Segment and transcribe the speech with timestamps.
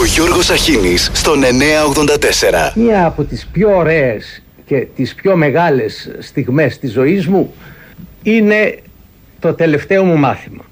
[0.00, 2.72] Ο Γιώργος Αχίνης στον 984.
[2.74, 7.54] Μία από τις πιο ωραίες και τις πιο μεγάλες στιγμές της ζωής μου
[8.22, 8.78] είναι
[9.40, 10.64] το τελευταίο μου μάθημα.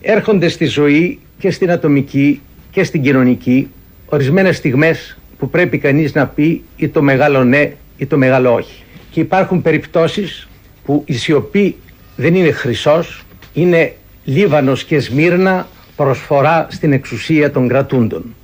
[0.00, 2.40] Έρχονται στη ζωή και στην ατομική
[2.70, 3.68] και στην κοινωνική
[4.06, 8.82] ορισμένες στιγμές που πρέπει κανείς να πει ή το μεγάλο ναι ή το μεγάλο όχι.
[9.10, 10.48] Και υπάρχουν περιπτώσεις
[10.84, 11.76] που η σιωπή
[12.16, 13.94] δεν είναι χρυσός, είναι
[14.24, 18.34] Λίβανος και Σμύρνα προσφορά στην εξουσία των κρατούντων.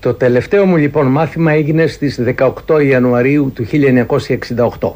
[0.00, 2.20] Το τελευταίο μου λοιπόν μάθημα έγινε στις
[2.66, 3.66] 18 Ιανουαρίου του
[4.80, 4.90] 1968.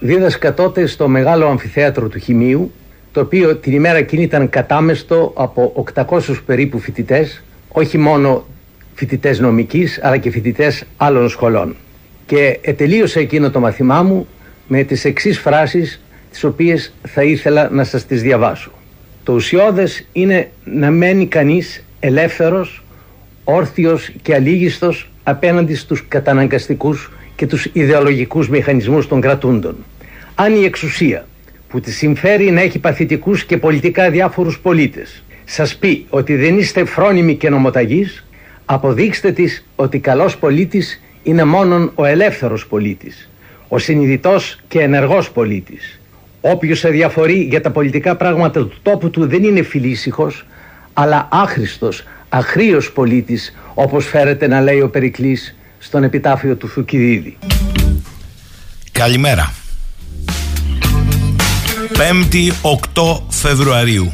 [0.00, 2.72] Δίδασκα τότε στο μεγάλο αμφιθέατρο του Χημείου,
[3.12, 8.46] το οποίο την ημέρα εκείνη ήταν κατάμεστο από 800 περίπου φοιτητές, όχι μόνο
[8.94, 11.76] φοιτητές νομικής, αλλά και φοιτητές άλλων σχολών.
[12.26, 14.26] Και ετελείωσα εκείνο το μαθημά μου
[14.66, 18.70] με τις εξής φράσεις, τις οποίες θα ήθελα να σας τις διαβάσω.
[19.22, 22.82] Το ουσιώδες είναι να μένει κανείς ελεύθερος,
[23.50, 29.76] όρθιος και αλήγιστος απέναντι στους καταναγκαστικούς και τους ιδεολογικούς μηχανισμούς των κρατούντων.
[30.34, 31.26] Αν η εξουσία
[31.68, 36.84] που τη συμφέρει να έχει παθητικούς και πολιτικά διάφορους πολίτες σας πει ότι δεν είστε
[36.84, 38.26] φρόνιμοι και νομοταγείς,
[38.64, 43.28] αποδείξτε της ότι καλός πολίτης είναι μόνον ο ελεύθερος πολίτης,
[43.68, 46.00] ο συνειδητός και ενεργός πολίτης.
[46.40, 50.46] Όποιος αδιαφορεί για τα πολιτικά πράγματα του τόπου του δεν είναι φιλήσυχος,
[50.92, 57.38] αλλά άχρηστος, αχρίος πολίτης, όπως φέρεται να λέει ο Περικλής στον επιτάφιο του Θουκυδίδη.
[58.92, 59.52] Καλημέρα.
[61.92, 62.52] 5η
[62.94, 64.12] 8 Φεβρουαρίου.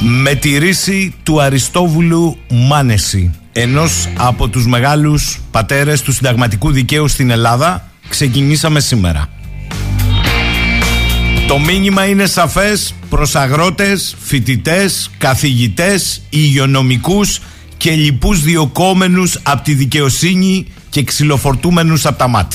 [0.00, 7.30] Με τη ρίση του Αριστόβουλου Μάνεση, ενός από τους μεγάλους πατέρες του συνταγματικού δικαίου στην
[7.30, 9.28] Ελλάδα, ξεκινήσαμε σήμερα.
[11.46, 17.40] Το μήνυμα είναι σαφές προς αγρότες, φοιτητές, καθηγητές, υγειονομικούς
[17.76, 22.52] και λοιπούς διοκόμενους από τη δικαιοσύνη και ξυλοφορτούμενους από τα ΜΑΤ.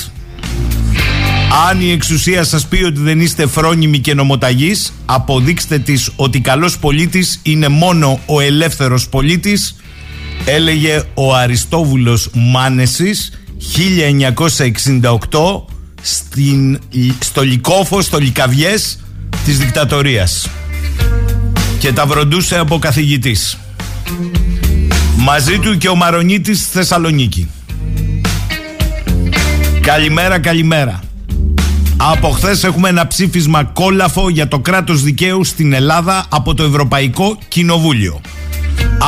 [1.69, 6.77] Αν η εξουσία σας πει ότι δεν είστε φρόνιμοι και νομοταγείς, αποδείξτε της ότι καλός
[6.77, 9.75] πολίτης είναι μόνο ο ελεύθερος πολίτης,
[10.45, 15.65] έλεγε ο Αριστόβουλος Μάνεσης 1968
[16.01, 16.79] στην,
[17.19, 18.99] στο Λικόφο, στο Λικαβιές
[19.45, 20.49] της δικτατορίας
[21.79, 23.57] και τα βροντούσε από καθηγητής.
[25.17, 27.49] Μαζί του και ο Μαρονίτης στη Θεσσαλονίκη.
[29.81, 30.99] Καλημέρα, καλημέρα.
[31.97, 37.37] Από χθες έχουμε ένα ψήφισμα κόλαφο για το κράτος δικαίου στην Ελλάδα από το Ευρωπαϊκό
[37.47, 38.21] Κοινοβούλιο.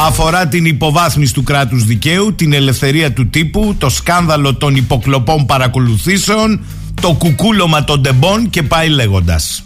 [0.07, 6.59] Αφορά την υποβάθμιση του κράτους δικαίου, την ελευθερία του τύπου, το σκάνδαλο των υποκλοπών παρακολουθήσεων,
[7.03, 9.63] το κουκούλωμα των τεμπών και πάει λέγοντας.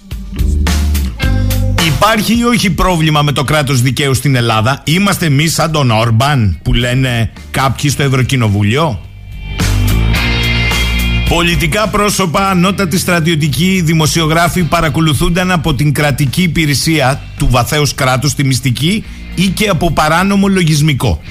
[1.88, 6.60] Υπάρχει ή όχι πρόβλημα με το κράτος δικαίου στην Ελλάδα; Είμαστε εμείς σαν τον Όρμπαν
[6.64, 9.00] που λένε κάποιοι στο Ευρωκοινοβούλιο;
[11.30, 19.04] Πολιτικά πρόσωπα, ανώτατοι στρατιωτικοί, δημοσιογράφοι παρακολουθούνταν από την κρατική υπηρεσία του βαθέως κράτους, τη μυστική
[19.36, 21.22] ή και από παράνομο λογισμικό.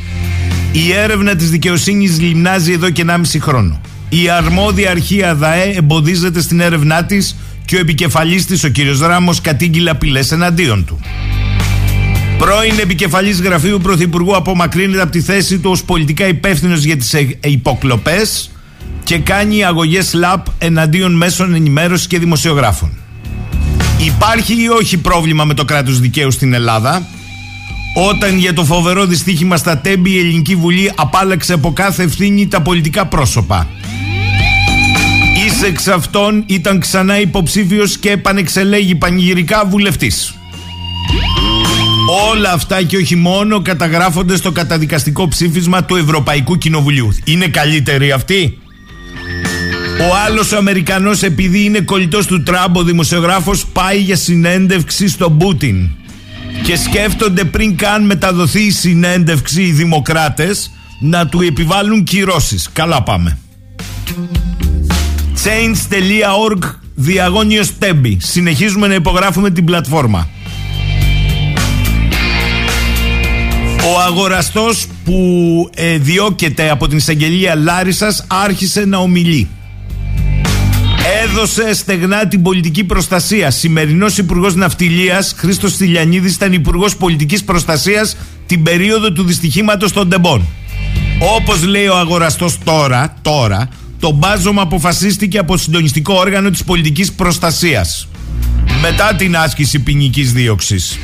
[0.72, 3.80] Η έρευνα της δικαιοσύνης λιμνάζει εδώ και 1,5 χρόνο.
[4.22, 8.76] Η αρμόδια αρχή ΑΔΑΕ εμποδίζεται στην έρευνά της και ο επικεφαλής της, ο κ.
[9.00, 11.00] Ράμο, κατήγγειλε απειλέ εναντίον του.
[12.38, 17.38] Πρώην επικεφαλής γραφείου Πρωθυπουργού απομακρύνεται από τη θέση του ως πολιτικά υπεύθυνος για τις ε,
[17.44, 18.50] υποκλοπές
[19.04, 22.90] και κάνει αγωγές ΛΑΠ εναντίον μέσων ενημέρωσης και δημοσιογράφων.
[24.06, 27.06] Υπάρχει ή όχι πρόβλημα με το κράτος δικαίου στην Ελλάδα,
[28.10, 32.62] όταν για το φοβερό δυστύχημα στα Τέμπη η Ελληνική Βουλή απάλεξε από κάθε ευθύνη τα
[32.62, 33.66] πολιτικά πρόσωπα.
[35.56, 40.34] Εις εξ αυτών ήταν ξανά υποψήφιος και επανεξελέγει πανηγυρικά βουλευτής.
[42.30, 47.08] Όλα αυτά και όχι μόνο καταγράφονται στο καταδικαστικό ψήφισμα του Ευρωπαϊκού Κοινοβουλίου.
[47.24, 48.58] Είναι καλύτεροι αυτοί.
[50.10, 55.38] Ο άλλος ο Αμερικανός επειδή είναι κολλητός του Τραμπ ο δημοσιογράφος πάει για συνέντευξη στον
[55.38, 55.90] Πούτιν
[56.62, 60.70] και σκέφτονται πριν καν μεταδοθεί η συνέντευξη οι δημοκράτες
[61.00, 62.68] να του επιβάλλουν κυρώσεις.
[62.72, 63.38] Καλά πάμε.
[65.46, 66.58] Change.org
[66.94, 68.18] διαγώνιος τέμπη.
[68.20, 70.28] Συνεχίζουμε να υπογράφουμε την πλατφόρμα.
[73.94, 79.48] Ο αγοραστός που ε, διώκεται από την εισαγγελία Λάρισας άρχισε να ομιλεί.
[81.24, 83.50] Έδωσε στεγνά την πολιτική προστασία.
[83.50, 88.16] Σημερινός Υπουργός Ναυτιλίας Χρήστος Τηλιανίδη ήταν Υπουργός Πολιτικής Προστασίας
[88.46, 90.46] την περίοδο του δυστυχήματος των Τεμπών.
[91.36, 98.08] Όπως λέει ο αγοραστός τώρα, τώρα, το μπάζωμα αποφασίστηκε από συντονιστικό όργανο της πολιτικής προστασίας.
[98.80, 100.98] Μετά την άσκηση ποινικής δίωξης.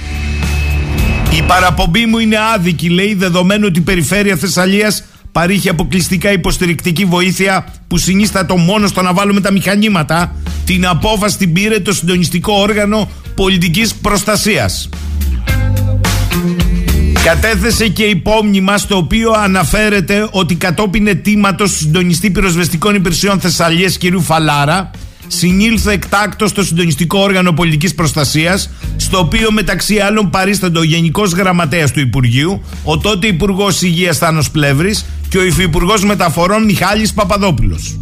[1.38, 5.02] Η παραπομπή μου είναι άδικη, λέει, δεδομένου ότι η περιφέρεια Θεσσαλίας
[5.32, 10.34] παρήχε αποκλειστικά υποστηρικτική βοήθεια που συνίστατο μόνο στο να βάλουμε τα μηχανήματα.
[10.64, 14.88] Την απόφαση την πήρε το συντονιστικό όργανο πολιτικής προστασίας.
[17.24, 24.02] Κατέθεσε και υπόμνημα στο οποίο αναφέρεται ότι κατόπιν αιτήματος του συντονιστή πυροσβεστικών υπηρεσιών Θεσσαλίας κ.
[24.20, 24.90] Φαλάρα
[25.26, 31.92] συνήλθε εκτάκτος στο συντονιστικό όργανο πολιτικής προστασίας, στο οποίο μεταξύ άλλων παρίστανται ο Γενικός Γραμματέας
[31.92, 37.98] του Υπουργείου, ο τότε Υπουργός Υγείας Θάνος Πλεύρης και ο Υφυπουργός Μεταφορών Μιχάλης Παπαδόπουλος.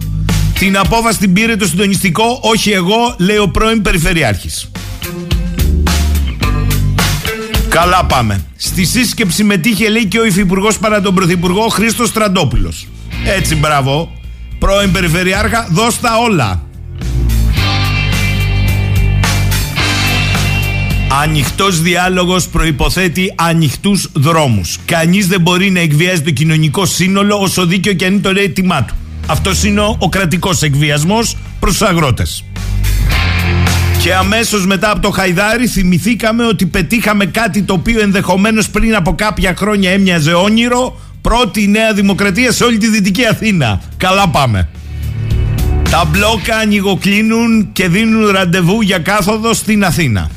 [0.58, 4.70] Την απόφαση την πήρε το συντονιστικό, όχι εγώ, λέει ο πρώην Περιφερειάρχης.
[7.70, 8.44] Καλά πάμε.
[8.56, 12.72] Στη σύσκεψη μετήχε λέει και ο Υφυπουργός παρά τον Πρωθυπουργό Χρήστος Τραντόπουλο.
[13.25, 14.12] Έτσι, μπράβο.
[14.58, 16.62] Πρώην Περιφερειάρχα, δώστα όλα.
[21.22, 24.78] Ανοιχτός διάλογος προποθέτει ανοιχτούς δρόμους.
[24.84, 28.84] Κανείς δεν μπορεί να εκβιάζει το κοινωνικό σύνολο όσο δίκαιο και αν είναι το αίτημά
[28.84, 28.94] του.
[29.26, 32.44] Αυτός είναι ο, ο κρατικός εκβιασμός προς του αγρότες.
[34.02, 39.14] Και αμέσως μετά από το Χαϊδάρι θυμηθήκαμε ότι πετύχαμε κάτι το οποίο ενδεχομένως πριν από
[39.14, 41.00] κάποια χρόνια έμοιαζε όνειρο.
[41.20, 43.81] Πρώτη νέα δημοκρατία σε όλη τη Δυτική Αθήνα.
[43.97, 44.69] Καλά πάμε.
[45.91, 50.31] Τα μπλόκα ανοιγοκλίνουν και δίνουν ραντεβού για κάθοδο στην Αθήνα.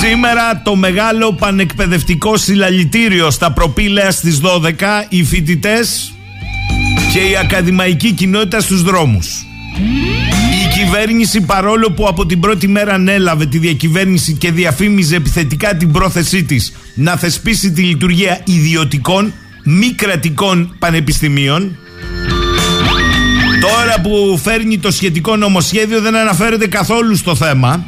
[0.00, 4.70] Σήμερα το μεγάλο πανεκπαιδευτικό συλλαλητήριο στα προπήλαια στις 12
[5.08, 6.12] οι φοιτητές
[7.12, 9.46] και η ακαδημαϊκή κοινότητα στους δρόμους.
[10.74, 15.92] Η κυβέρνηση παρόλο που από την πρώτη μέρα ανέλαβε τη διακυβέρνηση και διαφήμιζε επιθετικά την
[15.92, 19.32] πρόθεσή της να θεσπίσει τη λειτουργία ιδιωτικών
[19.64, 21.76] μη κρατικών πανεπιστημίων.
[23.60, 27.86] Τώρα που φέρνει το σχετικό νομοσχέδιο δεν αναφέρεται καθόλου στο θέμα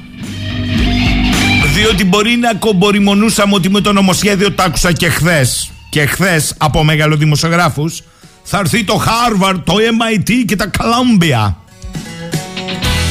[1.74, 6.84] διότι μπορεί να κομπορημονούσαμε ότι με το νομοσχέδιο το άκουσα και χθες και χθες από
[6.84, 8.02] μεγαλοδημοσιογράφους
[8.42, 11.65] θα έρθει το Harvard, το MIT και τα Columbia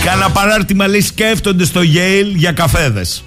[0.06, 3.24] Κάνα παράρτημα λέει σκέφτονται στο Yale για καφέδες.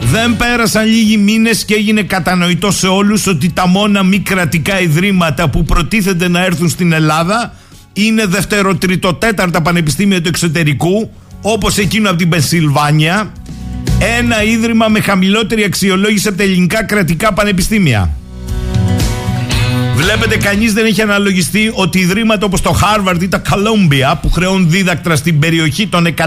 [0.00, 5.48] Δεν πέρασαν λίγοι μήνες και έγινε κατανοητό σε όλους ότι τα μόνα μη κρατικά ιδρύματα
[5.48, 7.54] που προτίθενται να έρθουν στην Ελλάδα
[7.92, 11.10] είναι δευτεροτριτοτέταρτα πανεπιστήμια του εξωτερικού
[11.42, 13.32] όπως εκείνο από την Πενσιλβάνια
[14.18, 18.10] ένα ίδρυμα με χαμηλότερη αξιολόγηση από τα ελληνικά κρατικά πανεπιστήμια.
[19.96, 24.70] Βλέπετε, κανείς δεν έχει αναλογιστεί ότι ιδρύματα όπως το Harvard ή τα Columbia που χρεώνουν
[24.70, 26.24] δίδακτρα στην περιοχή των 100.000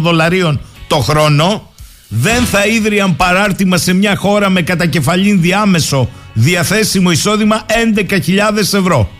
[0.00, 1.72] δολαρίων το χρόνο
[2.08, 7.66] δεν θα ίδρυαν παράρτημα σε μια χώρα με κατακεφαλήν διάμεσο διαθέσιμο εισόδημα
[7.96, 9.10] 11.000 ευρώ.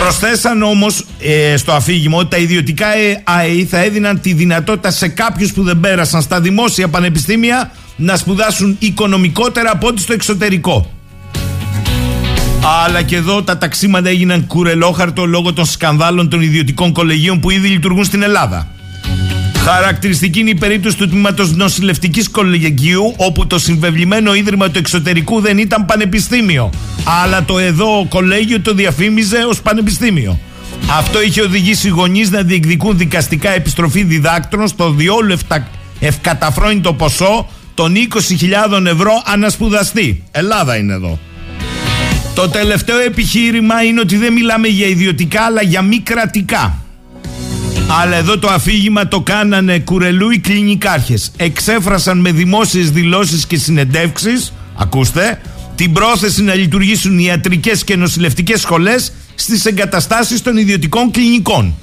[0.00, 2.86] Προσθέσαν όμως ε, στο αφήγημα ότι τα ιδιωτικά
[3.24, 8.76] ΑΕΗ θα έδιναν τη δυνατότητα σε κάποιους που δεν πέρασαν στα δημόσια πανεπιστήμια να σπουδάσουν
[8.78, 10.93] οικονομικότερα από ό,τι στο εξωτερικό.
[12.66, 17.68] Αλλά και εδώ τα ταξίματα έγιναν κουρελόχαρτο λόγω των σκανδάλων των ιδιωτικών κολεγίων που ήδη
[17.68, 18.68] λειτουργούν στην Ελλάδα.
[19.56, 25.58] Χαρακτηριστική είναι η περίπτωση του τμήματος νοσηλευτικής κολεγίου, όπου το συμβεβλημένο ίδρυμα του εξωτερικού δεν
[25.58, 26.70] ήταν πανεπιστήμιο.
[27.22, 30.38] Αλλά το εδώ κολέγιο το διαφήμιζε ως πανεπιστήμιο.
[30.98, 35.36] Αυτό είχε οδηγήσει γονείς να διεκδικούν δικαστικά επιστροφή διδάκτρων στο διόλου
[36.00, 37.94] ευκαταφρόνητο ποσό των
[38.70, 40.22] 20.000 ευρώ ανασπουδαστή.
[40.30, 41.18] Ελλάδα είναι εδώ.
[42.34, 46.78] Το τελευταίο επιχείρημα είναι ότι δεν μιλάμε για ιδιωτικά αλλά για μη κρατικά.
[48.00, 51.30] Αλλά εδώ το αφήγημα το κάνανε κουρελού οι κλινικάρχες.
[51.36, 55.40] Εξέφρασαν με δημόσιες δηλώσεις και συνεντεύξεις, ακούστε,
[55.74, 61.74] την πρόθεση να λειτουργήσουν ιατρικές και νοσηλευτικές σχολές στις εγκαταστάσεις των ιδιωτικών κλινικών.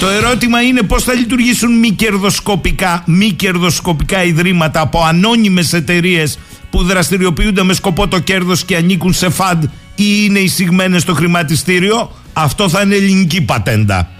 [0.00, 6.38] Το ερώτημα είναι πώς θα λειτουργήσουν μη κερδοσκοπικά, μη κερδοσκοπικά ιδρύματα από ανώνυμες εταιρείες
[6.76, 9.64] που δραστηριοποιούνται με σκοπό το κέρδος και ανήκουν σε φαντ
[9.94, 14.10] ή είναι εισηγμένες στο χρηματιστήριο, αυτό θα είναι ελληνική πατέντα.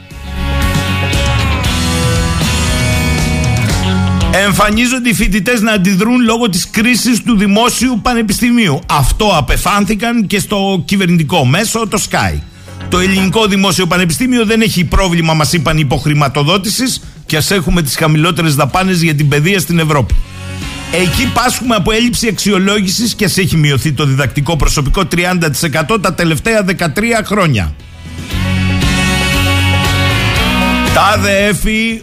[4.46, 8.80] Εμφανίζονται οι φοιτητές να αντιδρούν λόγω της κρίσης του δημόσιου πανεπιστημίου.
[8.86, 12.38] Αυτό απεφάνθηκαν και στο κυβερνητικό μέσο, το Sky.
[12.88, 18.54] Το ελληνικό δημόσιο πανεπιστήμιο δεν έχει πρόβλημα, μας είπαν, υποχρηματοδότησης και ας έχουμε τις χαμηλότερες
[18.54, 20.14] δαπάνες για την παιδεία στην Ευρώπη.
[20.92, 26.64] Εκεί πάσχουμε από έλλειψη αξιολόγησης και σε έχει μειωθεί το διδακτικό προσωπικό 30% τα τελευταία
[26.78, 26.88] 13
[27.24, 27.74] χρόνια.
[30.94, 32.02] Τάδε έφη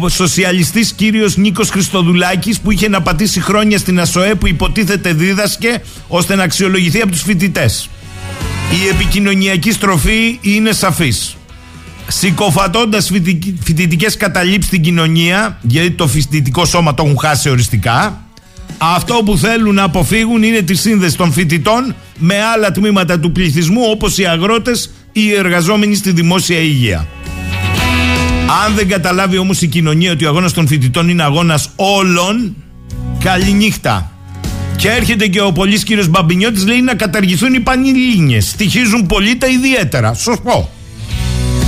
[0.00, 5.82] ο σοσιαλιστής κύριος Νίκος Χριστοδουλάκης που είχε να πατήσει χρόνια στην ΑΣΟΕ που υποτίθεται δίδασκε
[6.08, 7.88] ώστε να αξιολογηθεί από τους φοιτητές.
[8.70, 11.36] Η επικοινωνιακή στροφή είναι σαφής.
[12.08, 13.00] Συκοφατώντα
[13.64, 18.24] φοιτητικές καταλήψεις στην κοινωνία, γιατί το φοιτητικό σώμα το έχουν χάσει οριστικά.
[18.78, 23.82] Αυτό που θέλουν να αποφύγουν είναι τη σύνδεση των φοιτητών με άλλα τμήματα του πληθυσμού
[23.90, 27.06] όπως οι αγρότες ή οι εργαζόμενοι στη δημόσια υγεία.
[28.66, 32.56] Αν δεν καταλάβει όμως η κοινωνία ότι ο αγώνας των φοιτητών είναι αγώνας όλων,
[33.24, 34.10] καληνύχτα.
[34.76, 38.48] Και έρχεται και ο πολύς κύριος Μπαμπινιώτης λέει να καταργηθούν οι πανελλήνιες.
[38.48, 40.14] Στοιχίζουν πολύ τα ιδιαίτερα.
[40.14, 40.70] Σωστό.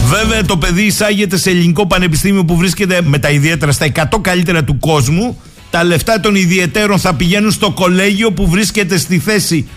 [0.07, 4.65] Βέβαια το παιδί εισάγεται σε ελληνικό πανεπιστήμιο που βρίσκεται με τα ιδιαίτερα στα 100 καλύτερα
[4.65, 5.41] του κόσμου.
[5.71, 9.69] Τα λεφτά των ιδιαιτέρων θα πηγαίνουν στο κολέγιο που βρίσκεται στη θέση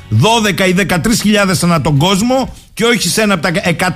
[0.56, 3.52] 12 ή 13 χιλιάδες ανά τον κόσμο και όχι σε ένα από τα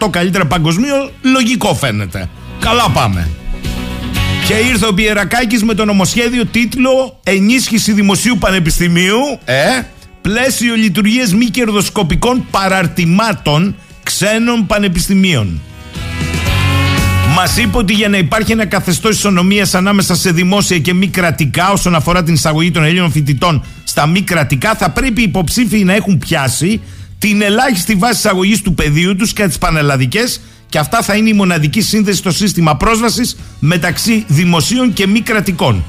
[0.05, 1.11] 100 καλύτερα παγκοσμίω.
[1.21, 2.29] Λογικό φαίνεται.
[2.59, 3.29] Καλά πάμε.
[4.47, 9.81] Και ήρθε ο Πιερακάκης με το νομοσχέδιο τίτλο Ενίσχυση Δημοσίου Πανεπιστημίου ε,
[10.21, 15.61] Πλαίσιο λειτουργίες μη κερδοσκοπικών παραρτημάτων ξένων πανεπιστημίων.
[17.35, 21.71] Μας είπε ότι για να υπάρχει ένα καθεστώς ισονομίας ανάμεσα σε δημόσια και μη κρατικά
[21.71, 25.93] όσον αφορά την εισαγωγή των Ελλήνων φοιτητών στα μη κρατικά, θα πρέπει οι υποψήφοι να
[25.93, 26.81] έχουν πιάσει
[27.19, 31.33] την ελάχιστη βάση εισαγωγής του πεδίου τους και τις πανελλαδικές και αυτά θα είναι η
[31.33, 35.83] μοναδική σύνδεση στο σύστημα πρόσβασης μεταξύ δημοσίων και μη κρατικών.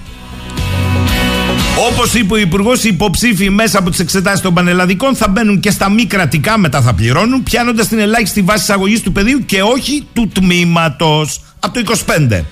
[1.78, 5.70] Όπως είπε ο Υπουργός, οι υποψήφοι μέσα από τις εξετάσεις των πανελλαδικών θα μπαίνουν και
[5.70, 10.06] στα μη κρατικά, μετά θα πληρώνουν, πιάνοντας την ελάχιστη βάση εισαγωγής του πεδίου και όχι
[10.12, 11.40] του τμήματος.
[11.60, 12.44] Από το 25.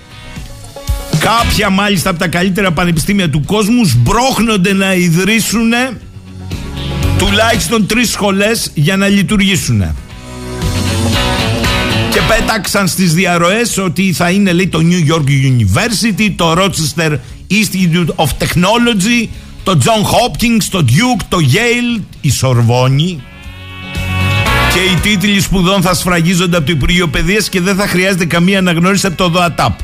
[1.18, 5.72] Κάποια μάλιστα από τα καλύτερα πανεπιστήμια του κόσμου σμπρώχνονται να ιδρύσουν
[7.18, 9.84] τουλάχιστον τρεις σχολές για να λειτουργήσουν.
[12.22, 17.18] Και πέταξαν στις διαρροές ότι θα είναι λέει το New York University, το Rochester
[17.50, 19.28] Institute of Technology,
[19.62, 23.22] το John Hopkins, το Duke, το Yale, η Σορβόνη.
[24.72, 28.58] Και οι τίτλοι σπουδών θα σφραγίζονται από το Υπουργείο Παιδείας και δεν θα χρειάζεται καμία
[28.58, 29.78] αναγνώριση από το ΔΟΑΤΑΠ.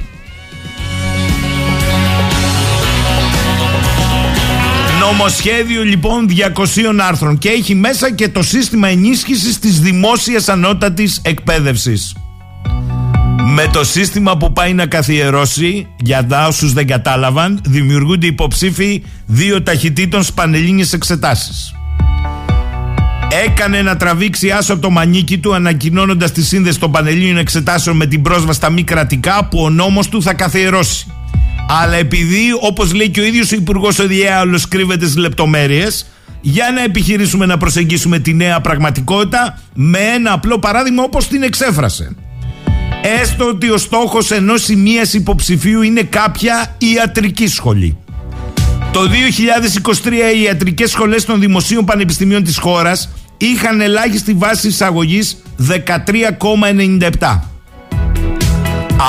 [5.00, 6.64] Νομοσχέδιο λοιπόν 200
[7.00, 12.12] άρθρων και έχει μέσα και το σύστημα ενίσχυσης της δημόσιας ανώτατης εκπαίδευσης.
[13.50, 20.22] Με το σύστημα που πάει να καθιερώσει, για όσους δεν κατάλαβαν, δημιουργούνται υποψήφοι δύο ταχυτήτων
[20.22, 21.74] σπανελίνιες εξετάσεις.
[23.44, 28.06] Έκανε να τραβήξει άσο από το μανίκι του ανακοινώνοντας τη σύνδεση των πανελλήνιων εξετάσεων με
[28.06, 31.06] την πρόσβαση στα μη κρατικά που ο νόμος του θα καθιερώσει.
[31.82, 36.06] Αλλά επειδή, όπως λέει και ο ίδιος ο Υπουργός ο Διάολο, κρύβεται στις λεπτομέρειες,
[36.40, 42.16] για να επιχειρήσουμε να προσεγγίσουμε τη νέα πραγματικότητα με ένα απλό παράδειγμα όπως την εξέφρασε.
[43.02, 47.96] Έστω ότι ο στόχος ενός σημείας υποψηφίου είναι κάποια ιατρική σχολή.
[48.92, 57.40] Το 2023 οι ιατρικές σχολές των δημοσίων πανεπιστημίων της χώρας είχαν ελάχιστη βάση εισαγωγής 13,97.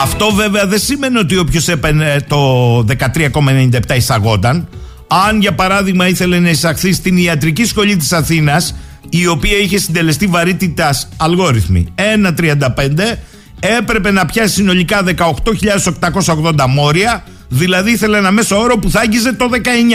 [0.03, 4.67] Αυτό βέβαια δεν σημαίνει ότι όποιος έπαιρνε το 13,97 εισαγόταν.
[5.07, 8.75] Αν για παράδειγμα ήθελε να εισαχθεί στην ιατρική σχολή της Αθήνας
[9.09, 13.17] η οποία είχε συντελεστεί βαρύτητας αλγόριθμη 1,35
[13.59, 19.49] έπρεπε να πιάσει συνολικά 18.880 μόρια δηλαδή ήθελε ένα μέσο όρο που θα άγγιζε το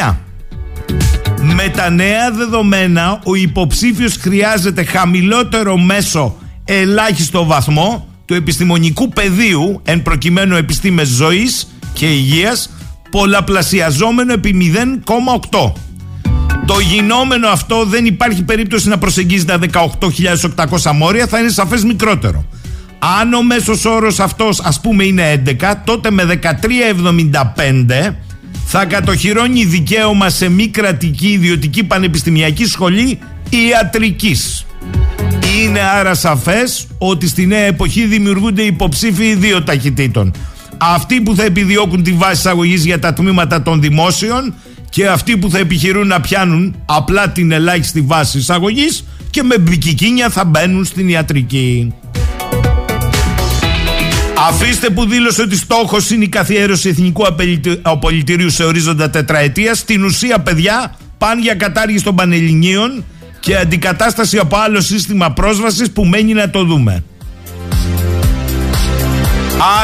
[0.08, 0.14] 19.
[1.40, 10.02] Με τα νέα δεδομένα ο υποψήφιος χρειάζεται χαμηλότερο μέσο ελάχιστο βαθμό του επιστημονικού πεδίου εν
[10.02, 12.70] προκειμένου επιστήμες ζωής και υγείας
[13.10, 14.74] πολλαπλασιαζόμενο επί
[15.50, 15.72] 0,8.
[16.66, 22.44] Το γινόμενο αυτό δεν υπάρχει περίπτωση να προσεγγίζει τα 18.800 μόρια, θα είναι σαφές μικρότερο.
[23.20, 28.14] Αν ο μέσος όρος αυτός ας πούμε είναι 11, τότε με 13,75
[28.64, 33.18] θα κατοχυρώνει δικαίωμα σε μη κρατική ιδιωτική πανεπιστημιακή σχολή
[33.48, 34.66] ιατρικής.
[35.62, 40.32] Είναι άρα σαφές ότι στη νέα εποχή δημιουργούνται υποψήφοι δύο ταχυτήτων.
[40.78, 44.54] Αυτοί που θα επιδιώκουν τη βάση εισαγωγής για τα τμήματα των δημόσιων
[44.88, 50.30] και αυτοί που θα επιχειρούν να πιάνουν απλά την ελάχιστη βάση εισαγωγής και με μπικικίνια
[50.30, 51.94] θα μπαίνουν στην ιατρική.
[54.48, 57.24] Αφήστε που δήλωσε ότι στόχος είναι η καθιέρωση εθνικού
[57.82, 59.78] απολυτηρίου σε ορίζοντα τετραετίας.
[59.78, 63.04] Στην ουσία, παιδιά, πάνε για κατάργηση των πανελληνίων
[63.40, 67.04] και αντικατάσταση από άλλο σύστημα πρόσβασης που μένει να το δούμε.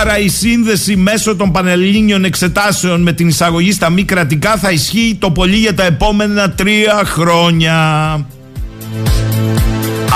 [0.01, 5.17] Άρα η σύνδεση μέσω των πανελλήνιων εξετάσεων με την εισαγωγή στα μη κρατικά θα ισχύει
[5.21, 7.77] το πολύ για τα επόμενα τρία χρόνια.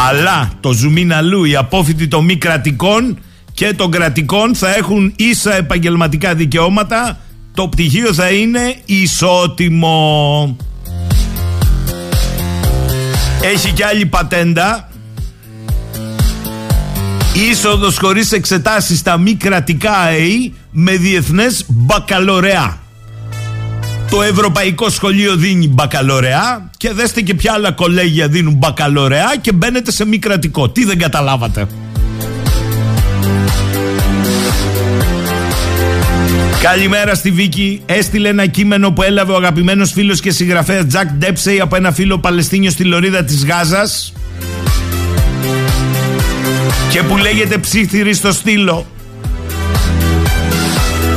[0.08, 3.18] Αλλά το ζουμίν αλλού οι απόφοιτοι των μη κρατικών
[3.54, 7.18] και των κρατικών θα έχουν ίσα επαγγελματικά δικαιώματα
[7.54, 10.56] το πτυχίο θα είναι ισότιμο.
[13.42, 14.88] Έχει και άλλη πατέντα
[17.34, 22.78] Είσοδος χωρίς εξετάσεις στα μη κρατικά ΑΕΗ με διεθνές μπακαλωρεά.
[24.10, 29.92] Το Ευρωπαϊκό Σχολείο δίνει μπακαλωρεά και δέστε και ποια άλλα κολέγια δίνουν μπακαλωρεά και μπαίνετε
[29.92, 30.68] σε μη κρατικό.
[30.68, 31.66] Τι δεν καταλάβατε.
[36.70, 37.82] Καλημέρα στη Βίκη.
[37.86, 42.18] Έστειλε ένα κείμενο που έλαβε ο αγαπημένος φίλος και συγγραφέας Τζακ Ντέψεϊ από ένα φίλο
[42.18, 44.12] Παλαιστίνιο στη Λωρίδα της Γάζας
[46.90, 48.86] και που λέγεται ψήθυρη στο στήλο.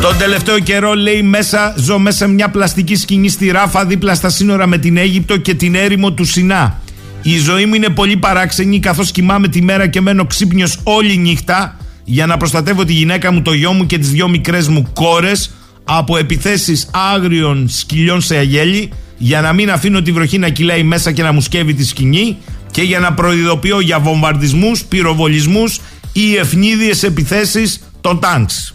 [0.02, 4.68] Τον τελευταίο καιρό λέει μέσα, ζω μέσα μια πλαστική σκηνή στη Ράφα δίπλα στα σύνορα
[4.68, 6.82] με την Αίγυπτο και την έρημο του Σινά.
[7.22, 11.78] Η ζωή μου είναι πολύ παράξενη καθώς κοιμάμαι τη μέρα και μένω ξύπνιος όλη νύχτα
[12.10, 15.52] για να προστατεύω τη γυναίκα μου, το γιο μου και τις δυο μικρές μου κόρες
[15.84, 21.12] από επιθέσεις άγριων σκυλιών σε αγέλη για να μην αφήνω τη βροχή να κυλάει μέσα
[21.12, 22.38] και να μου σκεύει τη σκηνή
[22.72, 25.80] και για να προειδοποιώ για βομβαρδισμούς, πυροβολισμούς
[26.14, 28.74] ή ευνίδιες επιθέσεις των τάγκς.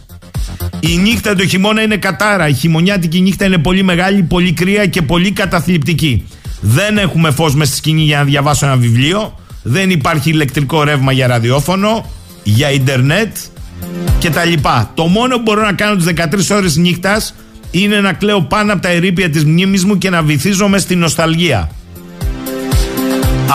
[0.79, 2.47] Η νύχτα το χειμώνα είναι κατάρα.
[2.47, 6.27] Η χειμωνιάτικη νύχτα είναι πολύ μεγάλη, πολύ κρύα και πολύ καταθλιπτική.
[6.61, 9.39] Δεν έχουμε φως μες στη σκηνή για να διαβάσω ένα βιβλίο.
[9.63, 12.05] Δεν υπάρχει ηλεκτρικό ρεύμα για ραδιόφωνο,
[12.43, 13.37] για ίντερνετ
[14.19, 14.53] κτλ.
[14.93, 17.35] Το μόνο που μπορώ να κάνω τις 13 ώρες νύχτας
[17.71, 21.71] είναι να κλαίω πάνω από τα ερήπια της μνήμης μου και να βυθίζομαι στην νοσταλγία.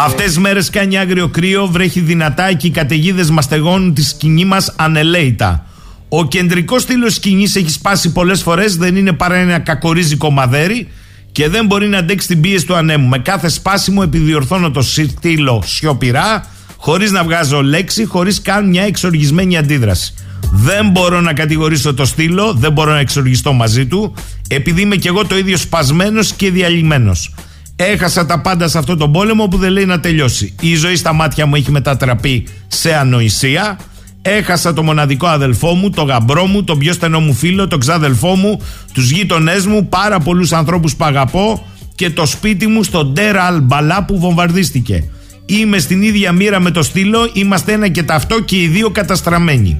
[0.05, 4.75] Αυτές τις μέρες κάνει άγριο κρύο, βρέχει δυνατά και οι καταιγίδες μαστεγώνουν τη σκηνή μας
[4.77, 5.67] ανελαίητα.
[6.09, 10.89] Ο κεντρικός στήλος σκηνής έχει σπάσει πολλές φορές, δεν είναι παρά ένα κακορίζικο μαδέρι
[11.33, 13.09] και δεν μπορεί να αντέξει την πίεση του ανέμου.
[13.09, 16.47] Με κάθε σπάσιμο επιδιορθώνω το στήλο σιωπηρά,
[16.79, 20.15] χωρίς να βγάζω λέξη, χωρίς καν μια εξοργισμένη αντίδραση.
[20.53, 24.15] Δεν μπορώ να κατηγορήσω το στήλο, δεν μπορώ να εξοργιστώ μαζί του,
[24.49, 27.35] επειδή είμαι κι εγώ το ίδιο σπασμένος και διαλυμένος.
[27.77, 30.55] Έχασα τα πάντα σε αυτό τον πόλεμο που δεν λέει να τελειώσει.
[30.61, 33.79] Η ζωή στα μάτια μου έχει μετατραπεί σε ανοησία.
[34.23, 38.35] Έχασα το μοναδικό αδελφό μου, το γαμπρό μου, τον πιο στενό μου φίλο, τον ξάδελφό
[38.35, 38.61] μου,
[38.93, 44.05] τους γείτονές μου, πάρα πολλούς ανθρώπους που αγαπώ και το σπίτι μου στον Τέρα Αλμπαλά
[44.05, 45.05] που βομβαρδίστηκε.
[45.51, 49.79] Είμαι στην ίδια μοίρα με το στήλο, είμαστε ένα και ταυτό και οι δύο καταστραμμένοι.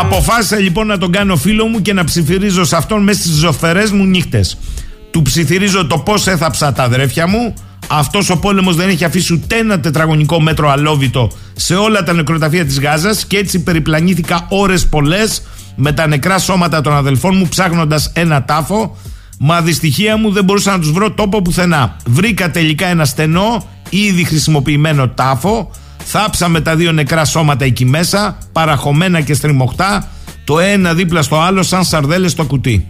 [0.00, 3.90] Αποφάσισα λοιπόν να τον κάνω φίλο μου και να ψιθυρίζω σε αυτόν μέσα στις ζωφερές
[3.90, 4.58] μου νύχτες.
[5.10, 7.54] Του ψιθυρίζω το πώς έθαψα τα αδρέφια μου,
[7.88, 12.64] αυτός ο πόλεμος δεν έχει αφήσει ούτε ένα τετραγωνικό μέτρο αλόβητο σε όλα τα νεκροταφεία
[12.64, 15.42] της Γάζας και έτσι περιπλανήθηκα ώρες πολλές
[15.76, 18.96] με τα νεκρά σώματα των αδελφών μου ψάχνοντας ένα τάφο.
[19.38, 21.96] Μα δυστυχία μου δεν μπορούσα να τους βρω τόπο πουθενά.
[22.06, 25.70] Βρήκα τελικά ένα στενό, ήδη χρησιμοποιημένο τάφο.
[26.04, 30.08] Θάψαμε τα δύο νεκρά σώματα εκεί μέσα, παραχωμένα και στριμωχτά,
[30.44, 32.86] το ένα δίπλα στο άλλο σαν σαρδέλες στο κουτί.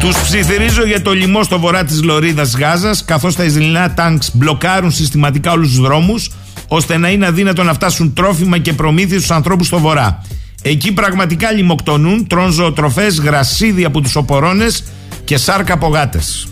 [0.00, 4.90] Τους ψιθυρίζω για το λοιμό στο βορρά της Λωρίδας Γάζας, καθώς τα Ισραηλινά τάγκς μπλοκάρουν
[4.90, 6.30] συστηματικά όλους τους δρόμους,
[6.68, 10.22] ώστε να είναι αδύνατο να φτάσουν τρόφιμα και προμήθειε στους ανθρώπους στο βορρά.
[10.62, 14.84] Εκεί πραγματικά λιμοκτονούν, τρώνε ζωοτροφές, γρασίδι από τους οπορώνες
[15.24, 16.48] και σάρκα από γάτες.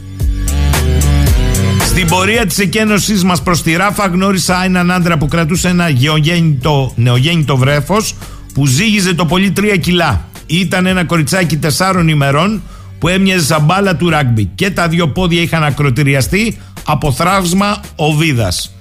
[1.86, 6.92] Στην πορεία της εκένωσής μας προς τη Ράφα, γνώρισα έναν άντρα που κρατούσε ένα γεωγέννητο,
[6.96, 8.14] νεογέννητο βρέφος
[8.54, 10.28] που ζύγιζε το πολύ τρία κιλά.
[10.46, 12.62] Ήταν ένα κοριτσάκι τεσσάρων ημερών
[12.98, 18.74] που έμοιαζε σαν μπάλα του ράγκμπι και τα δύο πόδια είχαν ακροτηριαστεί από θράψμα οβίδας.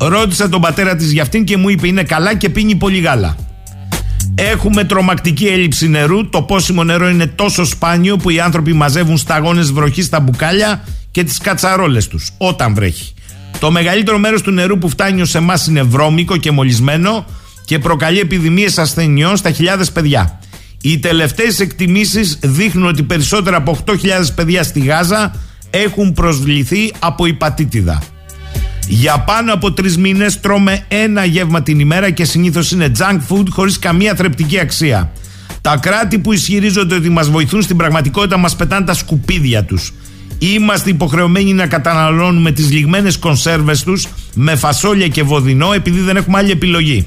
[0.00, 3.36] Ρώτησα τον πατέρα της για αυτήν και μου είπε είναι καλά και πίνει πολύ γάλα.
[4.42, 6.28] Έχουμε τρομακτική έλλειψη νερού.
[6.28, 11.24] Το πόσιμο νερό είναι τόσο σπάνιο που οι άνθρωποι μαζεύουν σταγόνες βροχής στα μπουκάλια και
[11.24, 13.12] τις κατσαρόλες τους όταν βρέχει.
[13.58, 17.24] Το μεγαλύτερο μέρος του νερού που φτάνει ως εμάς είναι βρώμικο και μολυσμένο
[17.64, 20.38] και προκαλεί επιδημίες ασθενειών στα χιλιάδες παιδιά.
[20.80, 23.96] Οι τελευταίες εκτιμήσεις δείχνουν ότι περισσότερα από 8.000
[24.34, 25.34] παιδιά στη Γάζα
[25.70, 28.02] έχουν προσβληθεί από υπατήτηδα.
[28.92, 33.44] Για πάνω από τρεις μήνες τρώμε ένα γεύμα την ημέρα και συνήθως είναι junk food
[33.50, 35.12] χωρίς καμία θρεπτική αξία.
[35.60, 39.92] Τα κράτη που ισχυρίζονται ότι μας βοηθούν στην πραγματικότητα μας πετάνε τα σκουπίδια τους.
[40.38, 46.38] Είμαστε υποχρεωμένοι να καταναλώνουμε τις λιγμένες κονσέρβες τους με φασόλια και βοδινό επειδή δεν έχουμε
[46.38, 47.06] άλλη επιλογή.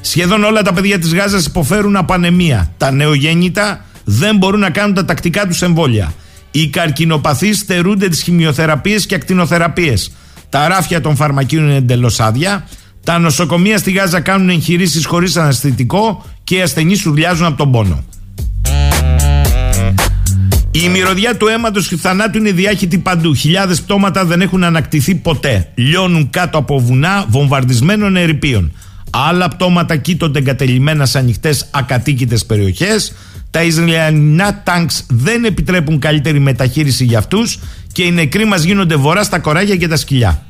[0.00, 2.72] Σχεδόν όλα τα παιδιά της Γάζας υποφέρουν από ανεμία.
[2.76, 6.14] Τα νεογέννητα δεν μπορούν να κάνουν τα τακτικά τους εμβόλια.
[6.50, 10.12] Οι καρκινοπαθείς στερούνται τις χημειοθεραπείες και ακτινοθεραπείες.
[10.52, 12.66] Τα ράφια των φαρμακείων είναι εντελώς άδεια.
[13.04, 18.04] Τα νοσοκομεία στη Γάζα κάνουν εγχειρήσεις χωρίς αναστητικό και οι ασθενείς σουρλιάζουν από τον πόνο.
[20.70, 23.34] Η μυρωδιά του αίματος και του θανάτου είναι διάχυτη παντού.
[23.34, 25.68] Χιλιάδες πτώματα δεν έχουν ανακτηθεί ποτέ.
[25.74, 28.72] Λιώνουν κάτω από βουνά βομβαρδισμένων ερηπείων.
[29.10, 33.12] Άλλα πτώματα κοίτονται εγκατελειμμένα σε ανοιχτές ακατοίκητες περιοχές.
[33.50, 37.58] Τα Ισραηλινά τάγκς δεν επιτρέπουν καλύτερη μεταχείριση για αυτούς
[37.92, 40.46] και οι νεκροί μας γίνονται βορρά στα κοράγια και τα σκυλιά.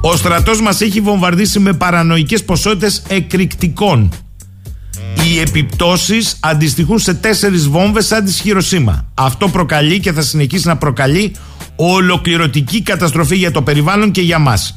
[0.00, 4.12] Ο στρατός μας έχει βομβαρδίσει με παρανοϊκές ποσότητες εκρηκτικών.
[5.24, 9.06] Οι επιπτώσεις αντιστοιχούν σε τέσσερις βόμβες σαν τη Χειροσύμα.
[9.14, 11.32] Αυτό προκαλεί και θα συνεχίσει να προκαλεί
[11.76, 14.76] ολοκληρωτική καταστροφή για το περιβάλλον και για μας.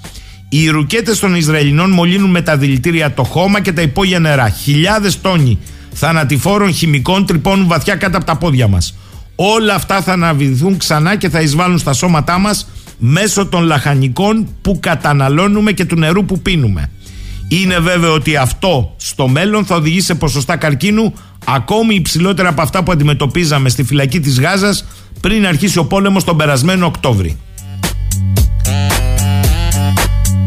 [0.50, 4.50] Οι ρουκέτες των Ισραηλινών μολύνουν με τα δηλητήρια το χώμα και τα υπόγεια νερά.
[4.50, 5.60] Χιλιάδες τόνοι
[5.94, 8.96] θανατηφόρων χημικών τρυπώνουν βαθιά κάτω από τα πόδια μας.
[9.36, 12.68] Όλα αυτά θα αναβηθούν ξανά και θα εισβάλλουν στα σώματά μας
[12.98, 16.90] μέσω των λαχανικών που καταναλώνουμε και του νερού που πίνουμε.
[17.48, 21.14] Είναι βέβαιο ότι αυτό στο μέλλον θα οδηγήσει σε ποσοστά καρκίνου
[21.46, 24.86] ακόμη υψηλότερα από αυτά που αντιμετωπίζαμε στη φυλακή της Γάζας
[25.22, 27.38] πριν αρχίσει ο πόλεμος τον περασμένο Οκτώβρη.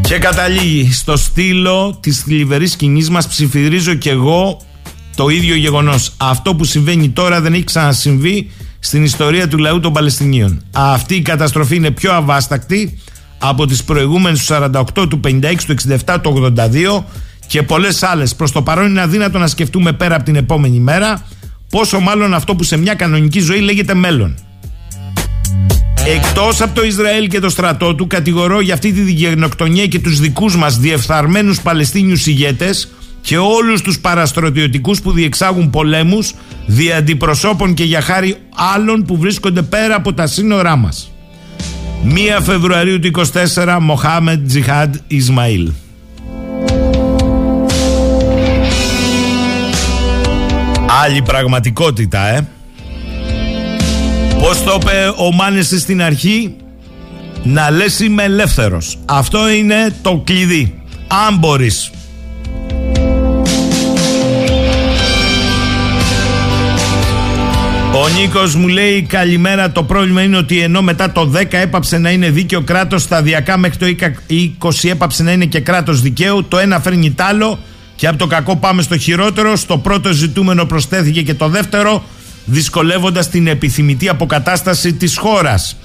[0.01, 4.61] Και καταλήγει στο στήλο της θλιβερής σκηνής μας ψηφιδρίζω και εγώ
[5.15, 6.13] το ίδιο γεγονός.
[6.17, 8.51] Αυτό που συμβαίνει τώρα δεν έχει ξανασυμβεί
[8.87, 10.61] στην ιστορία του λαού των Παλαιστινίων.
[10.71, 12.99] Αυτή η καταστροφή είναι πιο αβάστακτη
[13.37, 15.73] από τις προηγούμενες τους 48, του 56, του
[16.05, 17.03] 67, του 82
[17.47, 18.35] και πολλές άλλες.
[18.35, 21.25] Προς το παρόν είναι αδύνατο να σκεφτούμε πέρα από την επόμενη μέρα
[21.69, 24.35] πόσο μάλλον αυτό που σε μια κανονική ζωή λέγεται μέλλον.
[26.15, 30.19] Εκτός από το Ισραήλ και το στρατό του κατηγορώ για αυτή τη γενοκτονία και τους
[30.19, 32.89] δικούς μας διεφθαρμένους Παλαιστίνιους ηγέτες
[33.27, 36.33] και όλους τους παραστρατιωτικούς που διεξάγουν πολέμους
[36.65, 38.35] δι' αντιπροσώπων και για χάρη
[38.75, 41.11] άλλων που βρίσκονται πέρα από τα σύνορά μας.
[42.03, 45.71] 1 Φεβρουαρίου του 24 Μοχάμετ Τζιχάντ Ισμαήλ.
[51.03, 52.47] Άλλη πραγματικότητα ε.
[54.39, 56.55] Πώς το είπε ο Μάνεσης στην αρχή;
[57.43, 58.97] Να λες είμαι ελεύθερος.
[59.05, 60.81] Αυτό είναι το κλειδί.
[61.27, 61.91] Αν μπορείς
[68.03, 69.71] Ο Νίκος μου λέει καλημέρα.
[69.71, 73.77] Το πρόβλημα είναι ότι ενώ μετά το 10 έπαψε να είναι δίκαιο κράτος, σταδιακά μέχρι
[73.77, 73.85] το
[74.59, 76.45] 20 έπαψε να είναι και κράτος δικαίου.
[76.47, 77.59] Το ένα φέρνει τ' άλλο
[77.95, 79.55] και από το κακό πάμε στο χειρότερο.
[79.55, 82.03] Στο πρώτο ζητούμενο προσθέθηκε και το δεύτερο,
[82.45, 85.77] δυσκολεύοντας την επιθυμητή αποκατάσταση της χώρας.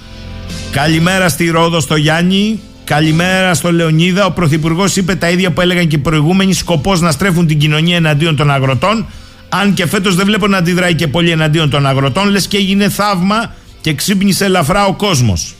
[0.71, 2.61] Καλημέρα στη Ρόδο στο Γιάννη.
[2.85, 4.25] Καλημέρα στο Λεωνίδα.
[4.25, 6.53] Ο Πρωθυπουργός είπε τα ίδια που έλεγαν και οι προηγούμενοι.
[6.53, 9.07] Σκοπός να στρέφουν την κοινωνία εναντίον των αγροτών.
[9.55, 12.89] Αν και φέτος δεν βλέπω να αντιδράει και πολύ εναντίον των αγροτών, λες και έγινε
[12.89, 15.55] θαύμα και ξύπνησε ελαφρά ο κόσμος.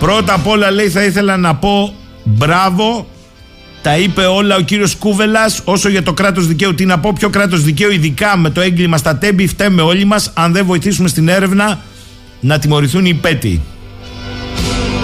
[0.00, 1.94] Πρώτα απ' όλα λέει θα ήθελα να πω
[2.24, 3.06] μπράβο
[3.82, 5.60] τα είπε όλα ο κύριος Κούβελας.
[5.64, 8.96] Όσο για το κράτος δικαίου, τι να πω, ποιο κράτος δικαίου, ειδικά με το έγκλημα
[8.96, 10.30] στα τέμπη, φταίμε όλοι μας.
[10.34, 11.80] Αν δεν βοηθήσουμε στην έρευνα,
[12.40, 13.60] να τιμωρηθούν οι πέτοι.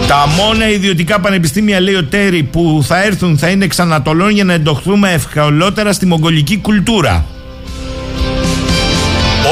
[0.08, 4.52] Τα μόνα ιδιωτικά πανεπιστήμια, λέει ο Τέρι, που θα έρθουν θα είναι εξανατολών για να
[4.52, 7.26] εντοχθούμε ευκολότερα στη μογγολική κουλτούρα.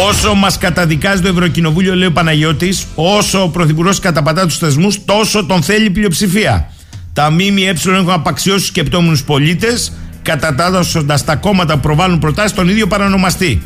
[0.03, 5.45] Όσο μας καταδικάζει το Ευρωκοινοβούλιο, λέει ο Παναγιώτης, όσο ο Πρωθυπουργός καταπατά τους θεσμούς, τόσο
[5.45, 6.71] τον θέλει πλειοψηφία.
[7.13, 12.87] Τα ΜΜΕ έχουν απαξιώσει του σκεπτόμενους πολίτες, κατατάσσοντα τα κόμματα που προβάλλουν προτάσεις τον ίδιο
[12.87, 13.63] παρανομαστή.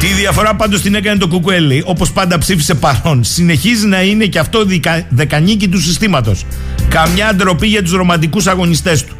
[0.00, 3.24] Τη διαφορά πάντως την έκανε το Κουκουέλη, όπως πάντα ψήφισε παρόν.
[3.24, 4.64] Συνεχίζει να είναι και αυτό
[5.08, 6.44] δεκανίκη του συστήματος.
[6.88, 9.16] Καμιά ντροπή για τους ρομαντικούς αγωνιστές του.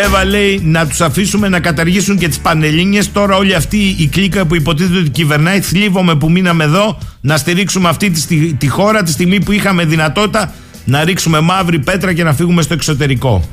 [0.00, 3.00] Η Εύα λέει να τους αφήσουμε να καταργήσουν και τις πανελίνε.
[3.12, 7.88] Τώρα όλη αυτή η κλίκα που υποτίθεται ότι κυβερνάει, θλίβομαι που μείναμε εδώ να στηρίξουμε
[7.88, 12.34] αυτή τη, τη χώρα τη στιγμή που είχαμε δυνατότητα να ρίξουμε μαύρη πέτρα και να
[12.34, 13.48] φύγουμε στο εξωτερικό.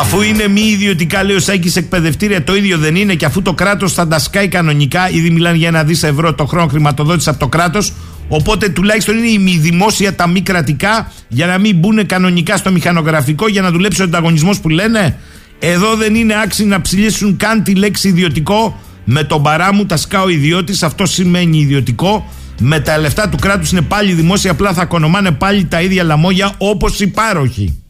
[0.00, 3.52] Αφού είναι μη ιδιωτικά, λέει ο Σάκης, εκπαιδευτήρια, το ίδιο δεν είναι και αφού το
[3.52, 7.38] κράτος θα τα σκάει κανονικά, ήδη μιλάνε για ένα δις ευρώ το χρόνο χρηματοδότηση από
[7.38, 7.92] το κράτος,
[8.28, 12.70] Οπότε τουλάχιστον είναι η μη δημόσια τα μη κρατικά για να μην μπουν κανονικά στο
[12.72, 15.18] μηχανογραφικό για να δουλέψει ο ανταγωνισμός που λένε.
[15.58, 18.80] Εδώ δεν είναι άξιοι να ψηλήσουν καν τη λέξη ιδιωτικό.
[19.04, 22.28] Με τον παρά μου τα σκάω ιδιώτης, αυτό σημαίνει ιδιωτικό.
[22.60, 26.54] Με τα λεφτά του κράτους είναι πάλι δημόσια, απλά θα κονομάνε πάλι τα ίδια λαμόγια
[26.58, 27.83] όπως οι πάροχοι.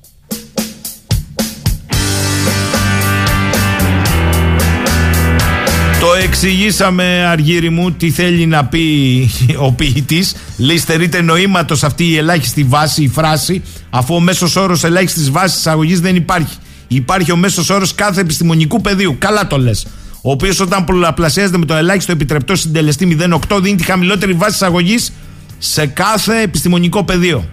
[6.24, 10.34] Εξηγήσαμε, Αργύρι μου, τι θέλει να πει ο ποιητής.
[10.56, 15.66] Λέει, στερείται νοήματος αυτή η ελάχιστη βάση, η φράση, αφού ο μέσος όρος ελάχιστης βάσης
[15.66, 16.56] αγωγής δεν υπάρχει.
[16.88, 19.16] Υπάρχει ο μέσος όρος κάθε επιστημονικού πεδίου.
[19.18, 19.86] Καλά το λες.
[20.22, 25.12] Ο οποίος όταν πολλαπλασιάζεται με το ελάχιστο επιτρεπτό συντελεστή 0,8 δίνει τη χαμηλότερη βάση αγωγής
[25.58, 27.48] σε κάθε επιστημονικό πεδίο.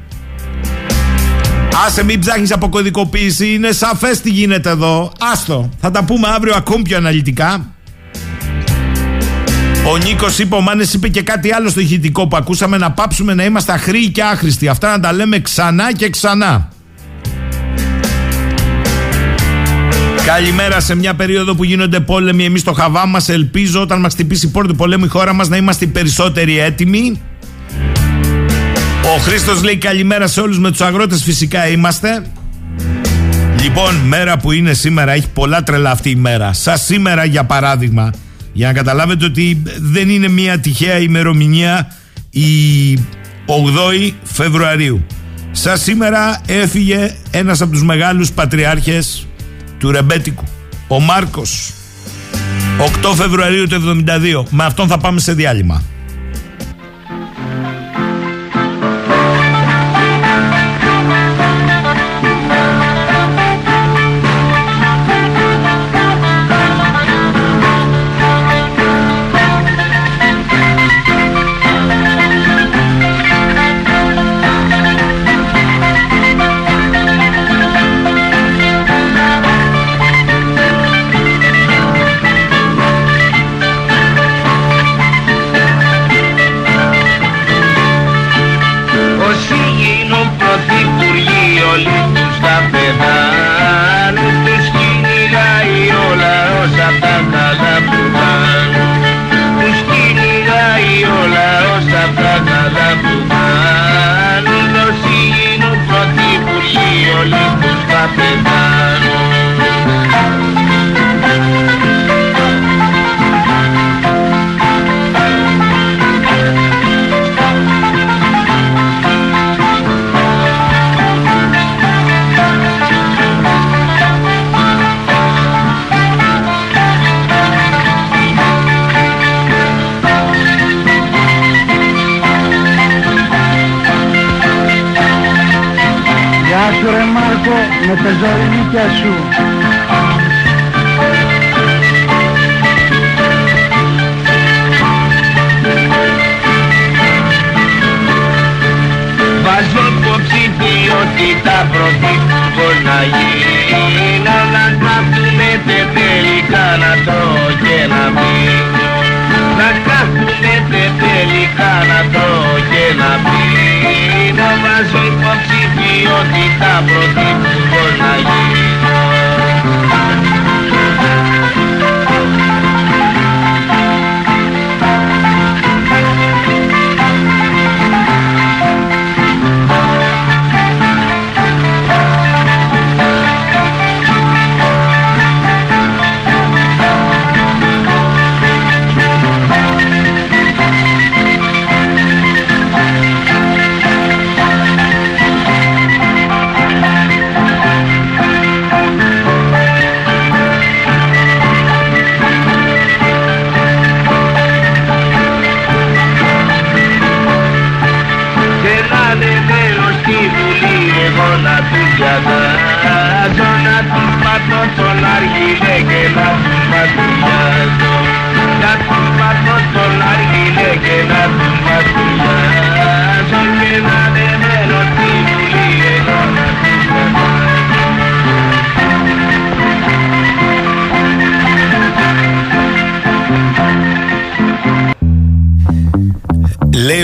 [1.87, 5.11] Άσε μην ψάχνεις από κωδικοποίηση, είναι σαφές τι γίνεται εδώ.
[5.19, 7.75] Άστο, θα τα πούμε αύριο ακόμη πιο αναλυτικά.
[9.87, 13.33] Ο Νίκος είπε, ο Μάνες είπε και κάτι άλλο στο ηχητικό που ακούσαμε να πάψουμε
[13.33, 14.67] να είμαστε αχροί και άχρηστοι.
[14.67, 16.69] Αυτά να τα λέμε ξανά και ξανά.
[20.25, 22.45] Καλημέρα σε μια περίοδο που γίνονται πόλεμοι.
[22.45, 25.49] Εμείς στο χαβά μας ελπίζω όταν μας χτυπήσει η πόρτα του πολέμου η χώρα μας
[25.49, 27.21] να είμαστε οι περισσότεροι έτοιμοι.
[29.15, 31.23] Ο Χρήστος λέει καλημέρα σε όλους με τους αγρότες.
[31.23, 32.23] Φυσικά είμαστε.
[33.61, 36.53] Λοιπόν, μέρα που είναι σήμερα, έχει πολλά τρελά αυτή η μέρα.
[36.53, 38.11] Σα σήμερα, για παράδειγμα,
[38.53, 41.95] για να καταλάβετε ότι δεν είναι μια τυχαία ημερομηνία
[42.29, 42.93] η
[43.45, 45.05] 8η Φεβρουαρίου.
[45.51, 49.27] Σα σήμερα έφυγε ένας από τους μεγάλους πατριάρχες
[49.79, 50.43] του Ρεμπέτικου,
[50.87, 51.73] ο Μάρκος.
[53.03, 54.45] 8 Φεβρουαρίου του 1972.
[54.49, 55.83] Με αυτόν θα πάμε σε διάλειμμα.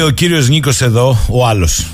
[0.07, 1.87] Ο κύριος Νίκος εδώ, ο άλλος.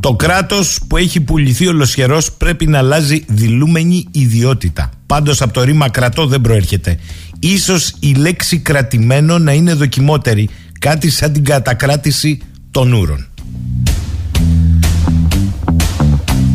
[0.00, 4.90] Το κράτος που έχει πουληθεί ολοσχερός πρέπει να αλλάζει δηλούμενη ιδιότητα.
[5.06, 6.98] Πάντως από το ρήμα κρατώ δεν προέρχεται.
[7.38, 10.48] Ίσως η λέξη κρατημένο να είναι δοκιμότερη.
[10.78, 13.26] Κάτι σαν την κατακράτηση των ούρων.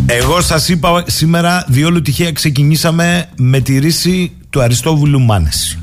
[0.05, 5.79] Εγώ σας είπα σήμερα διόλου τυχαία ξεκινήσαμε με τη ρίση του Αριστόβουλου Μάνεση.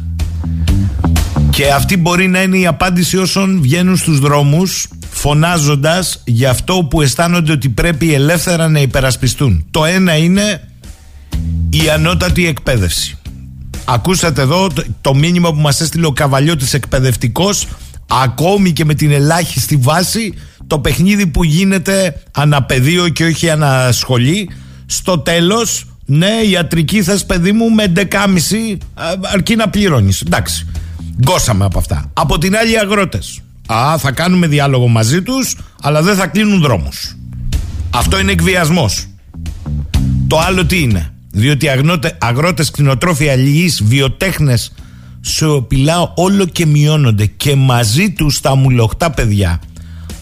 [1.51, 7.03] Και αυτή μπορεί να είναι η απάντηση όσων βγαίνουν στους δρόμους φωνάζοντας για αυτό που
[7.03, 9.67] αισθάνονται ότι πρέπει ελεύθερα να υπερασπιστούν.
[9.71, 10.69] Το ένα είναι
[11.71, 13.19] η ανώτατη εκπαίδευση.
[13.85, 14.69] Ακούσατε εδώ
[15.01, 17.69] το, μήνυμα που μας έστειλε ο Καβαλιώτης εκπαιδευτικός
[18.07, 20.35] ακόμη και με την ελάχιστη βάση
[20.67, 24.51] το παιχνίδι που γίνεται αναπεδίο και όχι ανασχολή
[24.87, 28.07] στο τέλος ναι ιατρική θες παιδί μου με 11,5
[29.33, 30.67] αρκεί να πληρώνεις εντάξει
[31.25, 33.41] γκώσαμε από αυτά από την άλλη οι αγρότες
[33.73, 37.17] Α, θα κάνουμε διάλογο μαζί τους, αλλά δεν θα κλείνουν δρόμους.
[37.91, 39.07] Αυτό είναι εκβιασμός.
[40.27, 44.73] Το άλλο τι είναι; Διότι αγνώτε, αγρότες, κτηνοτρόφοι, αλληλείς, βιοτέχνες
[45.21, 49.61] σιωπηλά όλο και μειώνονται και μαζί τους τα μουλοχτά παιδιά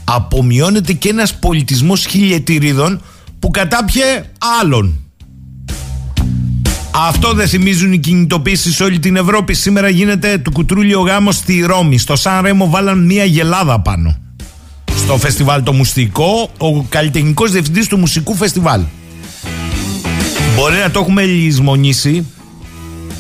[0.05, 3.03] απομειώνεται και ένας πολιτισμός χιλιετηρίδων
[3.39, 4.25] που κατάπιε
[4.61, 5.04] άλλων.
[6.97, 9.55] Αυτό δεν θυμίζουν οι κινητοποίησεις σε όλη την Ευρώπη.
[9.55, 11.99] Σήμερα γίνεται του κουτρούλιο γάμο στη Ρώμη.
[11.99, 14.17] Στο Σαν Ρέμο βάλαν μια γελάδα πάνω.
[14.97, 18.81] Στο φεστιβάλ το μουστικό, ο καλλιτεχνικός διευθυντής του μουσικού φεστιβάλ.
[20.57, 22.27] Μπορεί να το έχουμε λησμονήσει,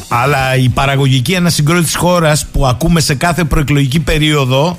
[0.09, 4.79] αλλά η παραγωγική ανασυγκρότηση της χώρας που ακούμε σε κάθε προεκλογική περίοδο,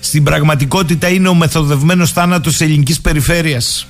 [0.00, 3.86] στην πραγματικότητα είναι ο μεθοδευμένος θάνατος της ελληνικής περιφέρειας.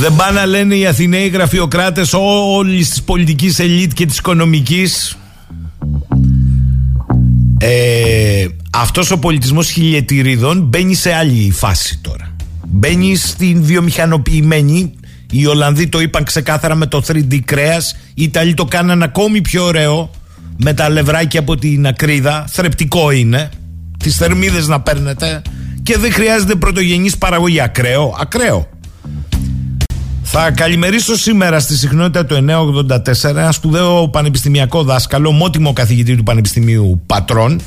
[0.00, 2.12] Δεν πάνε να λένε οι Αθηναίοι γραφειοκράτες
[2.56, 5.18] όλης της πολιτικής ελίτ και της οικονομικής.
[7.58, 12.34] Ε, αυτός ο πολιτισμός χιλιετηρίδων μπαίνει σε άλλη φάση τώρα.
[12.66, 14.92] Μπαίνει στην βιομηχανοποιημένη.
[15.30, 17.96] Οι Ολλανδοί το είπαν ξεκάθαρα με το 3D κρέας.
[18.14, 20.10] Οι Ιταλοί το κάναν ακόμη πιο ωραίο
[20.56, 22.44] Με τα λευράκια από την ακρίδα.
[22.48, 23.48] Θρεπτικό είναι.
[23.98, 25.42] Τις θερμίδες να παίρνετε.
[25.82, 27.60] Και δεν χρειάζεται πρωτογενής παραγωγή.
[27.60, 28.68] Ακραίο, ακραίο
[30.32, 32.44] θα καλημερίσω σήμερα στη συχνότητα του
[32.88, 37.60] 984 ένα σπουδαίο πανεπιστημιακό δάσκαλο, μότιμο καθηγητή του Πανεπιστημίου Πατρών,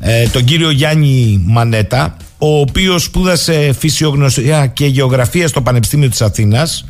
[0.00, 6.86] ε, τον κύριο Γιάννη Μανέτα, ο οποίος σπούδασε φυσιογνωσία και γεωγραφία στο Πανεπιστήμιο της Αθήνας,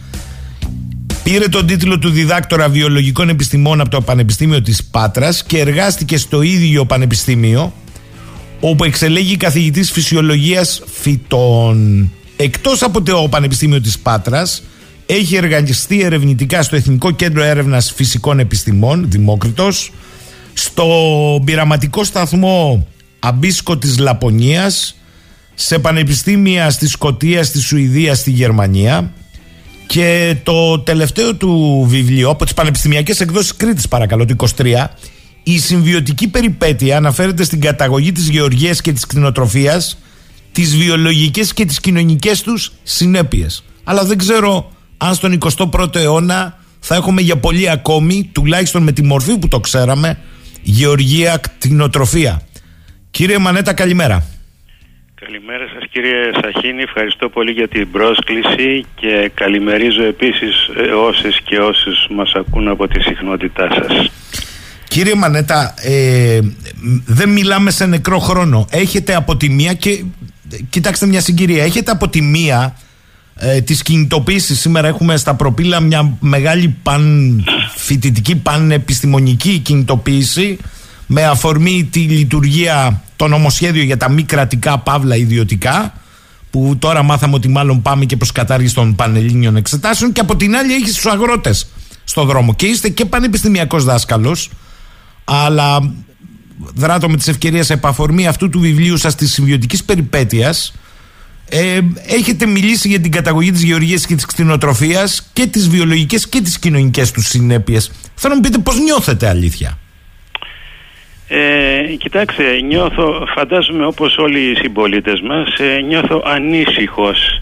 [1.23, 6.42] πήρε τον τίτλο του διδάκτορα βιολογικών επιστημών από το Πανεπιστήμιο της Πάτρας και εργάστηκε στο
[6.42, 7.73] ίδιο Πανεπιστήμιο,
[8.61, 12.11] όπου εξελέγει καθηγητής φυσιολογίας φυτών.
[12.37, 14.62] Εκτός από το Πανεπιστήμιο της Πάτρας,
[15.14, 19.92] έχει εργαστεί ερευνητικά στο Εθνικό Κέντρο Έρευνας Φυσικών Επιστημών, Δημόκριτος,
[20.53, 20.87] στο
[21.44, 22.87] πειραματικό σταθμό
[23.18, 24.96] Αμπίσκο της Λαπωνίας,
[25.55, 29.12] σε πανεπιστήμια στη Σκοτία, στη Σουηδία, στη Γερμανία
[29.87, 34.90] και το τελευταίο του βιβλίο από τις πανεπιστημιακές εκδόσεις Κρήτης παρακαλώ, το 23
[35.42, 39.99] η συμβιωτική περιπέτεια αναφέρεται στην καταγωγή της γεωργίας και της κτηνοτροφίας
[40.53, 43.64] τις βιολογικές και τις κοινωνικές τους συνέπειες.
[43.85, 44.70] Αλλά δεν ξέρω
[45.02, 49.60] αν στον 21ο αιώνα θα έχουμε για πολύ ακόμη, τουλάχιστον με τη μορφή που το
[49.60, 50.18] ξέραμε,
[50.62, 52.42] γεωργία, κτηνοτροφία.
[53.10, 54.24] Κύριε Μανέτα, καλημέρα.
[55.14, 61.58] Καλημέρα σας κύριε Σαχίνη, ευχαριστώ πολύ για την πρόσκληση και καλημερίζω επίσης ε, όσες και
[61.58, 64.10] όσους μας ακούν από τη συχνότητά σας.
[64.88, 66.40] Κύριε Μανέτα, ε,
[67.06, 68.66] δεν μιλάμε σε νεκρό χρόνο.
[68.70, 70.04] Έχετε από τη μία και
[70.70, 72.76] κοιτάξτε μια συγκυρία, έχετε από τη μία
[73.42, 74.61] ε, τις κινητοποίησεις.
[74.61, 77.44] Σήμερα έχουμε στα προπύλα μια μεγάλη παν
[77.76, 80.59] φοιτητική πανεπιστημονική κινητοποίηση
[81.07, 85.92] με αφορμή τη λειτουργία το νομοσχέδιο για τα μη κρατικά παύλα ιδιωτικά
[86.50, 90.12] που τώρα μάθαμε ότι μάλλον πάμε και προς κατάργηση των πανελλήνιων εξετάσεων.
[90.12, 91.66] Και από την άλλη έχεις στους αγρότες
[92.05, 92.55] στο δρόμο.
[92.55, 94.50] Και είστε και πανεπιστημιακός δάσκαλος
[95.24, 95.92] αλλά
[96.74, 100.72] δράτω με τις ευκαιρίες επαφορμή αυτού του βιβλίου σας της συμβιωτικής περιπέτειας
[101.50, 106.40] ε, έχετε μιλήσει για την καταγωγή της γεωργίας και της κτηνοτροφίας και τις βιολογικές και
[106.40, 107.92] τις κοινωνικές τους συνέπειες.
[108.14, 109.78] Θέλω να μου πείτε πώς νιώθετε αλήθεια;
[111.28, 117.40] Ε, κοιτάξτε, νιώθω, φαντάζομαι όπως όλοι οι συμπολίτες μας, ε, νιώθω ανήσυχος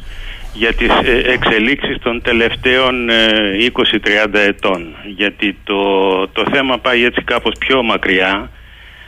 [0.52, 4.94] για τις ε, εξελίξεις των τελευταίων 20-30 ε, ετών.
[5.16, 5.82] Γιατί το,
[6.28, 8.50] το θέμα πάει έτσι κάπως πιο μακριά.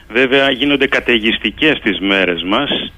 [0.09, 2.91] Βέβαια γίνονται καταιγιστικές τις μέρες μας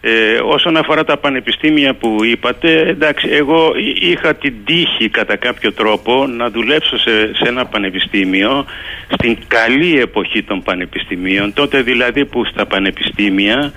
[0.00, 6.26] ε, όσον αφορά τα πανεπιστήμια που είπατε, εντάξει, εγώ είχα την τύχη κατά κάποιο τρόπο
[6.26, 8.64] να δουλέψω σε, σε ένα πανεπιστήμιο
[9.08, 13.72] στην καλή εποχή των πανεπιστημίων, τότε δηλαδή που στα πανεπιστήμια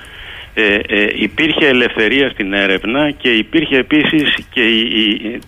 [0.54, 5.40] ε, ε, υπήρχε ελευθερία στην έρευνα και υπήρχε επίσης και η,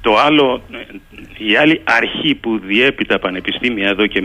[0.00, 0.62] το άλλο,
[1.38, 4.22] η άλλη αρχή που διέπει τα πανεπιστήμια εδώ και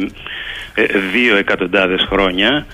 [0.75, 2.65] ε, δύο εκατοντάδες χρόνια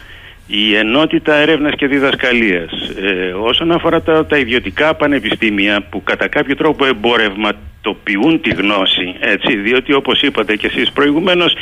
[0.47, 2.71] η ενότητα έρευνας και διδασκαλίας.
[3.01, 9.57] Ε, όσον αφορά τα, τα ιδιωτικά πανεπιστήμια που κατά κάποιο τρόπο εμπορευματοποιούν τη γνώση, έτσι,
[9.57, 11.53] διότι όπως είπατε και εσείς προηγουμένως,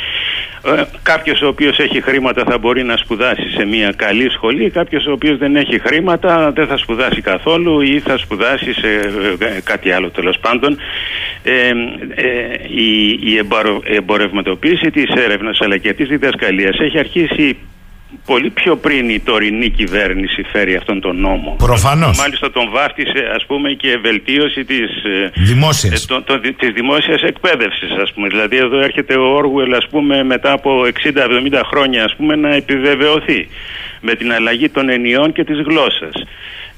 [0.64, 5.06] ε, κάποιος ο οποίος έχει χρήματα θα μπορεί να σπουδάσει σε μια καλή σχολή, κάποιος
[5.06, 8.88] ο οποίος δεν έχει χρήματα δεν θα σπουδάσει καθόλου ή θα σπουδάσει σε
[9.38, 10.78] ε, κάτι άλλο τέλος πάντων.
[11.42, 11.68] Ε,
[12.14, 12.34] ε,
[12.68, 13.38] η, η
[13.84, 17.56] εμπορευματοποίηση της έρευνας αλλά και της διδασκαλίας έχει αρχίσει
[18.24, 21.56] πολύ πιο πριν η τωρινή κυβέρνηση φέρει αυτόν τον νόμο.
[21.58, 22.18] Προφανώς.
[22.18, 26.02] Μάλιστα τον βάφτισε ας πούμε και βελτίωση της, ε, δημόσιας.
[26.02, 28.28] Ε, το, το, της δημόσιας εκπαίδευσης ας πούμε.
[28.28, 33.48] Δηλαδή εδώ έρχεται ο Όργουελ ας πούμε μετά από 60-70 χρόνια ας πούμε να επιβεβαιωθεί
[34.00, 36.14] με την αλλαγή των ενιών και της γλώσσας.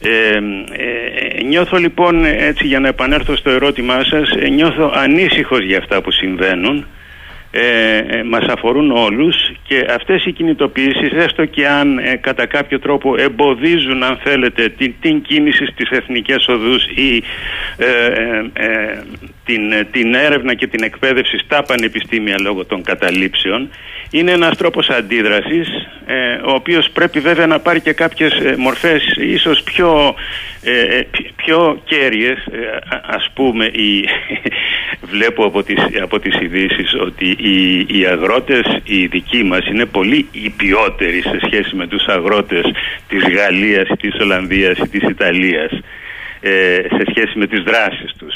[0.00, 0.36] Ε,
[1.38, 6.10] ε, νιώθω λοιπόν έτσι για να επανέλθω στο ερώτημά σας νιώθω ανήσυχος για αυτά που
[6.10, 6.86] συμβαίνουν
[7.50, 12.78] ε, ε, μας αφορούν όλους και αυτές οι κινητοποιήσεις έστω και αν ε, κατά κάποιο
[12.78, 17.22] τρόπο εμποδίζουν αν θέλετε την, την κίνηση στις εθνικές οδούς ή
[17.76, 18.42] ε,
[19.48, 23.70] την, ε, την έρευνα και την εκπαίδευση στα πανεπιστήμια λόγω των καταλήψεων
[24.10, 25.68] είναι ένας τρόπος αντίδρασης
[26.06, 30.14] ε, ο οποίος πρέπει βέβαια να πάρει και κάποιες ε, μορφές ίσως πιο,
[30.62, 31.00] ε,
[31.36, 32.38] πιο κέρυες.
[33.06, 34.04] Ας πούμε η,
[35.12, 40.28] βλέπω από τις, από τις ειδήσεις ότι οι, οι αγρότες οι δικοί μας είναι πολύ
[40.32, 42.64] υπιότεροι σε σχέση με τους αγρότες
[43.08, 45.70] της Γαλλίας, της Ολλανδίας ή της Ιταλίας
[46.96, 48.34] σε σχέση με τις δράσεις τους.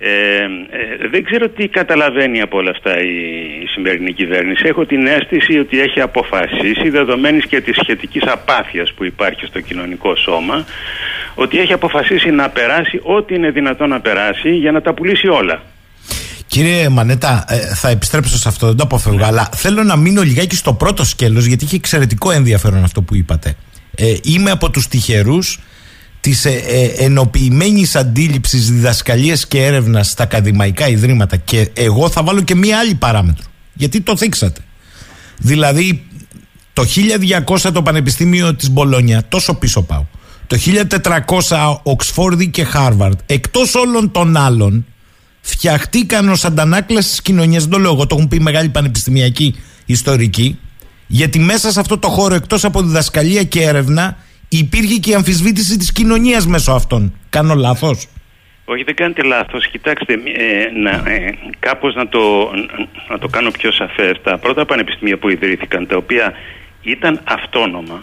[0.00, 3.16] Ε, ε, δεν ξέρω τι καταλαβαίνει από όλα αυτά η,
[3.62, 4.62] η σημερινή κυβέρνηση.
[4.66, 10.16] Έχω την αίσθηση ότι έχει αποφασίσει, δεδομένης και της σχετικής απάθειας που υπάρχει στο κοινωνικό
[10.16, 10.64] σώμα,
[11.34, 15.62] ότι έχει αποφασίσει να περάσει ό,τι είναι δυνατόν να περάσει για να τα πουλήσει όλα.
[16.46, 20.56] Κύριε Μανέτα, ε, θα επιστρέψω σε αυτό, δεν το αποφεύγω, αλλά θέλω να μείνω λιγάκι
[20.56, 23.56] στο πρώτο σκέλος, γιατί έχει εξαιρετικό ενδιαφέρον αυτό που είπατε.
[23.94, 25.58] Ε, είμαι από τους τυχερούς
[26.28, 31.36] της ε, ε, ενοποιημένης αντίληψης διδασκαλίας και έρευνας στα ακαδημαϊκά ιδρύματα.
[31.36, 34.60] Και εγώ θα βάλω και μία άλλη παράμετρο γιατί το θίξατε.
[35.38, 36.06] Δηλαδή
[36.72, 36.84] το
[37.46, 40.04] 1200 το Πανεπιστήμιο της Μπολόνια τόσο πίσω πάω.
[40.46, 40.58] Το
[41.48, 44.86] 1400 Οξφόρδη και Χάρβαρντ εκτός όλων των άλλων
[45.40, 49.54] φτιαχτήκαν ως αντανάκλαση της κοινωνίας δεν το λέω εγώ το έχουν πει μεγάλη πανεπιστημιακή
[49.86, 50.58] ιστορική
[51.06, 54.16] γιατί μέσα σε αυτό το χώρο εκτός από διδασκαλία και έρευνα
[54.48, 57.18] υπήρχε και η αμφισβήτηση της κοινωνίας μέσω αυτών.
[57.28, 58.06] Κάνω λάθος;
[58.64, 59.68] Όχι, δεν κάνετε λάθος.
[59.68, 62.50] Κοιτάξτε, ε, να, ε, κάπως να το,
[63.08, 64.20] να το κάνω πιο σαφές.
[64.22, 66.32] Τα πρώτα πανεπιστήμια που ιδρύθηκαν, τα οποία
[66.82, 68.02] ήταν αυτόνομα,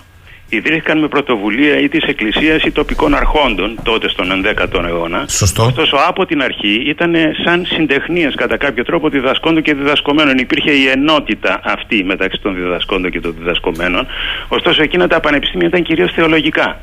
[0.55, 5.25] ιδρύθηκαν με πρωτοβουλία ή της Εκκλησίας ή τοπικών αρχόντων τότε στον 11ο αιώνα.
[5.27, 5.63] Σωστό.
[5.63, 10.37] Ωστόσο, από την αρχή ήταν σαν συντεχνίες κατά κάποιο τρόπο διδασκόντων και διδασκομένων.
[10.37, 14.07] Υπήρχε η ενότητα αυτή μεταξύ των διδασκόντων και των διδασκομένων.
[14.47, 16.79] Ωστόσο, εκείνα τα πανεπιστήμια ήταν κυρίως θεολογικά.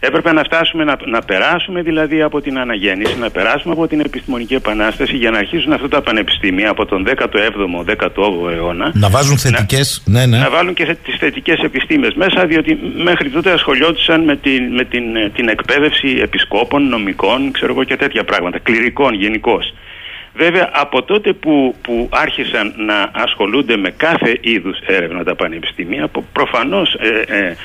[0.00, 4.54] Έπρεπε να φτάσουμε να, να περάσουμε δηλαδή από την αναγέννηση, να περάσουμε από την επιστημονική
[4.54, 8.90] επανάσταση για να αρχίσουν αυτά τα πανεπιστήμια από τον 17ο, 18ο αιώνα.
[8.94, 10.02] Να βάζουν θετικές.
[10.04, 10.38] Να, ναι, ναι.
[10.38, 15.04] να βάλουν και τις θετικές επιστήμες μέσα, διότι μέχρι τότε ασχολιόντουσαν με την, με την,
[15.34, 19.74] την εκπαίδευση επισκόπων, νομικών, ξέρω εγώ και τέτοια πράγματα, κληρικών γενικώς.
[20.34, 26.94] Βέβαια από τότε που, που άρχισαν να ασχολούνται με κάθε είδους έρευνα τα πανεπιστήμια προφανώς
[26.94, 27.56] ε, ε,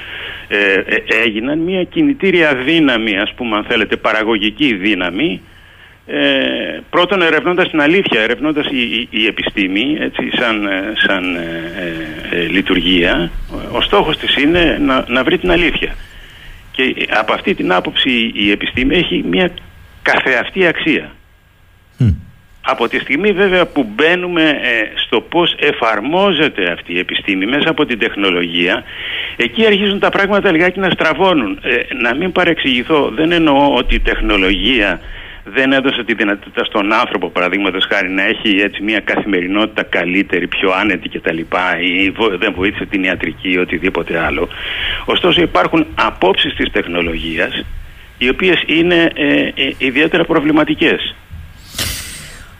[0.47, 5.41] ε, ε, έγιναν μια κινητήρια δύναμη ας πούμε αν θέλετε παραγωγική δύναμη
[6.05, 11.37] ε, πρώτον ερευνώντας την αλήθεια ερευνώντας η, η, επιστήμη έτσι, σαν, ε, σαν
[12.49, 13.31] λειτουργία
[13.71, 15.95] ο στόχος της είναι να, να βρει την αλήθεια.
[16.71, 19.51] Και από αυτή την άποψη η επιστήμη έχει μια
[20.01, 21.11] καθεαυτή αξία
[22.65, 27.85] από τη στιγμή βέβαια που μπαίνουμε ε, στο πώς εφαρμόζεται αυτή η επιστήμη μέσα από
[27.85, 28.83] την τεχνολογία,
[29.35, 31.59] εκεί αρχίζουν τα πράγματα λιγάκι να στραβώνουν.
[31.63, 34.99] Ε, να μην παρεξηγηθώ, δεν εννοώ ότι η τεχνολογία
[35.43, 40.71] δεν έδωσε τη δυνατότητα στον άνθρωπο, παραδείγματος χάρη, να έχει έτσι μια καθημερινότητα καλύτερη, πιο
[40.71, 41.37] άνετη κτλ.
[41.81, 44.47] ή δεν βοήθησε την ιατρική ή οτιδήποτε άλλο.
[45.05, 47.65] Ωστόσο, υπάρχουν απόψεις της τεχνολογίας
[48.17, 51.15] οι οποίες είναι ε, ιδιαίτερα προβληματικές.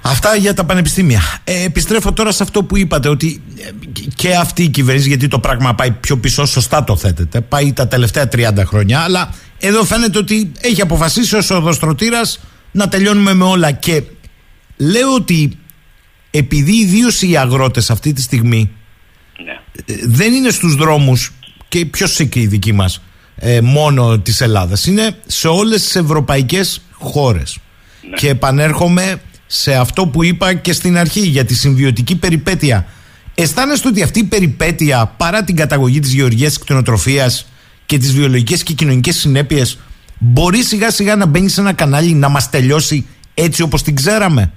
[0.07, 1.21] Αυτά για τα πανεπιστήμια.
[1.43, 3.69] Ε, επιστρέφω τώρα σε αυτό που είπατε, ότι ε,
[4.15, 7.87] και αυτή η κυβέρνηση, γιατί το πράγμα πάει πιο πίσω, σωστά το θέτεται, πάει τα
[7.87, 12.21] τελευταία 30 χρόνια, αλλά εδώ φαίνεται ότι έχει αποφασίσει ο οδοστρωτήρα
[12.71, 13.71] να τελειώνουμε με όλα.
[13.71, 14.03] Και
[14.77, 15.57] λέω ότι
[16.31, 18.71] επειδή ιδίως οι αγρότες αυτή τη στιγμή
[19.45, 19.51] ναι.
[19.85, 21.31] Ε, δεν είναι στους δρόμους
[21.67, 23.01] και πιο και οι δικοί μας
[23.35, 27.57] ε, μόνο της Ελλάδας είναι σε όλες τις ευρωπαϊκές χώρες
[28.09, 28.15] ναι.
[28.15, 32.85] και επανέρχομαι σε αυτό που είπα και στην αρχή για τη συμβιωτική περιπέτεια.
[33.35, 37.51] Αισθάνεστε ότι αυτή η περιπέτεια, παρά την καταγωγή της γεωργίας της κτηνοτροφίας
[37.85, 39.79] και τις βιολογικές και κοινωνικές συνέπειες,
[40.19, 44.51] μπορεί σιγά σιγά να μπαίνει σε ένα κανάλι να μας τελειώσει έτσι όπως την ξέραμε;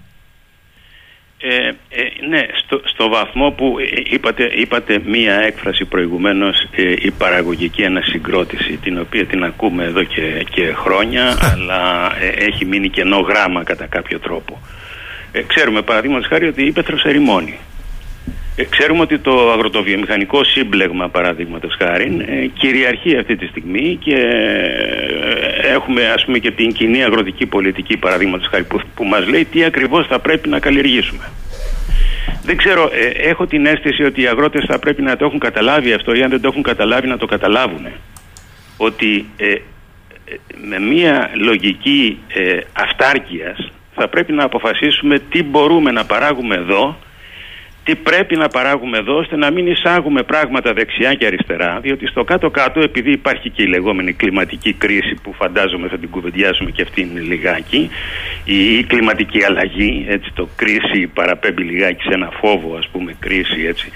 [1.40, 7.10] Ε, ε, ναι, στο, στο βαθμό που ε, είπατε, είπατε μία έκφραση προηγουμένως ε, η
[7.10, 13.64] παραγωγική ανασυγκρότηση την οποία την ακούμε εδώ και, και χρόνια αλλά έχει μείνει κενό γράμμα
[13.64, 14.60] κατά κάποιο τρόπο.
[15.38, 17.58] Ε, ξέρουμε παραδείγματος χάρη ότι η ύπεθρο ερημώνει.
[18.56, 25.72] Ε, ξέρουμε ότι το αγροτοβιομηχανικό σύμπλεγμα παραδείγματος χάρη ε, κυριαρχεί αυτή τη στιγμή και ε,
[25.74, 29.64] έχουμε ας πούμε και την κοινή αγροτική πολιτική παραδείγματος χάρη που, που μας λέει τι
[29.64, 31.30] ακριβώς θα πρέπει να καλλιεργήσουμε.
[32.44, 35.92] Δεν ξέρω, ε, έχω την αίσθηση ότι οι αγρότες θα πρέπει να το έχουν καταλάβει
[35.92, 37.86] αυτό ή αν δεν το έχουν καταλάβει να το καταλάβουν.
[38.76, 39.26] Ότι
[40.68, 42.18] με μια λογική
[42.72, 46.96] αυτάρκειας θα πρέπει να αποφασίσουμε τι μπορούμε να παράγουμε εδώ,
[47.88, 52.24] τι πρέπει να παράγουμε εδώ ώστε να μην εισάγουμε πράγματα δεξιά και αριστερά διότι στο
[52.24, 57.08] κάτω-κάτω επειδή υπάρχει και η λεγόμενη κλιματική κρίση που φαντάζομαι θα την κουβεντιάσουμε και αυτήν
[57.16, 57.90] λιγάκι
[58.44, 63.64] η, η κλιματική αλλαγή έτσι το κρίση παραπέμπει λιγάκι σε ένα φόβο ας πούμε κρίση
[63.66, 63.90] έτσι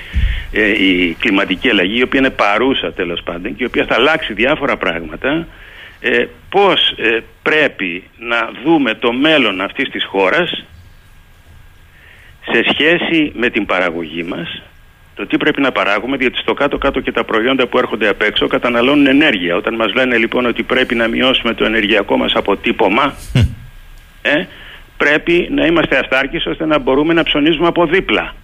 [0.52, 4.32] ε, η κλιματική αλλαγή η οποία είναι παρούσα τέλος πάντων και η οποία θα αλλάξει
[4.32, 5.46] διάφορα πράγματα
[6.02, 10.64] ε, πώς ε, πρέπει να δούμε το μέλλον αυτής της χώρας
[12.44, 14.62] σε σχέση με την παραγωγή μας
[15.14, 18.46] το τι πρέπει να παράγουμε, διότι στο κάτω-κάτω και τα προϊόντα που έρχονται απ' έξω
[18.46, 19.56] καταναλώνουν ενέργεια.
[19.56, 23.14] Όταν μας λένε λοιπόν ότι πρέπει να μειώσουμε το ενεργειακό μας αποτύπωμα,
[24.22, 24.44] ε,
[24.96, 28.34] πρέπει να είμαστε αυτάρκεις ώστε να μπορούμε να ψωνίζουμε από δίπλα.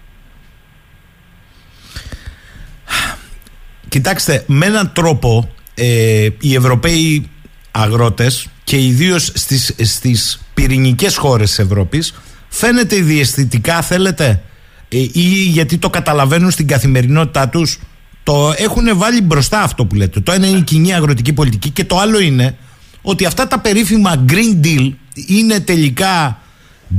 [3.89, 7.31] Κοιτάξτε, με έναν τρόπο ε, οι Ευρωπαίοι
[7.71, 12.15] αγρότες και ιδίως στις, στις πυρηνικές χώρες της Ευρώπης
[12.49, 14.43] φαίνεται διαισθητικά θέλετε;
[14.89, 17.79] Ε, ή γιατί το καταλαβαίνουν στην καθημερινότητά τους;
[18.23, 20.21] Το έχουν βάλει μπροστά αυτό που λέτε.
[20.21, 22.57] Το ένα είναι η κοινή αγροτική πολιτική και το άλλο είναι
[23.03, 24.93] ότι αυτά τα περίφημα Green Deal
[25.27, 26.41] είναι τελικά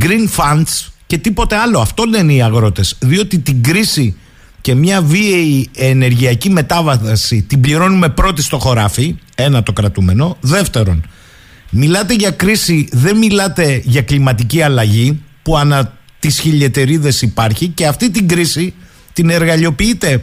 [0.01, 1.79] Green Funds και τίποτε άλλο.
[1.79, 2.95] Αυτό λένε οι αγρότες.
[2.99, 4.15] Διότι την κρίση
[4.61, 9.15] και μια βίαιη ενεργειακή μετάβαση την πληρώνουμε πρώτη στο χωράφι.
[9.35, 10.37] Ένα το κρατούμενο.
[10.41, 11.09] Δεύτερον,
[11.69, 18.11] μιλάτε για κρίση, δεν μιλάτε για κλιματική αλλαγή που ανά τις χιλιετερίδες υπάρχει και αυτή
[18.11, 18.73] την κρίση
[19.13, 20.21] την εργαλειοποιείται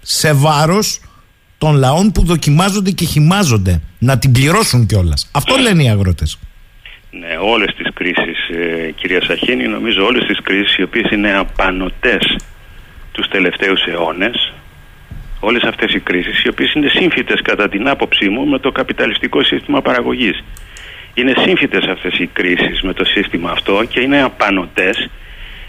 [0.00, 1.00] σε βάρος
[1.58, 5.30] των λαών που δοκιμάζονται και χυμάζονται να την πληρώσουν κιόλας.
[5.32, 6.38] Αυτό λένε οι αγρότες.
[7.10, 12.36] Ναι, όλες τις κρίσεις ε, κυρία Σαχίνη, νομίζω όλες τις κρίσεις οι οποίες είναι απανοτές
[13.12, 14.52] τους τελευταίους αιώνες
[15.40, 19.42] όλες αυτές οι κρίσεις οι οποίες είναι σύμφυτες κατά την άποψή μου με το καπιταλιστικό
[19.42, 20.44] σύστημα παραγωγής.
[21.14, 25.10] Είναι σύμφυτες αυτές οι κρίσεις με το σύστημα αυτό και είναι απανοτές.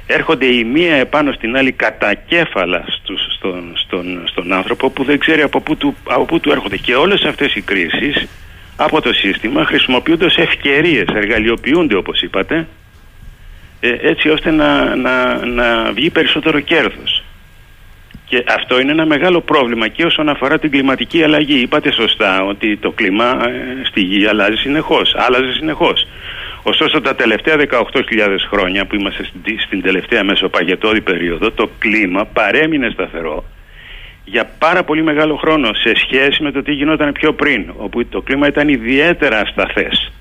[0.07, 5.41] Έρχονται η μία επάνω στην άλλη κατακέφαλα στους, στον, στον, στον άνθρωπο που δεν ξέρει
[5.41, 6.77] από πού, του, από πού του έρχονται.
[6.77, 8.27] Και όλες αυτές οι κρίσεις
[8.75, 12.67] από το σύστημα χρησιμοποιούνται ως ευκαιρίες, εργαλειοποιούνται όπως είπατε
[13.79, 17.23] ε, έτσι ώστε να, να, να βγει περισσότερο κέρδος.
[18.31, 21.59] Και αυτό είναι ένα μεγάλο πρόβλημα και όσον αφορά την κλιματική αλλαγή.
[21.59, 26.07] Είπατε σωστά ότι το κλίμα ε, στη γη αλλάζει συνεχώς, άλλαζε συνεχώς.
[26.63, 27.81] Ωστόσο τα τελευταία 18.000
[28.51, 29.29] χρόνια που είμαστε
[29.65, 33.43] στην τελευταία μεσοπαγετόδη περίοδο το κλίμα παρέμεινε σταθερό
[34.25, 38.21] για πάρα πολύ μεγάλο χρόνο σε σχέση με το τι γινόταν πιο πριν όπου το
[38.21, 40.11] κλίμα ήταν ιδιαίτερα ασταθές.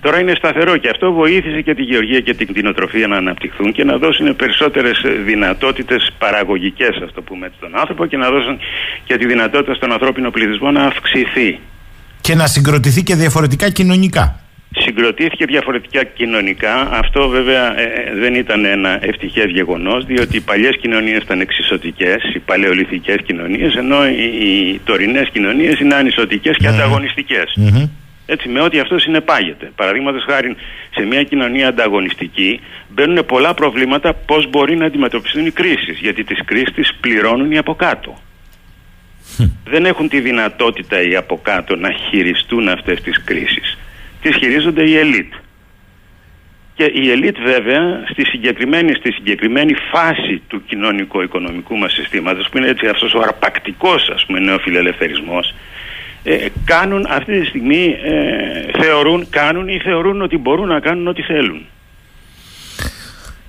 [0.00, 3.84] Τώρα είναι σταθερό και αυτό βοήθησε και τη γεωργία και την κτηνοτροφία να αναπτυχθούν και
[3.84, 8.58] να δώσουν περισσότερες δυνατότητες παραγωγικές, ας το πούμε έτσι, στον άνθρωπο και να δώσουν
[9.04, 11.58] και τη δυνατότητα στον ανθρώπινο πληθυσμό να αυξηθεί.
[12.20, 14.38] Και να συγκροτηθεί και διαφορετικά κοινωνικά.
[14.76, 16.88] Συγκροτήθηκε διαφορετικά κοινωνικά.
[16.92, 22.16] Αυτό βέβαια ε, ε, δεν ήταν ένα ευτυχές γεγονός, διότι οι παλιές κοινωνίες ήταν εξισωτικές,
[22.34, 27.56] οι παλαιοληθικέ κοινωνίες, ενώ οι, οι τωρινές κοινωνίες είναι ανισωτικές και ανταγωνιστικές.
[28.26, 29.72] Έτσι, με ό,τι αυτό συνεπάγεται.
[29.76, 30.56] Παραδείγματος χάρη,
[30.94, 35.98] σε μια κοινωνία ανταγωνιστική μπαίνουν πολλά προβλήματα πώς μπορεί να αντιμετωπιστούν οι κρίσεις.
[35.98, 38.18] Γιατί τις κρίσεις τι πληρώνουν οι από κάτω.
[39.64, 43.78] Δεν έχουν τη δυνατότητα οι από κάτω να χειριστούν αυτές τις κρίσεις.
[44.22, 45.32] Τις χειρίζονται οι ελίτ.
[46.74, 52.68] Και η ελίτ βέβαια στη συγκεκριμένη, στη συγκεκριμένη φάση του κοινωνικο-οικονομικού μας συστήματος που είναι
[52.68, 55.54] έτσι αυτός ο αρπακτικός ας πούμε νεοφιλελευθερισμός
[56.24, 61.22] ε, κάνουν αυτή τη στιγμή ε, θεωρούν, κάνουν ή θεωρούν ότι μπορούν να κάνουν ό,τι
[61.22, 61.66] θέλουν.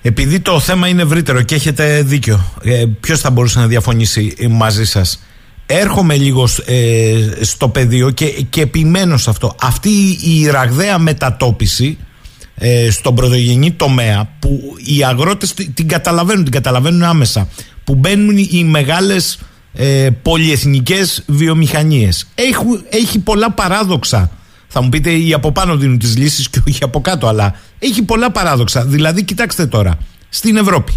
[0.02, 4.86] Επειδή το θέμα είναι ευρύτερο και έχετε δίκιο, ε, ποιος θα μπορούσε να διαφωνήσει μαζί
[4.86, 5.26] σας;
[5.68, 9.56] Έρχομαι λίγο ε, στο πεδίο και, και επιμένω σε αυτό.
[9.62, 11.98] Αυτή η ραγδαία μετατόπιση
[12.56, 17.48] ε, στον πρωτογενή τομέα που οι αγρότες την καταλαβαίνουν, την καταλαβαίνουν άμεσα.
[17.84, 19.40] Που μπαίνουν οι μεγάλες
[19.76, 22.28] ε, πολυεθνικές βιομηχανίες.
[22.90, 24.32] έχει πολλά παράδοξα.
[24.68, 28.04] Θα μου πείτε οι από πάνω δίνουν τις λύσεις και όχι από κάτω, αλλά έχει
[28.04, 28.86] πολλά παράδοξα.
[28.86, 29.98] Δηλαδή, κοιτάξτε τώρα,
[30.30, 30.94] στην Ευρώπη,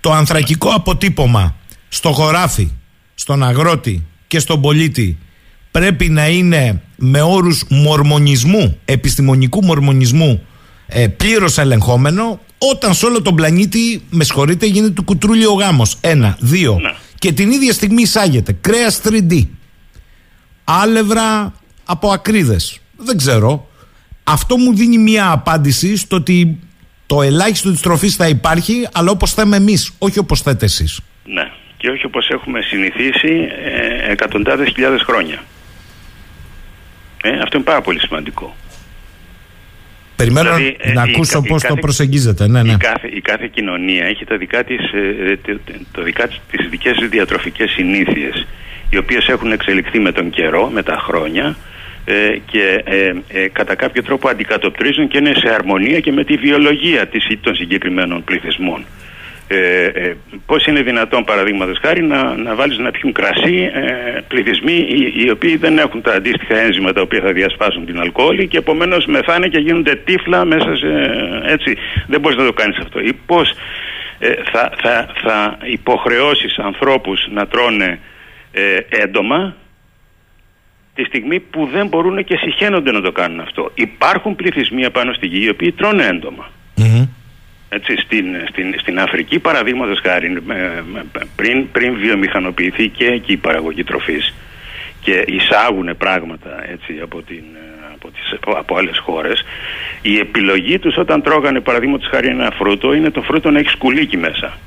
[0.00, 1.56] το ανθρακικό αποτύπωμα
[1.88, 2.70] στο χωράφι,
[3.14, 5.18] στον αγρότη και στον πολίτη
[5.70, 10.42] πρέπει να είναι με όρους μορμονισμού, επιστημονικού μορμονισμού
[10.86, 15.96] ε, πλήρως ελεγχόμενο όταν σε όλο τον πλανήτη, με συγχωρείτε, γίνεται του κουτρούλι ο γάμος.
[16.00, 16.78] Ένα, δύο.
[16.80, 16.94] Ναι
[17.24, 19.46] και την ίδια στιγμή εισάγεται κρέας 3D,
[20.64, 21.52] άλευρα
[21.84, 22.80] από ακρίδες.
[22.96, 23.68] Δεν ξέρω.
[24.24, 26.58] Αυτό μου δίνει μια απάντηση στο ότι
[27.06, 31.00] το ελάχιστο της τροφής θα υπάρχει, αλλά όπως θέμε εμείς, όχι όπως θέτε εσείς.
[31.24, 35.42] Ναι, και όχι όπως έχουμε συνηθίσει ε, εκατοντάδες χιλιάδες χρόνια.
[37.22, 38.56] Ε, αυτό είναι πάρα πολύ σημαντικό.
[40.16, 42.48] Περιμένω Δηλαδή, ε, να η ακούσω κα- η πώς το κάθε- προσεγγίζετε.
[42.48, 42.72] Ναι, ναι.
[42.72, 45.60] Η, κάθε, η κάθε κοινωνία έχει τα δικά της, ε, ε, το,
[45.92, 48.46] το δικά της, τις δικές της διατροφικές συνήθειες
[48.90, 51.56] οι οποίες έχουν εξελιχθεί με τον καιρό, με τα χρόνια
[52.04, 52.14] ε,
[52.50, 57.06] και ε, ε, κατά κάποιο τρόπο αντικατοπτρίζουν και είναι σε αρμονία και με τη βιολογία
[57.06, 58.84] της, των συγκεκριμένων πληθυσμών.
[59.48, 60.16] Ε, ε,
[60.46, 65.30] πώς είναι δυνατόν παραδείγματος χάρη να, να βάλεις να πιούν κρασί ε, πληθυσμοί οι, οι
[65.30, 69.48] οποίοι δεν έχουν τα αντίστοιχα ένζημα τα οποία θα διασπάσουν την αλκοόλη και επομένως μεθάνε
[69.48, 70.86] και γίνονται τύφλα μέσα σε
[71.46, 71.76] έτσι
[72.06, 73.54] δεν μπορείς να το κάνεις αυτό ή πώς
[74.18, 78.00] ε, θα, θα, θα υποχρεώσεις ανθρώπους να τρώνε
[78.52, 79.56] ε, έντομα
[80.94, 83.70] τη στιγμή που δεν μπορούν και συχαίνονται να το κάνουν αυτό.
[83.74, 86.50] Υπάρχουν πληθυσμοί απάνω στη γη οι οποίοι τρώνε έντομα.
[87.74, 87.80] Μμμ.
[87.80, 91.04] Έτσι, στην, στην, στην Αφρική παραδείγματος χάρη ε, με-
[91.36, 94.34] πριν, πριν βιομηχανοποιηθεί και εκεί η παραγωγή τροφής
[95.00, 99.44] και εισάγουν πράγματα έτσι, από, την, ε, από, τις, από, από άλλες χώρες
[100.02, 104.16] η επιλογή τους όταν τρώγανε παραδείγματος χάρη ένα φρούτο είναι το φρούτο να έχει σκουλίκι
[104.16, 104.58] μέσα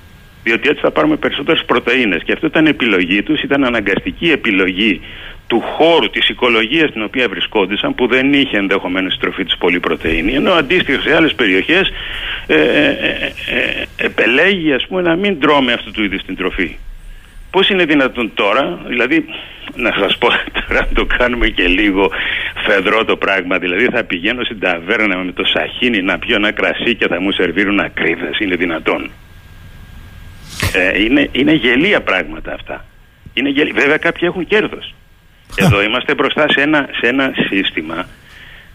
[0.48, 2.24] διότι έτσι θα πάρουμε περισσότερες πρωτεΐνες.
[2.24, 5.02] Και αυτό ήταν επιλογή τους, ήταν αναγκαστική επιλογή
[5.48, 9.80] του χώρου, της οικολογίας στην οποία βρισκόντουσαν που δεν είχε ενδεχομένως στη τροφή τους πολύ
[9.80, 11.92] πρωτεΐνη ενώ αντίστοιχα σε άλλες περιοχές
[12.48, 16.78] ε, ε, ε, ε, επελέγει ας πούμε να μην τρώμε αυτού του είδους την τροφή.
[17.52, 19.26] Πώς είναι δυνατόν τώρα, δηλαδή
[19.76, 20.28] να σας πω
[20.68, 22.12] τώρα να το κάνουμε και λίγο
[22.68, 26.96] φεδρό το πράγμα, δηλαδή θα πηγαίνω στην ταβέρνα με το σαχίνι να πιω ένα κρασί
[26.96, 29.12] και θα μου σερβίρουν ακρίβες, είναι δυνατόν.
[30.74, 32.86] Ε, είναι, είναι γελία πράγματα αυτά.
[33.34, 33.74] Είναι γελία.
[33.76, 34.94] Βέβαια κάποιοι έχουν κέρδος.
[35.56, 38.08] Εδώ είμαστε μπροστά σε ένα, σε ένα σύστημα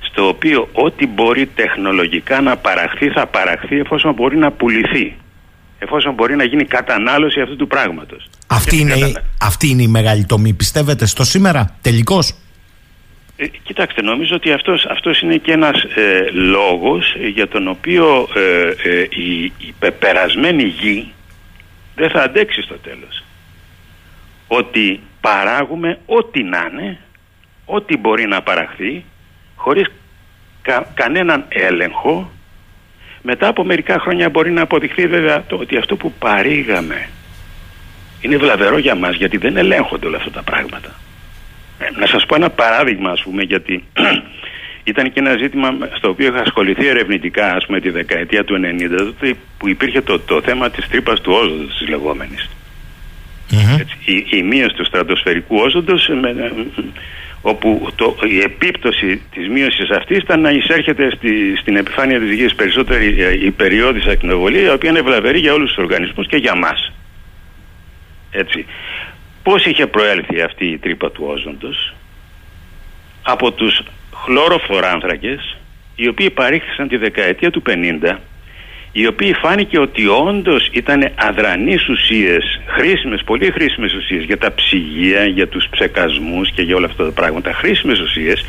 [0.01, 5.17] στο οποίο ό,τι μπορεί τεχνολογικά να παραχθεί θα παραχθεί εφόσον μπορεί να πουληθεί.
[5.79, 8.29] Εφόσον μπορεί να γίνει κατανάλωση αυτού του πράγματος.
[8.47, 12.35] Αυτή, Και είναι, η- κατανα- αυτή είναι η μεγάλη τομή, πιστεύετε, στο σήμερα, τελικώς;
[13.37, 18.29] Ε, κοιτάξτε, νομίζω ότι αυτός, αυτός είναι και ένας ε, λόγος ε, για τον οποίο
[18.35, 21.13] ε, ε, η, η πεπερασμένη γη
[22.03, 23.23] δεν θα αντέξει στο τέλος.
[24.49, 26.99] Ότι παράγουμε ό,τι να είναι,
[27.65, 29.05] ό,τι μπορεί να παραχθεί,
[29.57, 29.87] χωρίς
[30.63, 32.31] κα- κανέναν έλεγχο.
[33.23, 37.09] Μετά από μερικά χρόνια μπορεί να αποδειχθεί βέβαια το, ότι αυτό που παρήγαμε
[38.21, 40.95] είναι βλαβερό για μας γιατί δεν ελέγχονται όλα αυτά τα πράγματα.
[41.79, 43.85] Ε, Να σας πω ένα παράδειγμα ας πούμε γιατί
[44.85, 48.89] ήταν και ένα ζήτημα στο οποίο είχα ασχοληθεί ερευνητικά ας πούμε τη δεκαετία του 90
[48.97, 52.49] τότε που υπήρχε το, το θέμα της τρύπας του όζοντος της λεγόμενης.
[53.51, 53.79] Μμμ.
[53.81, 56.51] Έτσι, η, η μείωση του στρατοσφαιρικού όζοντος ε, με, ε,
[57.43, 62.55] όπου το, η επίπτωση της μείωσης αυτής ήταν να εισέρχεται στη, στην επιφάνεια της γης
[62.55, 66.55] περισσότερη ε, η περιόδης ακτινοβολία η οποία είναι βλαβερή για όλους τους οργανισμούς και για
[66.55, 66.93] μας.
[68.31, 68.67] Έτσι.
[69.43, 71.95] Πώς είχε προέλθει αυτή η τρύπα του όζοντος;
[73.23, 73.83] Από τους
[74.25, 75.57] χλωροφθοράνθρακες
[75.95, 78.19] οι οποίοι παρήχθησαν τη δεκαετία του 50
[78.93, 85.25] οι οποίοι φάνηκε ότι όντως ήταν αδρανείς ουσίες, χρήσιμες, πολύ χρήσιμες ουσίες για τα ψυγεία,
[85.25, 88.45] για τους ψεκασμούς και για όλα αυτά τα πράγματα, χρήσιμες ουσίες,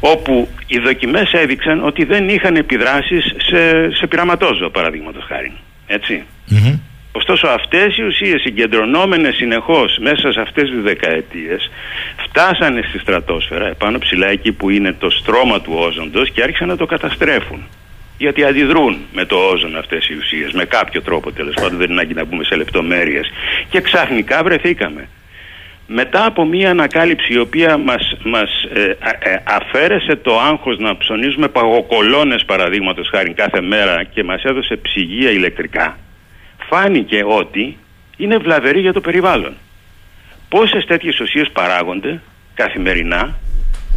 [0.00, 5.52] όπου οι δοκιμές έδειξαν ότι δεν είχαν επιδράσεις σε, σε πειραματόζωα παραδείγματος χάρη.
[5.86, 6.22] Έτσι.
[6.48, 6.78] Μμμ.
[7.18, 11.70] Ωστόσο αυτές οι ουσίες συγκεντρωνόμενες συνεχώς μέσα σε αυτές τις δεκαετίες
[12.16, 16.76] φτάσανε στη στρατόσφαιρα επάνω ψηλά εκεί που είναι το στρώμα του όζοντος και άρχισαν να
[16.76, 17.66] το καταστρέφουν.
[18.18, 22.00] Γιατί αντιδρούν με το όζον αυτές οι ουσίες, με κάποιο τρόπο τέλος πάντων, δεν είναι
[22.00, 23.32] ανάγκη να μπούμε σε λεπτομέρειες.
[23.70, 25.08] Και ξαφνικά βρεθήκαμε.
[25.86, 30.96] Μετά από μία ανακάλυψη η οποία μας, μας ε, α- ε, αφαίρεσε το άγχος να
[30.96, 35.96] ψωνίζουμε παγοκολόνες παραδείγματος χάρη κάθε μέρα και μας έδωσε ψυγεία ηλεκτρικά,
[36.68, 37.76] φάνηκε ότι
[38.16, 39.54] είναι βλαβερή για το περιβάλλον.
[40.48, 42.20] Πόσες τέτοιες ουσίες παράγονται
[42.54, 43.38] καθημερινά,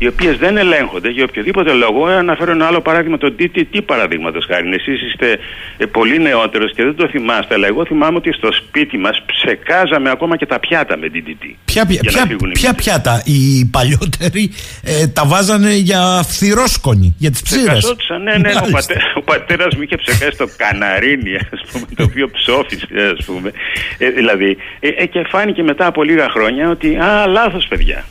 [0.02, 2.10] οι οποίες δεν ελέγχονται για οποιοδήποτε λόγο.
[2.10, 4.70] Ε, Αναφέρω ένα άλλο παράδειγμα, το DTT παραδείγματος χάρη.
[4.70, 5.40] Εσείς είστε
[5.78, 10.10] ε, πολύ νεότερος και δεν το θυμάστε, αλλά εγώ θυμάμαι ότι στο σπίτι μας ψεκάζαμε
[10.10, 11.44] ακόμα και τα πιάτα με DTT.
[11.66, 12.86] Ποια, ποια, για να ποια, φύγουν οι ποια μύτες.
[12.86, 14.52] πιάτα, οι παλιότεροι
[14.84, 17.64] ε, τα βάζανε για φθυρόσκονη, για τις ψήρες.
[17.66, 18.72] Ψεκαζόντουσαν, ναι, ναι, ο, Μάλιστα.
[18.72, 22.88] πατέ, ο πατέρας μου είχε ψεκάσει το καναρίνι, ας πούμε, το οποίο ψόφισε,
[23.20, 23.52] ας πούμε.
[23.98, 28.06] Ε, δηλαδή, ε, ε, και φάνηκε μετά από λίγα χρόνια ότι, α, λάθος παιδιά.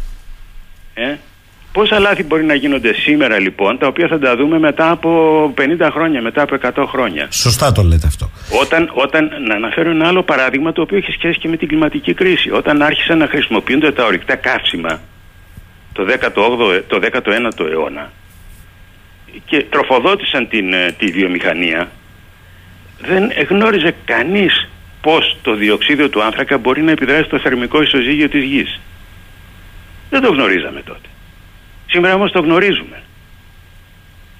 [0.94, 1.14] Ε,
[1.72, 5.10] πόσα λάθη μπορεί να γίνονται σήμερα λοιπόν, τα οποία θα τα δούμε μετά από
[5.80, 8.30] 50 χρόνια, μετά από 100 χρόνια; Σωστά το λέτε αυτό.
[8.60, 12.14] Όταν, όταν, να αναφέρω ένα άλλο παράδειγμα το οποίο έχει σχέση και με την κλιματική
[12.14, 12.50] κρίση.
[12.50, 15.00] Όταν άρχισαν να χρησιμοποιούνται τα ορυκτά καύσιμα
[15.92, 18.10] το, 18ο, το 19ο αιώνα
[19.44, 21.90] και τροφοδότησαν την, ε, τη βιομηχανία
[23.00, 24.68] δεν γνώριζε κανείς
[25.00, 28.80] πως το διοξίδιο του άνθρακα μπορεί να επιδράσει στο θερμικό ισοζύγιο της γης.
[30.10, 31.09] Δεν το γνωρίζαμε τότε.
[31.90, 33.02] Σήμερα όμως το γνωρίζουμε.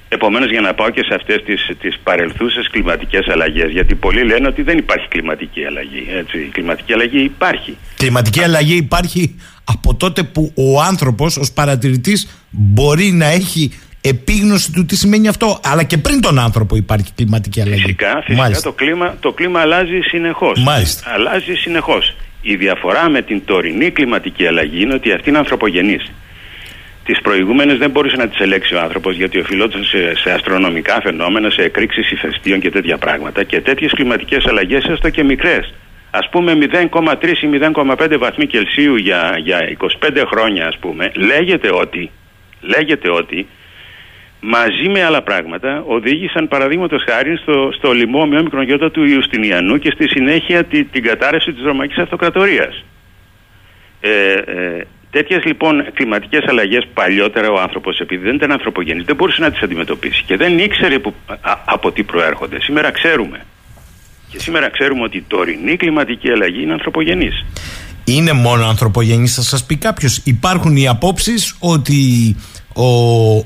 [0.07, 4.47] Επομένως, για να πάω και σε αυτές τις τις παρελθούσες κλιματικές αλλαγές, γιατί πολλοί λένε
[4.47, 6.07] ότι δεν υπάρχει κλιματική αλλαγή.
[6.17, 6.37] Έτσι.
[6.37, 7.77] Η κλιματική αλλαγή υπάρχει.
[7.97, 13.71] Κλιματική αλλαγή υπάρχει από τότε που ο άνθρωπος ως παρατηρητής μπορεί να έχει
[14.01, 15.59] επίγνωση του τι σημαίνει αυτό.
[15.63, 17.81] Αλλά και πριν τον άνθρωπο υπάρχει κλιματική αλλαγή.
[17.81, 20.63] Φυσικά, φυσικά το, κλίμα, το κλίμα αλλάζει συνεχώς.
[21.03, 22.15] Αλλάζει συνεχώς.
[22.41, 26.11] Η διαφορά με την τωρινή κλιματική αλλαγή είναι ότι αυτή είναι ανθρωπογενής.
[27.11, 31.49] Τις προηγούμενες δεν μπορούσε να τις ελέξει ο άνθρωπος γιατί οφειλόταν σε, σε αστρονομικά φαινόμενα,
[31.49, 33.43] σε εκρήξεις ηφαιστείων και τέτοια πράγματα.
[33.43, 35.73] Και τέτοιες κλιματικές αλλαγές, έστω και μικρές.
[36.11, 42.11] Α πούμε 0,3 ή 0,5 βαθμοί Κελσίου για, για 25 χρόνια, ας πούμε, λέγεται ότι,
[42.61, 43.47] λέγεται ότι
[44.39, 49.91] μαζί με άλλα πράγματα οδήγησαν παραδείγματος χάρη στο, στο λοιμό με όμικρον του Ιουστινιανού και
[49.91, 52.83] στη συνέχεια τη, την κατάρρευση της Ρωμαϊκής Αυτοκρατορίας.
[54.01, 59.41] Ε, ε, Τέτοιες λοιπόν κλιματικές αλλαγές παλιότερα ο άνθρωπος, επειδή δεν ήταν ανθρωπογενής, δεν μπορούσε
[59.41, 61.13] να τις αντιμετωπίσει και δεν ήξερε που,
[61.65, 62.61] από τι προέρχονται.
[62.61, 63.45] Σήμερα ξέρουμε.
[64.29, 67.45] Και σήμερα ξέρουμε ότι η τωρινή κλιματική αλλαγή είναι ανθρωπογενής.
[68.03, 70.21] Είναι μόνο ανθρωπογενής, θα σας πει κάποιος.
[70.23, 72.35] Υπάρχουν οι απόψεις ότι
[72.73, 72.85] ο,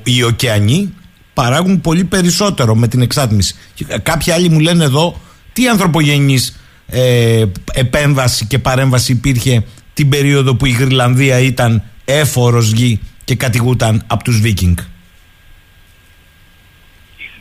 [0.04, 0.94] οι ωκεανοί
[1.34, 3.54] παράγουν πολύ περισσότερο με την εξάτμιση.
[4.02, 5.20] Κάποιοι άλλοι μου λένε εδώ
[5.52, 9.64] τι ανθρωπογενής ε, επέμβαση και παρέμβαση υπήρχε
[9.96, 14.76] την περίοδο που η Γρυλανδία ήταν έφορος γη και κατηγούταν από τους Βίκινγκ.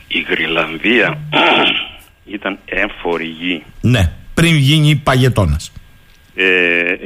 [0.07, 1.17] Η Γρυλανδία
[2.37, 3.63] ήταν έφορη γη.
[3.81, 5.71] Ναι, πριν γίνει παγετώνας.
[6.35, 6.45] Ε,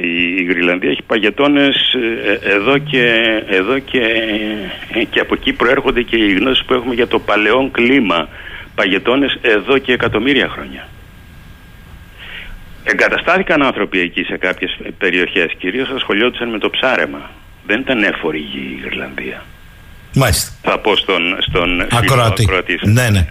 [0.00, 3.04] η, η Γρυλανδία έχει παγετώνες ε, εδώ, και,
[3.46, 4.00] εδώ και,
[4.92, 8.28] ε, και από εκεί προέρχονται και οι γνώσεις που έχουμε για το παλαιόν κλίμα
[8.74, 10.88] παγετώνες εδώ και εκατομμύρια χρόνια.
[12.84, 15.52] Εγκαταστάθηκαν άνθρωποι εκεί σε κάποιες περιοχές.
[15.58, 17.30] Κυρίως ασχολιόντουσαν με το ψάρεμα.
[17.66, 19.44] Δεν ήταν έφορη γη η Ιρλανδία.
[20.14, 20.52] Μάλιστα.
[20.62, 22.48] Θα πω στον, στον ακροατή.
[22.82, 23.26] Ναι, ναι.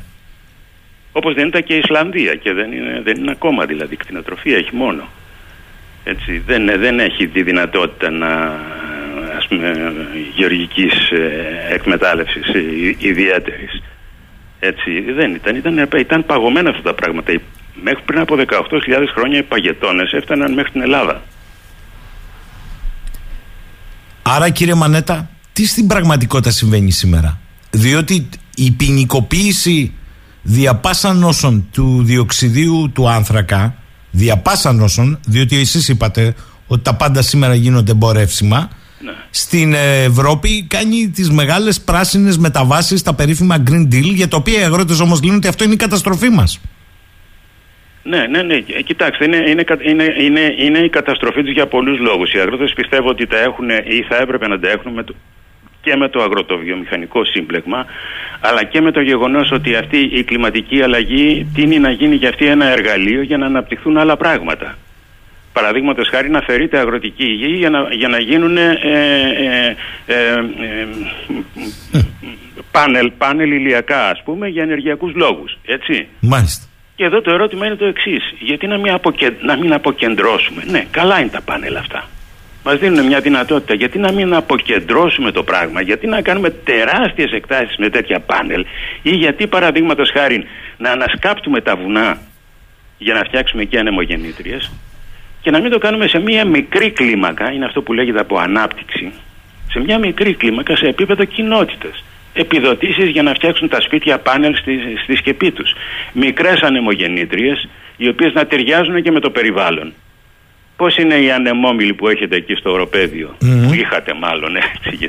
[1.12, 4.76] Όπως δεν ήταν και η Ισλανδία και δεν είναι, δεν είναι ακόμα δηλαδή κτηνοτροφία, έχει
[4.76, 5.04] μόνο.
[6.04, 8.60] Έτσι, δεν, δεν έχει τη δυνατότητα να
[9.38, 9.94] ας πούμε
[10.36, 12.52] γεωργικής ε, εκμετάλλευσης
[12.98, 13.82] ιδιαίτερης.
[14.60, 17.32] Έτσι δεν ήταν, ήταν, ήταν παγωμένα αυτά τα πράγματα
[17.84, 18.46] μέχρι πριν από 18.000
[19.16, 21.22] χρόνια οι παγετώνες έφταναν μέχρι την Ελλάδα.
[24.22, 27.40] Άρα κύριε Μανέτα, τι στην πραγματικότητα συμβαίνει σήμερα;
[27.72, 29.94] Διότι η ποινικοποίηση
[30.42, 33.76] διαπάσαν όσων του διοξιδίου του άνθρακα,
[34.12, 36.36] διαπάσαν όσων, διότι εσείς είπατε
[36.68, 38.70] ότι τα πάντα σήμερα γίνονται εμπορεύσιμα,
[39.02, 39.12] ναι.
[39.30, 39.74] στην
[40.04, 45.00] Ευρώπη κάνει τις μεγάλες πράσινες μεταβάσεις στα περίφημα Green Deal, για το οποίο οι αγρότες
[45.00, 46.60] όμως λένε ότι αυτό είναι η καταστροφή μας.
[48.10, 48.56] Ναι, ναι, ναι.
[48.56, 52.34] Ε, κοιτάξτε, είναι, είναι, είναι, είναι, είναι η καταστροφή του για πολλούς λόγους.
[52.34, 55.14] Οι αγρότες πιστεύω ότι τα έχουν ή θα έπρεπε να τα έχουν με το,
[55.82, 57.86] και με το αγροτοβιομηχανικό σύμπλεγμα,
[58.40, 62.46] αλλά και με το γεγονός ότι αυτή η κλιματική αλλαγή τίνει να γίνει για αυτή
[62.46, 64.78] ένα εργαλείο για να αναπτυχθούν άλλα πράγματα.
[65.54, 70.16] Παραδείγματος χάρη να φερείται αγροτική γη για να, για να γίνουν ε, ε, ε,
[71.92, 72.02] ε
[72.72, 75.58] πάνελ, πάνελ ηλιακά, ας πούμε, για ενεργειακούς λόγους.
[75.66, 76.08] Έτσι.
[76.20, 76.69] Μάλιστα.
[77.00, 78.34] Και εδώ το ερώτημα είναι το εξής.
[78.40, 79.00] Γιατί να μην,
[79.42, 82.10] να μην αποκεντρώσουμε; Ναι, καλά είναι τα πάνελ αυτά.
[82.64, 83.74] Μας δίνουν μια δυνατότητα.
[83.74, 88.66] Γιατί να μην αποκεντρώσουμε το πράγμα, γιατί να κάνουμε τεράστιες εκτάσεις με τέτοια πάνελ,
[89.02, 90.46] ή γιατί παραδείγματος χάρη
[90.78, 92.18] να ανασκάπτουμε τα βουνά
[92.98, 94.72] για να φτιάξουμε εκεί ανεμογεννήτριες;
[95.42, 99.12] Και να μην το κάνουμε σε μια μικρή κλίμακα, είναι αυτό που λέγεται από ανάπτυξη,
[99.72, 102.04] σε μια μικρή κλίμακα σε επίπεδο κοινότητας
[102.34, 105.74] επιδοτήσεις για να φτιάξουν τα σπίτια πάνελ στη, στη σκεπή τους.
[106.14, 107.68] Μικρές ανεμογεννήτριες,
[107.98, 109.94] οι οποίες να ταιριάζουν και με το περιβάλλον.
[110.76, 115.08] Πώς είναι οι ανεμόμυλοι που έχετε εκεί στο οροπεδιο που είχατε μάλλον έτσι,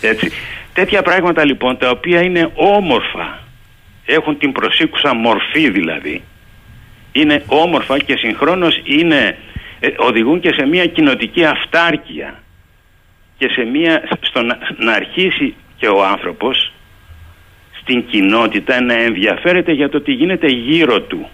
[0.00, 0.30] έτσι.
[0.72, 3.38] Τέτοια πράγματα λοιπόν τα οποία είναι όμορφα,
[4.06, 6.22] έχουν την προσήκουσα μορφή δηλαδή,
[7.12, 9.38] είναι όμορφα και συγχρόνως είναι,
[9.80, 12.42] ε, οδηγούν και σε μια κοινοτική αυτάρκεια
[13.38, 16.72] και σε μια, στο να, να αρχίσει και ο άνθρωπος
[17.80, 21.28] στην κοινότητα να ενδιαφέρεται για το τι γίνεται γύρω του.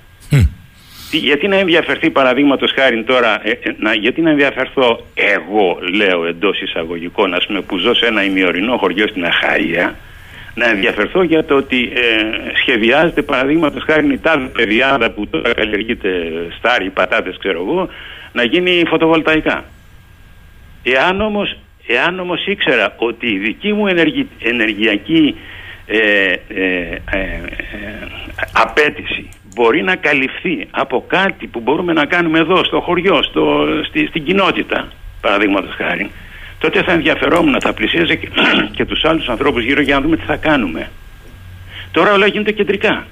[1.10, 6.60] Γιατί να ενδιαφερθεί παραδείγματος χάρη τώρα, ε, ε, να, γιατί να ενδιαφερθώ εγώ, λέω εντός
[6.60, 9.96] εισαγωγικών, ας πούμε, που ζω σε ένα ημιορεινό χωριό στην Αχάια,
[10.54, 12.00] να ενδιαφερθώ για το ότι ε,
[12.60, 16.10] σχεδιάζεται παραδείγματος χάρη η τάδε παιδιάδα που τώρα καλλιεργείται
[16.58, 17.88] στάρι, πατάτες, ξέρω εγώ,
[18.32, 19.64] να γίνει φωτοβολταϊκά.
[20.82, 21.56] Εάν όμως
[21.90, 23.86] Εάν όμως ήξερα ότι η δική μου
[24.38, 25.36] ενεργειακή
[25.86, 26.70] ε, ε,
[27.10, 27.40] ε,
[28.52, 34.06] απέτηση μπορεί να καλυφθεί από κάτι που μπορούμε να κάνουμε εδώ στο χωριό, στο, στη,
[34.06, 34.88] στην κοινότητα
[35.20, 36.10] παραδείγματος χάρη
[36.58, 38.28] τότε θα ενδιαφερόμουν, θα πλησίαζε και,
[38.76, 40.90] και τους άλλους ανθρώπους γύρω για να δούμε τι θα κάνουμε.
[41.90, 43.06] Τώρα όλα γίνεται κεντρικά.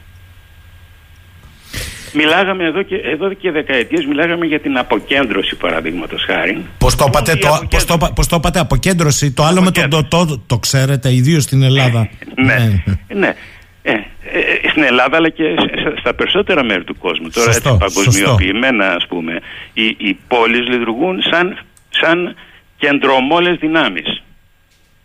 [2.16, 6.64] Μιλάγαμε εδώ και, εδώ και δεκαετίες, μιλάγαμε για την αποκέντρωση παραδείγματος χάρη.
[6.78, 9.32] Πώς το, Όμως είπατε, η το, αποκέντρωση- πώς το, είπα- πώς το είπατε, αποκέντρωση.
[9.32, 12.08] Το άλλο με τον το, το, το ξέρετε, ιδίως στην Ελλάδα.
[12.34, 12.82] ναι,
[13.14, 13.34] ναι.
[13.82, 17.28] Ε, ε, ε, στην Ελλάδα αλλά και σε- σε- στα περισσότερα μέρη του κόσμου.
[17.30, 19.38] Τώρα Σωστό, έτσι παγκοσμιοποιημένα ας πούμε
[19.72, 21.58] οι, οι πόλεις λειτουργούν σαν,
[21.88, 22.34] σαν
[22.76, 24.22] κεντρομόλες δυνάμεις.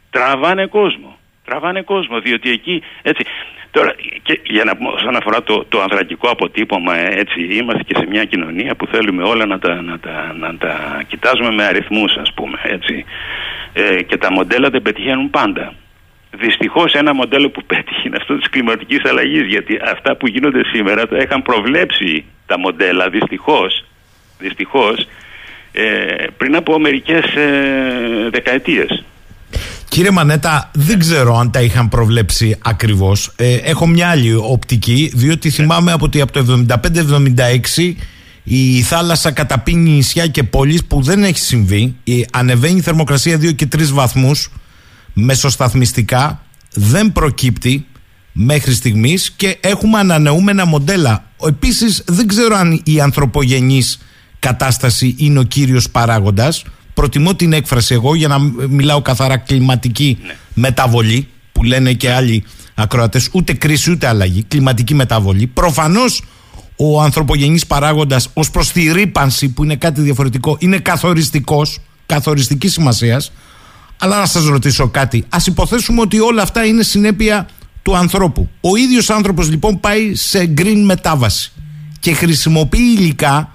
[0.10, 1.18] Τραβάνε κόσμο.
[1.46, 3.24] Τραβάνε κόσμο διότι εκεί έτσι
[3.72, 7.96] Τώρα, και για να πούμε όσον αφορά το, το ανδρακικό αποτύπωμα, ε, έτσι, είμαστε και
[7.98, 12.16] σε μια κοινωνία που θέλουμε όλα να τα, να τα, να τα κοιτάζουμε με αριθμούς,
[12.18, 13.06] ας πούμε, έτσι.
[13.74, 15.74] Ε, και τα μοντέλα δεν πετυχαίνουν πάντα.
[16.32, 19.46] Δυστυχώς ένα μοντέλο που πέτυχε είναι αυτό της κλιματικής αλλαγής.
[19.46, 23.86] Γιατί αυτά που γίνονται σήμερα τα είχαν προβλέψει τα μοντέλα δυστυχώς.
[24.40, 25.08] Δυστυχώς,
[25.72, 29.04] ε, πριν από μερικές ε, δεκαετίες.
[29.92, 33.32] Κύριε Μανέτα, δεν ξέρω αν τα είχαν προβλέψει ακριβώς.
[33.36, 36.66] Ε, έχω μια άλλη οπτική, διότι θυμάμαι από ότι από το
[37.78, 37.94] 75-76
[38.44, 41.96] η θάλασσα καταπίνει νησιά και πόλεις που δεν έχει συμβεί.
[42.04, 44.52] Η, ανεβαίνει η θερμοκρασία 2 και 3 βαθμούς
[45.14, 46.42] μεσοσταθμιστικά.
[46.74, 47.86] Δεν προκύπτει
[48.32, 51.26] μέχρι στιγμής και έχουμε ανανεούμενα μοντέλα.
[51.48, 54.00] Επίσης δεν ξέρω αν η ανθρωπογενής
[54.40, 56.64] κατάσταση είναι ο κύριος παράγοντας.
[56.94, 60.18] Προτιμώ την έκφραση εγώ για να μιλάω καθαρά κλιματική
[60.54, 62.44] μεταβολή που λένε και άλλοι
[62.76, 65.48] ακροατές ούτε κρίση ούτε αλλαγή, κλιματική μεταβολή.
[65.48, 66.24] Προφανώς
[66.76, 73.32] ο ανθρωπογενής παράγοντας ως προς τη ρήπανση που είναι κάτι διαφορετικό είναι καθοριστικός, καθοριστική σημασίας
[74.04, 75.26] αλλά να σας ρωτήσω κάτι.
[75.30, 77.48] Ας υποθέσουμε ότι όλα αυτά είναι συνέπεια
[77.82, 78.50] του ανθρώπου.
[78.62, 81.52] Ο ίδιος άνθρωπος λοιπόν πάει σε green μετάβαση
[82.00, 83.52] και χρησιμοποιεί υλικά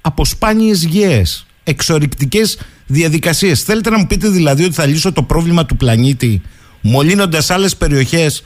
[0.00, 3.62] από σπάνιες γέες, εξορρυκτικές διαδικασίες.
[3.62, 6.42] Θέλετε να μου πείτε δηλαδή ότι θα λύσω το πρόβλημα του πλανήτη
[6.80, 8.42] μολύνοντας άλλες περιοχές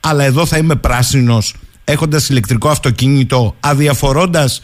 [0.00, 1.54] αλλά εδώ θα είμαι πράσινος
[1.84, 4.62] έχοντας ηλεκτρικό αυτοκίνητο αδιαφορώντας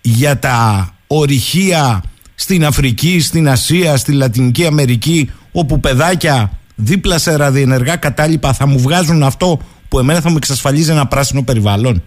[0.00, 2.02] για τα ορυχεία
[2.34, 8.78] στην Αφρική, στην Ασία, στη Λατινική Αμερική όπου παιδάκια δίπλα σε ραδιενεργά κατάλοιπα θα μου
[8.78, 12.02] βγάζουν αυτό που εμένα θα μου εξασφαλίζει ένα πράσινο περιβάλλον.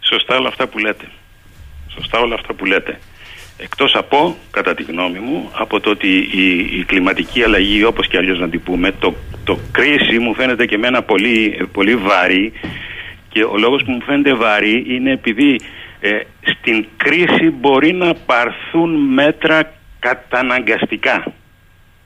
[0.00, 1.08] Σωστά όλα αυτά που λέτε.
[1.94, 2.98] Σωστά όλα αυτά που λέτε.
[3.60, 8.16] Εκτός από, κατά τη γνώμη μου, από το ότι η, η κλιματική αλλαγή, όπως και
[8.16, 12.52] αλλιώς να την πούμε, το, το κρίση μου φαίνεται και εμένα πολύ, πολύ βαρύ
[13.28, 15.60] και ο λόγος που μου φαίνεται βαρύ είναι επειδή
[16.00, 21.32] ε, στην κρίση μπορεί να πάρθουν μέτρα καταναγκαστικά.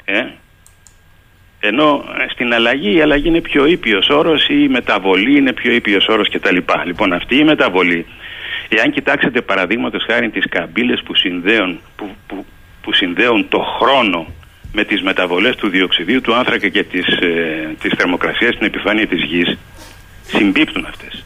[0.04, 0.24] Ε;
[1.60, 5.72] Ενώ ε, στην αλλαγή η αλλαγή είναι πιο ήπιος όρος ή η μεταβολή είναι πιο
[5.72, 6.56] ήπιος όρος κτλ.
[6.84, 8.06] Λοιπόν αυτή η μεταβολή,
[8.76, 12.46] εάν κοιτάξετε παραδείγματος χάρη τις καμπύλες που συνδέουν, που, που,
[12.82, 14.26] που συνδέουν το χρόνο
[14.72, 19.22] με τις μεταβολές του διοξιδίου του άνθρακα και της, ε, της θερμοκρασίας στην επιφάνεια της
[19.22, 19.58] γης,
[20.22, 21.24] συμπίπτουν αυτές.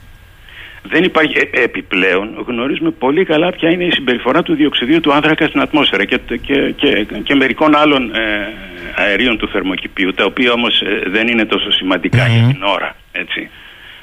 [0.83, 5.47] Δεν υπάρχει ε, επιπλέον, γνωρίζουμε πολύ καλά ποια είναι η συμπεριφορά του διοξιδίου του άνθρακα
[5.47, 8.53] στην ατμόσφαιρα και, και, και, και μερικών άλλων ε,
[8.95, 12.97] αερίων του θερμοκηπίου, τα οποία όμως ε, δεν είναι τόσο σημαντικά για την ώρα.
[13.13, 13.51] Έτσι.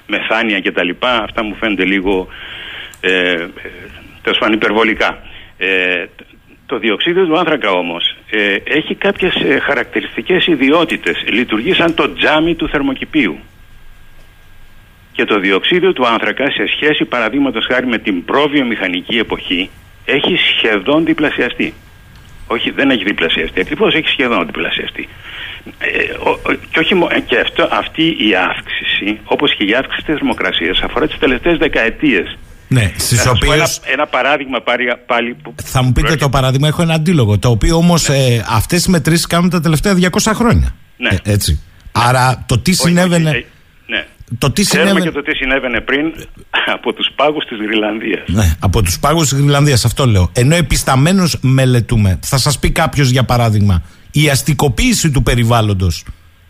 [0.08, 2.28] Μεθάνια και τα λοιπά, αυτά μου φαίνονται λίγο
[3.06, 3.47] ε, ε,
[4.22, 5.24] τέλος πάντων υπερβολικά.
[5.58, 6.06] Ε,
[6.66, 11.24] το διοξίδιο του άνθρακα όμως ε, έχει κάποιες ε, χαρακτηριστικές ιδιότητες.
[11.30, 13.39] Λειτουργεί σαν το τζάμι του θερμοκηπίου.
[15.12, 19.70] Και το διοξίδιο του άνθρακα σε σχέση παραδείγματος χάρη με την προβιομηχανική εποχή
[20.06, 21.74] έχει σχεδόν διπλασιαστεί.
[22.47, 23.60] Όχι, δεν έχει διπλασιαστεί.
[23.60, 25.08] Ακριβώς έχει σχεδόν διπλασιαστεί.
[25.80, 29.74] Ε, ο, ο, και όχι, μο- ε, και αυτό, αυτή η αύξηση, όπως και η
[29.74, 32.38] αύξηση της θερμοκρασίας, αφορά τις τελευταίες δεκαετίες.
[32.74, 33.53] Ναι, στις Θα σας πω οποίε.
[33.53, 35.53] ένα, ένα παράδειγμα πάλι, πάλι που.
[35.63, 37.38] Θα μου πείτε το παράδειγμα, έχω ένα αντίλογο.
[37.39, 40.76] Το οποίο όμως ε, αυτές οι μετρήσεις κάνουν τα τελευταία 200 χρόνια.
[40.97, 41.09] Ναι.
[41.24, 41.61] Ε, έτσι.
[41.91, 43.30] Άρα το τι Όχι, συνέβαινε.
[43.30, 43.45] όχι, ε,
[43.91, 44.05] ναι.
[44.38, 45.11] Το τι Ξέρουμε συνέβαινε.
[45.11, 46.13] και το τι συνέβαινε πριν
[46.74, 48.24] από τους πάγους της Γρυλανδίας.
[48.28, 50.30] Ναι, από τους πάγους της Γρυλανδίας, αυτό λέω.
[50.34, 56.03] Ενώ επισταμένως μελετούμε, θα σας πει κάποιος για παράδειγμα, η αστικοποίηση του περιβάλλοντος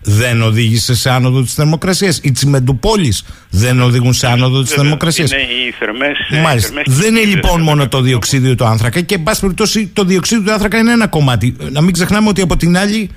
[0.03, 2.19] δεν οδήγησε σε άνοδο της θερμοκρασίας.
[2.23, 3.13] Οι τσιμεντοπόλει
[3.49, 5.31] δεν οδηγούν σε άνοδο της Βέβαια, θερμοκρασίας.
[5.31, 6.67] Είναι οι θερμές, ε, οι Μάλιστα.
[6.67, 7.65] θερμές Δεν είναι κύκλες, λοιπόν βέβαια.
[7.65, 11.07] μόνο το διοξίδιο του άνθρακα και, εν πάση περιπτώσει, το διοξίδιο του άνθρακα είναι ένα
[11.07, 11.55] κομμάτι.
[11.71, 13.09] Να μην ξεχνάμε ότι από την άλλη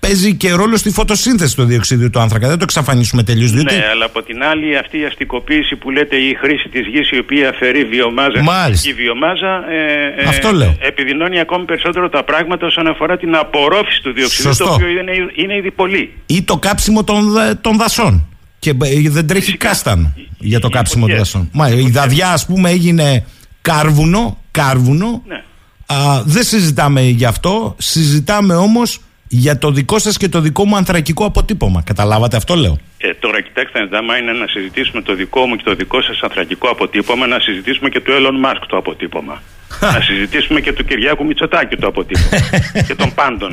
[0.00, 2.48] παίζει και ρόλο στη φωτοσύνθεση το διοξίδιο του άνθρακα.
[2.48, 3.50] Δεν το εξαφανίσουμε τελείως.
[3.52, 7.10] Διότι Ναι, αλλά από την άλλη αυτή η αστικοποίηση που λέτε η χρήση της γης
[7.10, 8.88] η οποία αφαιρεί βιομάζα Μάλιστα.
[8.90, 10.76] η βιομάζα ε, ε, Αυτό λέω.
[10.80, 14.64] επιδεινώνει ακόμη περισσότερο τα πράγματα όσον αφορά την απορρόφηση του διοξιδίου Σωστό.
[14.64, 16.12] το οποίο είναι, είναι ήδη πολύ.
[16.26, 18.24] ή το κάψιμο των, δα- των δασών.
[18.58, 19.68] Και ε, δεν τρέχει Φυσικά.
[19.68, 21.32] κάστανο Οι- για το οι κάψιμο των φωτιές.
[21.32, 21.48] δασών.
[21.52, 23.24] Μα, η δαδιά, ας πούμε, έγινε
[23.62, 24.38] κάρβουνο.
[24.50, 25.22] κάρβουνο.
[25.26, 25.42] Ναι.
[25.86, 27.74] Α, δεν συζητάμε γι' αυτό.
[27.78, 29.00] Συζητάμε όμως
[29.32, 31.82] για το δικό σας και το δικό μου ανθρακικό αποτύπωμα.
[31.82, 32.78] Καταλάβατε αυτό λέω.
[32.98, 33.20] Έτσι.
[33.20, 37.26] τώρα κοιτάξτε, άμα είναι να συζητήσουμε το δικό μου και το δικό σας ανθρακικό αποτύπωμα,
[37.26, 39.42] να συζητήσουμε και του Έλλον Μάσκ το αποτύπωμα.
[39.80, 42.28] να συζητήσουμε και του Κυριάκου Μητσοτάκη το αποτύπωμα.
[42.86, 43.52] και των πάντων.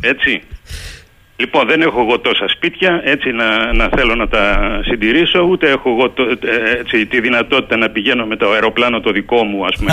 [0.00, 0.42] Έτσι.
[1.36, 5.90] Λοιπόν, δεν έχω εγώ τόσα σπίτια έτσι να, να θέλω να τα συντηρήσω, ούτε έχω
[5.90, 9.76] εγώ το, ε, έτσι, τη δυνατότητα να πηγαίνω με το αεροπλάνο το δικό μου, ας
[9.78, 9.92] πούμε.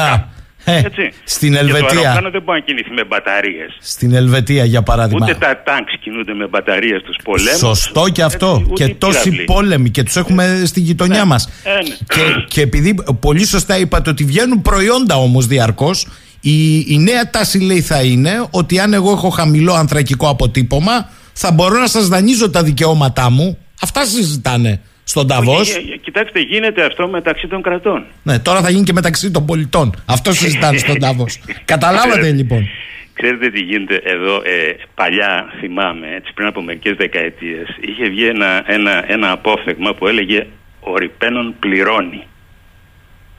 [0.66, 1.12] Α, ε, έτσι.
[1.24, 2.00] στην Και το Ελβετία.
[2.00, 3.78] αεροπλάνο δεν μπορεί να κινηθεί με μπαταρίες.
[3.80, 5.26] Στην Ελβετία, για παράδειγμα.
[5.30, 7.58] Ούτε τα τάγκς κινούνται με μπαταρίες στους πολέμους.
[7.60, 8.72] Σωστό και αυτό.
[8.74, 11.26] και τόσοι πόλεμοι και τους έχουμε στη γειτονιά Ναι.
[11.26, 11.50] μας.
[11.64, 11.82] Ε, ναι.
[12.08, 16.08] Και, και επειδή πολύ σωστά είπατε ότι βγαίνουν προϊόντα όμως διαρκώς,
[16.42, 21.52] η, η νέα τάση λέει θα είναι ότι αν εγώ έχω χαμηλό ανθρακικό αποτύπωμα, θα
[21.52, 23.58] μπορώ να σας δανείζω τα δικαιώματά μου.
[23.82, 25.62] Αυτά συζητάνε στον Ταβός.
[25.62, 28.06] Όχι, ε, ε, Κοιτάξτε, γίνεται αυτό μεταξύ των κρατών.
[28.24, 29.96] Ναι, τώρα θα γίνει και μεταξύ των πολιτών.
[30.06, 31.40] Αυτό συζητάνε στον Ταβός.
[31.66, 32.70] Καταλάβατε λοιπόν.
[33.14, 38.64] Ξέρετε τι γίνεται εδώ, ε, παλιά θυμάμαι, έτσι πριν από μερικές δεκαετίες, είχε βγει ένα,
[38.66, 40.48] ένα, ένα απόφθεγμα που έλεγε
[40.80, 42.24] «Ο ρηπαίνων πληρώνει».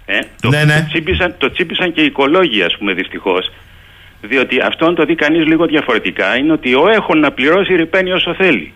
[0.07, 0.81] Ε, το, Ναι, ναι.
[0.81, 3.53] Το, τσίπησαν, το τσίπησαν και οι οικολόγοι, ας πούμε, δυστυχώς.
[4.21, 8.13] Διότι αυτό, αν το δει κανείς λίγο διαφορετικά, είναι ότι ο έχων να πληρώσει ρηπαίνει
[8.13, 8.73] όσο θέλει.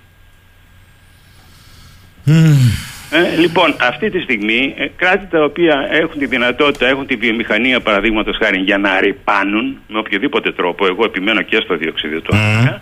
[3.10, 7.80] Ε, λοιπόν, αυτή τη στιγμή ε, κράτη τα οποία έχουν τη δυνατότητα, έχουν τη βιομηχανία
[7.80, 12.80] παραδείγματος χάρη για να ρηπάνουν με οποιοδήποτε τρόπο, εγώ επιμένω και στο διοξείδιο του άνθρακα,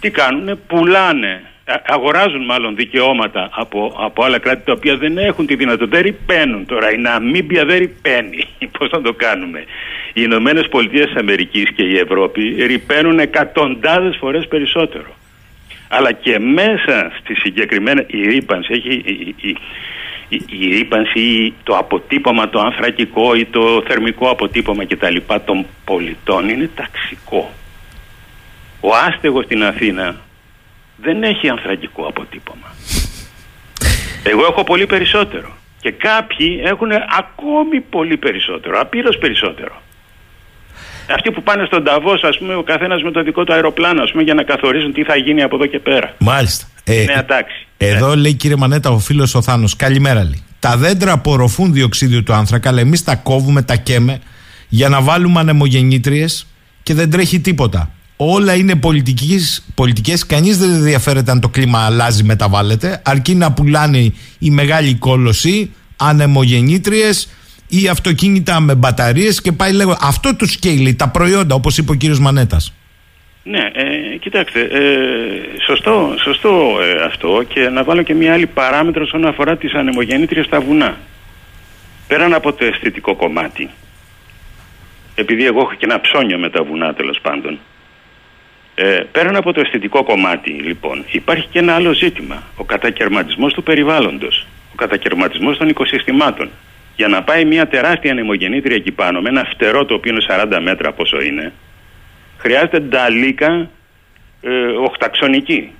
[0.00, 5.46] τι κάνουν, πουλάνε, α- αγοράζουν μάλλον δικαιώματα από, από άλλα κράτη τα οποία δεν έχουν
[5.46, 6.92] τη δυνατότητα, δεν ρηπαίνουν τώρα.
[6.92, 8.44] Η Ναμίμπια δεν ρηπαίνει.
[8.78, 9.58] Πώς θα το κάνουμε.
[10.12, 15.14] Οι Ηνωμένες Πολιτείες Αμερικής και η Ευρώπη ρηπαίνουν εκατοντάδες φορές περισσότερο
[15.88, 19.56] αλλά και μέσα στη συγκεκριμένη η ρήπανση έχει η, η,
[20.28, 26.48] η, η ρήπανση ή το αποτύπωμα το ανθρακικό ή το θερμικό αποτύπωμα κτλ των πολιτών
[26.48, 27.50] είναι ταξικό.
[28.80, 30.16] Ο άστεγος στην Αθήνα
[30.96, 32.74] δεν έχει ανθρακικό αποτύπωμα.
[34.24, 35.52] Εγώ έχω πολύ περισσότερο.
[35.80, 39.82] Και κάποιοι έχουν ακόμη πολύ περισσότερο απείρως περισσότερο
[41.10, 44.10] αυτοί που πάνε στον Ταβός, ας πούμε, ο καθένας με το δικό του αεροπλάνο, ας
[44.10, 46.14] πούμε, για να καθορίζουν τι θα γίνει από εδώ και πέρα.
[46.18, 46.66] Μάλιστα.
[46.84, 47.66] Ε, Νέα τάξη.
[47.76, 49.76] Εδώ λέει κύριε Μανέτα ο φίλος ο Θάνος.
[49.76, 50.42] Καλημέρα λέει.
[50.58, 54.20] Τα δέντρα απορροφούν διοξίδιο του άνθρακα, αλλά εμείς τα κόβουμε, τα καίμε
[54.68, 56.46] για να βάλουμε ανεμογεννήτριες
[56.82, 57.90] και δεν τρέχει τίποτα.
[58.16, 64.12] Όλα είναι πολιτικής, πολιτικές, κανείς δεν ενδιαφέρεται αν το κλίμα αλλάζει, μεταβάλλεται, αρκεί να πουλάνε
[64.38, 67.28] η μεγάλη κόλωση, ανεμογεννήτριες
[67.68, 69.96] ή αυτοκίνητα με μπαταρίες και πάει λέγω.
[70.00, 72.72] Αυτό τους σκέλει, τα προϊόντα, όπως είπε ο κύριος Μανέτας.
[73.42, 79.02] Ναι, ε, κοιτάξτε, ε, σωστό, σωστό ε, αυτό και να βάλω και μια άλλη παράμετρο
[79.02, 80.96] όσον αφορά τις ανεμογεννήτριες στα βουνά.
[82.08, 83.70] Πέραν από το αισθητικό κομμάτι,
[85.14, 87.58] επειδή εγώ έχω και ένα ψώνιο με τα βουνά τέλος πάντων,
[88.74, 93.62] ε, πέραν από το αισθητικό κομμάτι λοιπόν υπάρχει και ένα άλλο ζήτημα, ο κατακαιρματισμός του
[93.62, 96.50] περιβάλλοντος, ο κατακαιρματισμός των οικοσυστημάτων.
[96.96, 100.58] Για να πάει μια τεράστια ανεμογεννήτρια εκεί πάνω με ένα φτερό το οποίο είναι 40
[100.62, 101.52] μέτρα πόσο είναι,
[102.38, 103.70] χρειάζεται νταλίκα
[104.42, 104.50] ε,
[104.86, 105.70] οχταξονική.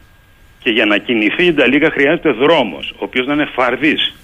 [0.59, 4.15] Και για να κινηθεί η νταλίκα χρειάζεται δρόμος, ο οποίος να είναι φαρδής.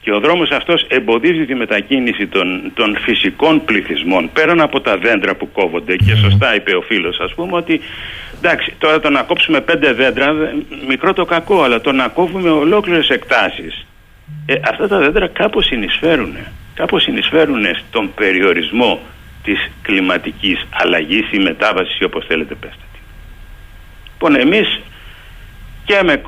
[0.00, 5.34] Και ο δρόμος αυτός εμποδίζει τη μετακίνηση των, των φυσικών πληθυσμών πέραν από τα δέντρα
[5.34, 7.80] που κόβονται και σωστά είπε ο φίλος ας πούμε ότι
[8.36, 10.46] εντάξει τώρα το να κόψουμε πέντε δέντρα δε-
[10.88, 13.86] μικρό το κακό αλλά το να κόβουμε ολόκληρες εκτάσεις
[14.46, 16.34] ε, αυτά τα δέντρα κάπως συνεισφέρουν
[16.74, 19.00] κάπως συνεισφέρουν στον περιορισμό
[19.42, 22.98] της κλιματικής αλλαγής ή μετάβασης ή όπως θέλετε πέστε τη.
[24.12, 24.80] Λοιπόν εμείς
[25.84, 26.22] και με,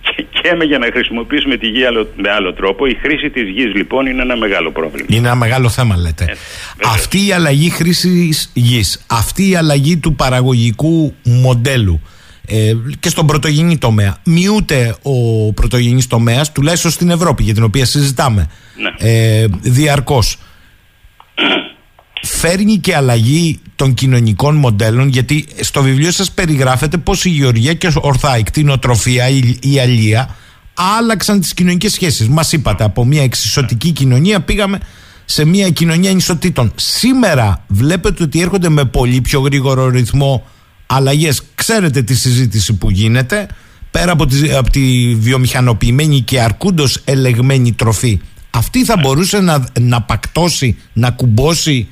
[0.00, 3.48] και, και με για να χρησιμοποιήσουμε τη γη άλλο- με άλλο τρόπο η χρήση της
[3.48, 5.06] γης λοιπόν είναι ένα μεγάλο πρόβλημα.
[5.10, 6.24] Είναι ένα μεγάλο θέμα, λέτε.
[6.24, 6.94] Ε, βέβαια.
[6.94, 12.00] αυτή η αλλαγή χρήσης γης, αυτή η αλλαγή του παραγωγικού μοντέλου
[12.46, 14.16] ε, και στον πρωτογενή τομέα.
[14.24, 19.08] Μειούται ο πρωτογενής τομέας, τουλάχιστον στην Ευρώπη, για την οποία συζητάμε Ναι.
[19.10, 20.36] ε, διαρκώς.
[22.24, 27.92] Φέρνει και αλλαγή των κοινωνικών μοντέλων, γιατί στο βιβλίο σας περιγράφεται πως η γεωργία και
[28.00, 30.36] ορθά η κτηνοτροφία, η, η αλία
[30.98, 32.28] άλλαξαν τις κοινωνικές σχέσεις.
[32.28, 34.78] Μας είπατε, από μια εξισωτική κοινωνία πήγαμε
[35.24, 36.72] σε μια κοινωνία ανισοτήτων.
[36.74, 40.46] Σήμερα βλέπετε ότι έρχονται με πολύ πιο γρήγορο ρυθμό
[40.86, 41.42] αλλαγές.
[41.54, 43.46] Ξέρετε τη συζήτηση που γίνεται,
[43.90, 48.20] πέρα από τη, από τη βιομηχανοποιημένη και αρκούντος ελεγμένη τροφή.
[48.50, 51.88] Αυτή θα μπορούσε να, να πακτώσει, να κουμπώσει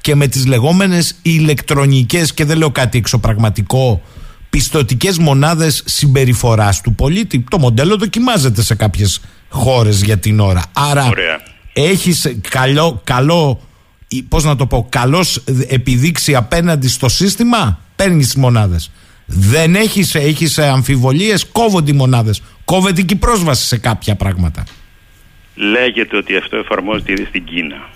[0.00, 4.02] και με τις λεγόμενες ηλεκτρονικές και δεν λέω κάτι εξωπραγματικό
[4.50, 7.44] πιστοτικές μονάδες συμπεριφοράς του πολίτη.
[7.50, 10.62] Το μοντέλο δοκιμάζεται σε κάποιες χώρες για την ώρα.
[10.72, 11.40] Άρα Ωραία.
[11.72, 13.69] έχεις καλό, καλό ή
[14.28, 18.90] πώς να το πω, καλώς επιδείξει απέναντι στο σύστημα, παίρνεις τις μονάδες.
[19.26, 22.42] Δεν έχεις, έχεις αμφιβολίες, κόβονται οι μονάδες.
[22.64, 24.64] Κόβεται και η πρόσβαση σε κάποια πράγματα.
[25.54, 27.88] Λέγεται ότι αυτό εφαρμόζεται ήδη στην Κίνα.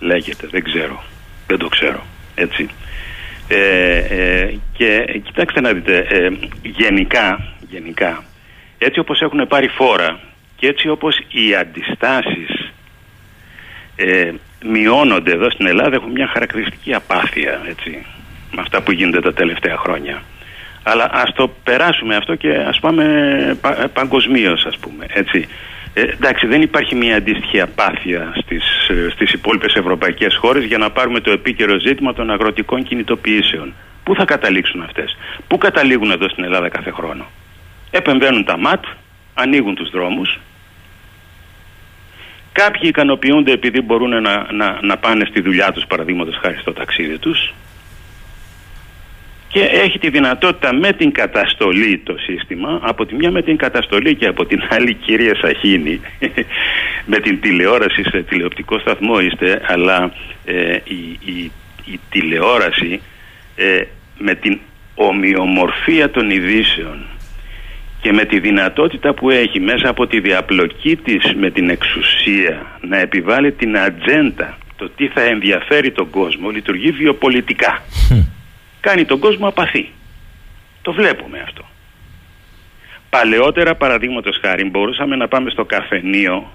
[0.00, 1.04] Λέγεται, δεν ξέρω.
[1.46, 2.06] Δεν το ξέρω.
[2.34, 2.68] Έτσι.
[3.48, 6.28] Ε, ε, και κοιτάξτε να δείτε, ε,
[6.62, 8.24] γενικά, γενικά,
[8.78, 10.20] έτσι όπως έχουν πάρει φόρα
[10.56, 12.72] και έτσι όπως οι αντιστάσεις
[13.96, 14.32] ε,
[14.64, 18.04] μειώνονται εδώ στην Ελλάδα έχουν μια χαρακτηριστική απάθεια, έτσι,
[18.54, 20.22] με αυτά που γίνονται τα τελευταία χρόνια.
[20.82, 23.04] Αλλά ας το περάσουμε αυτό και ας πάμε
[23.60, 25.48] πα, παγκοσμίως ας πούμε, έτσι.
[25.94, 30.90] Ε, εντάξει, δεν υπάρχει μια αντίστοιχη απάθεια στις, ε, στις υπόλοιπες ευρωπαϊκές χώρες για να
[30.90, 33.74] πάρουμε το επίκαιρο ζήτημα των αγροτικών κινητοποιήσεων.
[34.02, 37.26] Πού θα καταλήξουν αυτές, πού καταλήγουν εδώ στην Ελλάδα κάθε χρόνο;
[37.90, 38.84] Επεμβαίνουν τα ΜΑΤ,
[39.34, 40.38] ανοίγουν τους δρόμους.
[42.56, 47.18] Κάποιοι ικανοποιούνται επειδή μπορούν να, να, να πάνε στη δουλειά τους παραδείγματος χάρη στο ταξίδι
[47.18, 47.54] τους.
[49.48, 54.14] Και έχει τη δυνατότητα με την καταστολή το σύστημα, από τη μια με την καταστολή
[54.14, 56.00] και από την άλλη κυρία Σαχίνη,
[57.12, 60.12] με την τηλεόραση σε τηλεοπτικό σταθμό είστε, αλλά
[60.44, 61.50] ε, η, η,
[61.84, 63.00] η, τηλεόραση
[63.56, 63.82] ε,
[64.18, 64.58] με την
[64.94, 67.04] ομοιομορφία των ειδήσεων
[68.00, 72.98] και με τη δυνατότητα που έχει μέσα από τη διαπλοκή της με την εξουσία να
[72.98, 77.82] επιβάλλει την ατζέντα το τι θα ενδιαφέρει τον κόσμο λειτουργεί βιοπολιτικά
[78.86, 79.88] κάνει τον κόσμο απαθή.
[80.82, 81.64] Το βλέπουμε αυτό.
[83.10, 86.52] Παλαιότερα, παραδείγματος χάρη, μπορούσαμε να πάμε στο καφενείο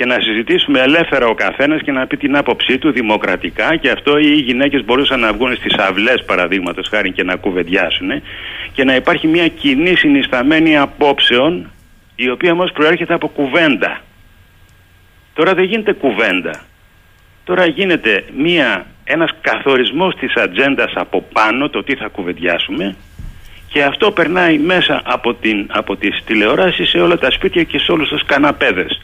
[0.00, 4.18] και να συζητήσουμε ελεύθερα ο καθένας και να πει την άποψή του δημοκρατικά και αυτό
[4.18, 8.10] οι γυναίκες μπορούσαν να βγουν στις αυλές, παραδείγματος χάρη, και να κουβεντιάσουν
[8.72, 11.70] και να υπάρχει μια κοινή συνισταμένη απόψεων
[12.14, 14.00] η οποία όμως προέρχεται από κουβέντα.
[15.34, 16.60] Τώρα δεν γίνεται κουβέντα.
[17.44, 22.96] Τώρα γίνεται μια ένας καθορισμός της ατζέντας από πάνω, το τι θα κουβεντιάσουμε
[23.72, 27.92] και αυτό περνάει μέσα από, την, από τις τηλεοράσεις σε όλα τα σπίτια και σε
[27.92, 29.00] όλους τους καναπέδες.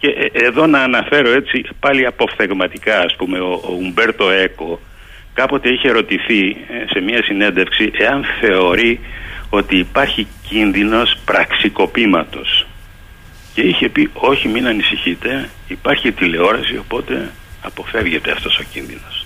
[0.00, 4.80] Και ε, εδώ να αναφέρω έτσι πάλι αποφθεγματικά ας πούμε ο, ο Ουμπέρτο Έκο
[5.34, 9.00] κάποτε είχε ρωτηθεί ε, σε μια συνέντευξη εάν θεωρεί
[9.50, 12.66] ότι υπάρχει κίνδυνος πραξικοπήματος
[13.54, 17.30] και είχε πει όχι μην ανησυχείτε υπάρχει τηλεόραση οπότε
[17.62, 19.19] αποφεύγεται αυτός ο κίνδυνος.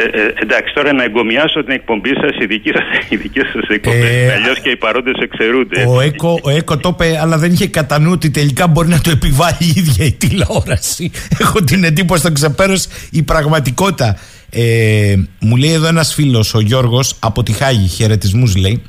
[0.00, 3.68] Ε, ε, εντάξει, τώρα να εγκομιάσω την εκπομπή σας, η δική σα η δική σας
[3.68, 3.96] εκπομπή.
[3.96, 5.84] Ε, Αλλιώς και οι παρόντες εξαιρούνται.
[5.88, 9.00] Ο Έκο, ο Έκο το είπε, αλλά δεν είχε κατά νου ότι τελικά μπορεί να
[9.00, 11.10] το επιβάλλει η ίδια η τηλεόραση.
[11.40, 14.18] Έχω την εντύπωση ότι ξεπέρασε η πραγματικότητα.
[14.50, 18.82] Ε, μου λέει εδώ ένας φίλος, ο Γιώργος, από τη Χάγη, χαιρετισμούς λέει.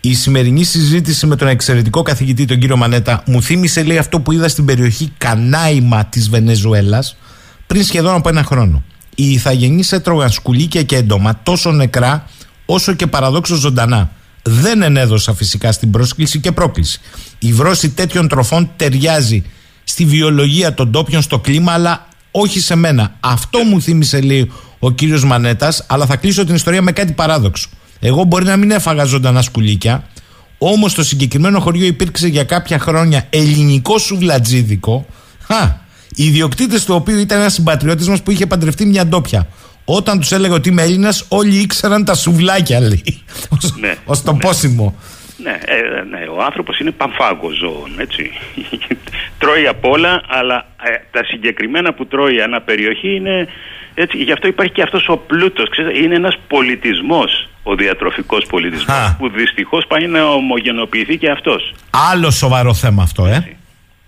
[0.00, 4.32] Η σημερινή συζήτηση με τον εξαιρετικό καθηγητή, τον κύριο Μανέτα, μου θύμισε, λέει, αυτό που
[4.32, 7.16] είδα στην περιοχή Κανάιμα της Βενεζουέλας
[7.66, 8.82] πριν σχεδόν από ένα χρόνο.
[9.14, 12.26] Οι ηθαγενεί έτρωγαν σκουλίκια και έντομα τόσο νεκρά
[12.66, 14.10] όσο και παραδόξως ζωντανά.
[14.42, 17.00] Δεν ενέδωσα φυσικά στην πρόσκληση και πρόκληση.
[17.38, 19.44] Η βρώση τέτοιων τροφών ταιριάζει
[19.84, 23.16] στη βιολογία των τόπιων, στο κλίμα, αλλά όχι σε μένα.
[23.20, 27.68] Αυτό μου θύμισε, λέει ο κύριος Μανέτας, αλλά θα κλείσω την ιστορία με κάτι παράδοξο.
[28.00, 30.04] Εγώ μπορεί να μην έφαγα ζωντανά σκουλίκια,
[30.58, 35.06] όμως στο συγκεκριμένο χωριό υπήρξε για κάποια χρόνια ελληνικό σουβλατζίδικο.
[35.40, 35.76] Χα,
[36.14, 39.48] οι ιδιοκτήτες του οποίου ήταν ένας συμπατριώτης μας που είχε παντρευτεί μια ντόπια.
[39.84, 43.02] Όταν τους έλεγα ότι είμαι Έλληνας, όλοι ήξεραν τα σουβλάκια, λέει.
[43.80, 44.38] Ναι, Ω το ναι.
[44.38, 44.94] πόσιμο.
[45.36, 48.30] Ναι, ε, ναι, ο άνθρωπος είναι παμφάγο ζώο, έτσι.
[49.38, 53.48] τρώει απ' όλα, αλλά ε, τα συγκεκριμένα που τρώει ανά περιοχή είναι
[53.94, 55.68] έτσι, γι' αυτό υπάρχει και αυτός ο πλούτος.
[55.70, 61.74] Ξέρετε, είναι ένας πολιτισμός ο διατροφικός πολιτισμός που δυστυχώς πάει να ομογενοποιηθεί και αυτός.
[61.90, 63.56] Άλλο σοβαρό θέμα αυτό, ε.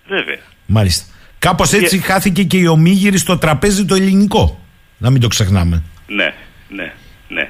[0.09, 0.39] Βέβαια.
[0.67, 1.14] Μάλιστα.
[1.45, 4.61] Κάπως έτσι χάθηκε και η ομίγυρη στο τραπέζι το ελληνικό.
[4.99, 5.83] Να μην το ξεχνάμε.
[6.07, 6.35] Ναι,
[6.69, 6.93] ναι,
[7.29, 7.49] ναι.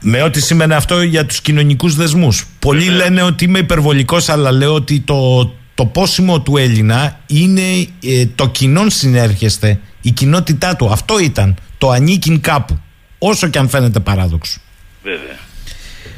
[0.00, 2.46] Με ό,τι σημαίνει αυτό για τους κοινωνικούς δεσμούς.
[2.58, 7.62] Πολλοί λένε ότι είμαι υπερβολικός, αλλά λέω ότι το, το πόσιμο του Έλληνα είναι
[8.02, 10.90] ε, το κοινόν συνέρχεστε, η κοινότητά του.
[10.90, 12.80] Αυτό ήταν το ανήκειν κάπου.
[13.18, 14.60] Όσο και αν φαίνεται παράδοξο.
[15.02, 15.38] Βέβαια.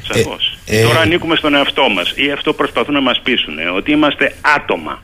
[0.07, 0.57] Σαφώς.
[0.65, 3.59] Ε, ε, Τώρα ανήκουμε στον εαυτό μας ή αυτό προσπαθούν να μας πείσουν.
[3.59, 5.01] Ε, ότι είμαστε άτομα.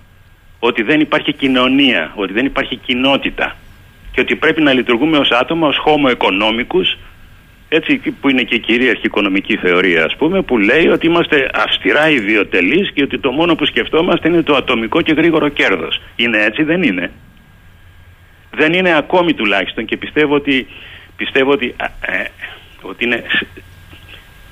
[0.60, 2.12] Ότι δεν υπάρχει κοινωνία.
[2.16, 3.56] Ότι δεν υπάρχει κοινότητα.
[4.12, 6.98] Και ότι πρέπει να λειτουργούμε ως άτομα, ως homo economicus.
[7.72, 12.10] Έτσι που είναι και η κυρίαρχη οικονομική θεωρία ας πούμε που λέει ότι είμαστε αυστηρά
[12.10, 16.02] ιδιωτελείς και ότι το μόνο που σκεφτόμαστε είναι το ατομικό και γρήγορο κέρδος.
[16.16, 17.12] Είναι έτσι δεν είναι;
[18.52, 20.68] Δεν είναι ακόμη τουλάχιστον και πιστεύω ότι,
[21.16, 22.24] πιστεύω ότι, ε,
[22.82, 23.24] ότι είναι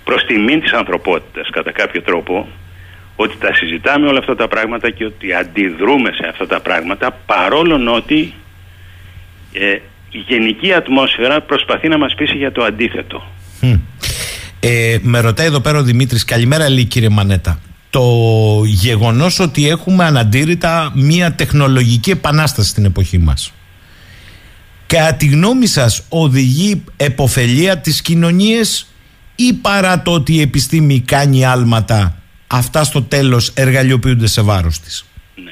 [0.04, 2.48] προς τιμήν της ανθρωπότητας κατά κάποιο τρόπο
[3.20, 7.94] ότι τα συζητάμε όλα αυτά τα πράγματα και ότι αντιδρούμε σε αυτά τα πράγματα παρόλο
[7.94, 8.34] ότι
[9.54, 9.74] ε,
[10.12, 13.24] η γενική ατμόσφαιρα προσπαθεί να μας πείσει για το αντίθετο.
[14.60, 17.60] Ε, με ρωτάει εδώ πέρα ο Δημήτρης, καλημέρα λέει κύριε Μανέτα.
[17.90, 18.04] Το
[18.66, 23.54] γεγονός ότι έχουμε αναντήρητα μια τεχνολογική επανάσταση στην εποχή μας.
[24.88, 28.88] Κατά τη γνώμη σας οδηγεί εποφελία τις κοινωνίες
[29.36, 35.06] ή παρά το ότι η επιστήμη κάνει άλματα αυτά στο τέλος εργαλειοποιούνται σε βάρος της.
[35.36, 35.52] Ναι.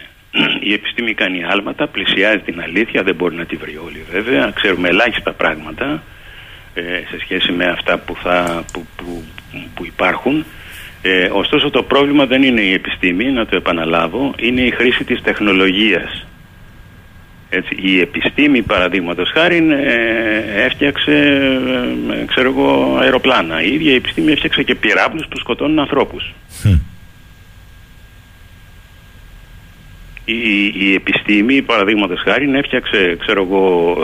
[0.60, 4.52] Η επιστήμη κάνει άλματα, πλησιάζει την αλήθεια, δεν μπορεί να τη βρει όλη βέβαια.
[4.56, 6.04] Ξέρουμε ελάχιστα πράγματα
[6.74, 9.24] ε, σε σχέση με αυτά που, θα, που, που,
[9.74, 10.46] που υπάρχουν.
[11.02, 15.22] Ε, ωστόσο το πρόβλημα δεν είναι η επιστήμη, να το επαναλάβω, είναι η χρήση της
[15.22, 16.26] τεχνολογίας.
[17.58, 21.12] Έτσι, η επιστήμη παραδείγματος χάρη ε, έφτιαξε
[22.22, 23.62] ε, ξέρω εγώ, αεροπλάνα.
[23.62, 26.34] Η ίδια η επιστήμη έφτιαξε και πυράβλους που σκοτώνουν ανθρώπους.
[30.26, 33.96] Η, η επιστήμη παραδείγματος χάρη έφτιαξε ξέρω εγώ,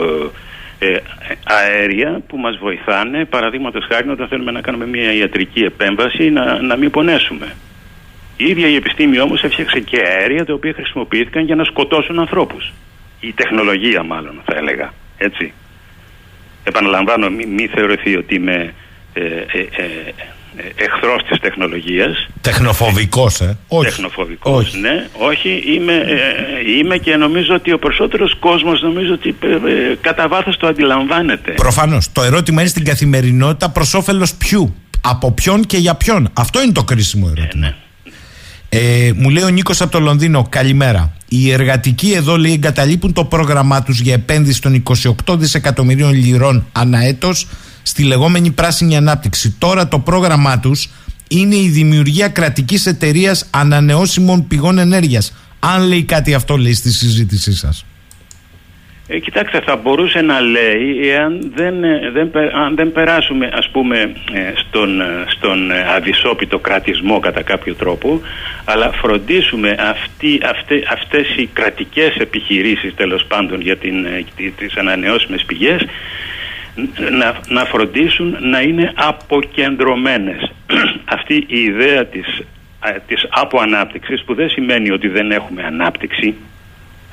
[0.78, 1.00] ε, ε,
[1.44, 6.76] αέρια που μας βοηθάνε παραδείγματος χάρη όταν θέλουμε να κάνουμε μια ιατρική επέμβαση να, να
[6.76, 7.46] μην πονέσουμε.
[8.36, 12.72] Η ίδια η επιστήμη όμως έφτιαξε και αέρια τα οποία χρησιμοποιήθηκαν για να σκοτώσουν ανθρώπους
[13.28, 15.52] η τεχνολογία μάλλον θα έλεγα έτσι.
[16.64, 18.74] Επαναλαμβάνω μην μη θεωρηθεί ότι είμαι
[19.12, 19.84] ε, ε, ε,
[20.56, 22.28] ε εχθρός της τεχνολογίας.
[22.40, 23.88] Τεχνοφοβικός ε όχι.
[23.88, 24.78] τεχνοφοβικός όχι.
[24.78, 25.62] ναι όχι.
[25.66, 30.66] Είμαι, ε, είμαι και νομίζω ότι ο περισσότερος κόσμος νομίζω ότι ε, κατά βάθος το
[30.66, 31.52] αντιλαμβάνεται.
[31.52, 32.12] Προφανώς.
[32.12, 34.74] Το ερώτημα είναι στην καθημερινότητα προς όφελος ποιου.
[35.04, 36.30] Από ποιον και για ποιον.
[36.32, 37.66] Αυτό είναι το κρίσιμο ερώτημα.
[37.66, 37.74] Ναι.
[38.74, 41.12] Ε, μου λέει ο Νίκος από το Λονδίνο, καλημέρα.
[41.28, 44.82] Οι εργατικοί εδώ λέει εγκαταλείπουν το πρόγραμμά τους για επένδυση των
[45.26, 47.48] 28 δισεκατομμυρίων λιρών ανά έτος
[47.82, 49.54] στη λεγόμενη πράσινη ανάπτυξη.
[49.58, 50.90] Τώρα το πρόγραμμά τους
[51.28, 55.32] είναι η δημιουργία κρατικής εταιρείας ανανεώσιμων πηγών ενέργειας.
[55.58, 57.84] Αν λέει κάτι αυτό λέει στη συζήτησή σας.
[59.08, 63.98] Ε, κοιτάξτε, θα μπορούσε να λέει εάν δεν, ε, δεν, αν δεν περάσουμε ας πούμε
[64.32, 68.20] ε, στον, ε, στον αδυσόπιτο κρατισμό κατά κάποιο τρόπο
[68.64, 74.06] αλλά φροντίσουμε αυτοί, αυτές, αυτές οι κρατικές επιχειρήσεις τέλος πάντων για την,
[74.56, 75.86] τις ανανεώσιμες πηγές
[77.18, 80.52] να, να φροντίσουν να είναι αποκεντρωμένες.
[81.16, 82.42] Αυτή η ιδέα της,
[83.06, 86.34] της αποανάπτυξης που δεν σημαίνει ότι δεν έχουμε ανάπτυξη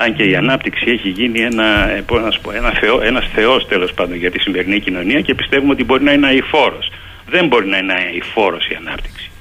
[0.01, 4.15] αν και η ανάπτυξη έχει γίνει ένα, ε, πω, ένα θεό, ένας θεός τέλος πάντων
[4.15, 6.91] για τη σημερινή κοινωνία και πιστεύουμε ότι μπορεί να είναι αηφόρος.
[7.27, 9.31] Δεν μπορεί να είναι αηφόρος η ανάπτυξη.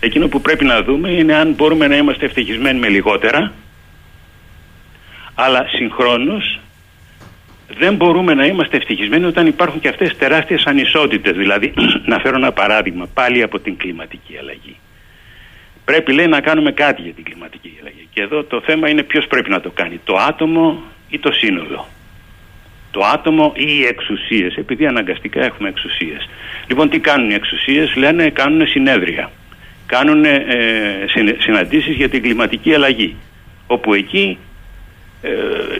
[0.00, 3.52] Εκείνο που πρέπει να δούμε είναι αν μπορούμε να είμαστε ευτυχισμένοι με λιγότερα
[5.34, 6.60] αλλά συγχρόνως
[7.78, 11.36] δεν μπορούμε να είμαστε ευτυχισμένοι όταν υπάρχουν και αυτές τεράστιες ανισότητες.
[11.36, 11.72] Δηλαδή,
[12.10, 14.76] να φέρω ένα παράδειγμα πάλι από την κλιματική αλλαγή.
[15.90, 18.08] Πρέπει λέει να κάνουμε κάτι για την κλιματική αλλαγή.
[18.12, 20.00] Και εδώ το θέμα είναι ποιος πρέπει να το κάνει.
[20.04, 21.86] Το άτομο ή το σύνολο.
[22.90, 24.54] Το άτομο ή οι εξουσίες.
[24.56, 26.28] Επειδή αναγκαστικά έχουμε εξουσίες.
[26.66, 27.94] Λοιπόν τι κάνουν οι εξουσίες.
[27.96, 29.30] Λένε κάνουν συνέδρια.
[29.86, 30.38] Κάνουν ε,
[31.38, 33.16] συναντήσεις για την κλιματική αλλαγή.
[33.66, 34.38] Όπου εκεί
[35.22, 35.30] ε,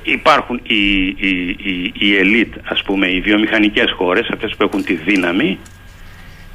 [0.02, 4.94] υπάρχουν οι, οι, οι, οι ελίτ, ας πούμε, οι βιομηχανικές χώρες, αυτές που έχουν τη
[4.94, 5.58] δύναμη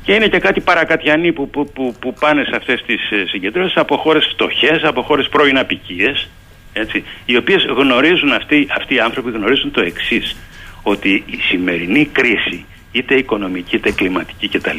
[0.06, 3.78] και είναι και κάτι παρακατιανοί που, που, που, που πάνε σε αυτές τις ε, συγκεντρώσεις
[3.78, 6.30] από χώρες φτωχές, από χώρες πρώην απικίες,
[6.74, 10.36] έτσι, οι οποίες γνωρίζουν αυτοί, αυτοί οι άνθρωποι γνωρίζουν το εξής
[10.84, 14.78] ότι η σημερινή κρίση, είτε οικονομική είτε κλιματική κτλ.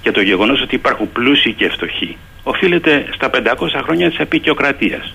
[0.00, 5.14] Και το γεγονός ότι υπάρχουν πλούσιοι και φτωχοί, οφείλεται στα 500 χρόνια της απεικιοκρατίας.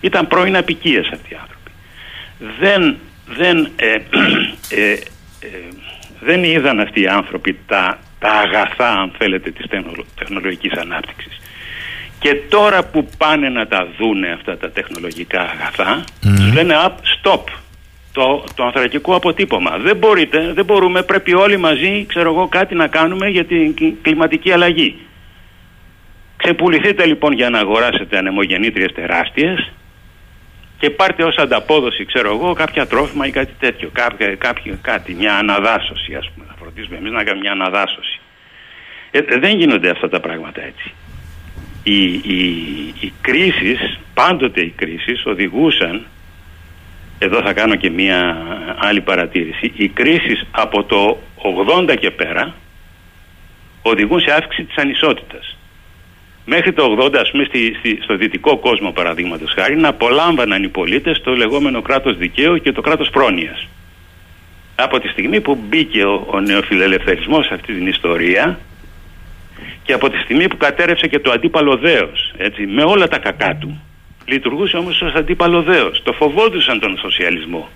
[0.00, 1.70] Ήταν πρώην απικίες αυτοί οι άνθρωποι.
[2.60, 2.96] Δεν,
[3.26, 3.92] δεν ε,
[4.80, 4.98] ε, ε
[6.26, 9.66] δεν είδαν αυτοί οι άνθρωποι τα, τα αγαθά αν θέλετε της
[10.14, 11.40] τεχνολογικής ανάπτυξης.
[12.18, 16.52] Και τώρα που πάνε να τα δούνε αυτά τα τεχνολογικά αγαθά, mm.
[16.54, 16.74] λένε
[17.16, 17.42] stop,
[18.12, 19.78] το, το ανθρακικό αποτύπωμα.
[19.78, 24.50] Δεν μπορείτε, δεν μπορούμε, πρέπει όλοι μαζί, ξέρω εγώ, κάτι να κάνουμε για την κλιματική
[24.52, 24.96] αλλαγή.
[26.36, 29.72] Ξεπουληθείτε λοιπόν για να αγοράσετε ανεμογεννήτριες τεράστιες
[30.78, 33.90] και πάρτε ως ανταπόδοση, ξέρω εγώ, κάποια τρόφιμα ή κάτι τέτοιο.
[33.92, 36.46] Κάποια, κάποια, κάτι, μια αναδάσωση, ας πούμε.
[36.48, 38.20] Να φροντίζουμε εμείς να κάνουμε μια αναδάσωση.
[39.10, 40.92] Ε, δεν γίνονται αυτά τα πράγματα έτσι.
[41.82, 46.06] Οι, οι, οι κρίσεις, πάντοτε οι κρίσεις οδηγούσαν,
[47.18, 48.36] εδώ θα κάνω και μια
[48.78, 51.18] άλλη παρατήρηση, οι κρίσεις από το
[51.88, 52.54] 80 και πέρα
[53.82, 55.56] οδηγούν σε αύξηση της ανισότητας
[56.46, 60.68] μέχρι το 80 ας πούμε στη, στη, στο δυτικό κόσμο παραδείγματος χάρη να απολάμβαναν οι
[60.68, 63.66] πολίτες το λεγόμενο κράτος δικαίου και το κράτος πρόνοιας.
[64.74, 68.58] Από τη στιγμή που μπήκε ο, ο νεοφιλελευθερισμός σε αυτή την ιστορία
[69.82, 73.56] και από τη στιγμή που κατέρευσε και το αντίπαλο δέος έτσι, με όλα τα κακά
[73.56, 73.80] του
[74.26, 76.02] λειτουργούσε όμως ως αντίπαλο δέος.
[76.02, 77.68] Το φοβόντουσαν τον σοσιαλισμό.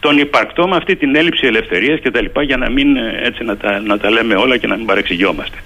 [0.00, 3.44] τον υπαρκτό με αυτή την έλλειψη ελευθερίας και τα λοιπά για να μην ε, έτσι
[3.44, 5.58] να τα, να τα λέμε όλα και να μην παρεξηγιόμαστε.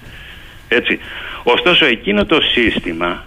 [0.75, 0.99] Έτσι.
[1.43, 3.27] Ωστόσο εκείνο το σύστημα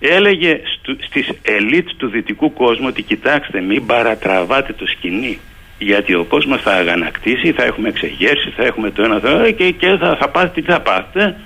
[0.00, 5.38] έλεγε στου, στις ελίτ του δυτικού κόσμου ότι κοιτάξτε μην παρατραβάτε το σκηνή
[5.78, 9.96] γιατί ο κόσμος θα αγανακτήσει, θα έχουμε εξεγέρσει, θα έχουμε το ένα θα, και, και
[10.00, 11.36] θα, θα πάτε τι θα πάτε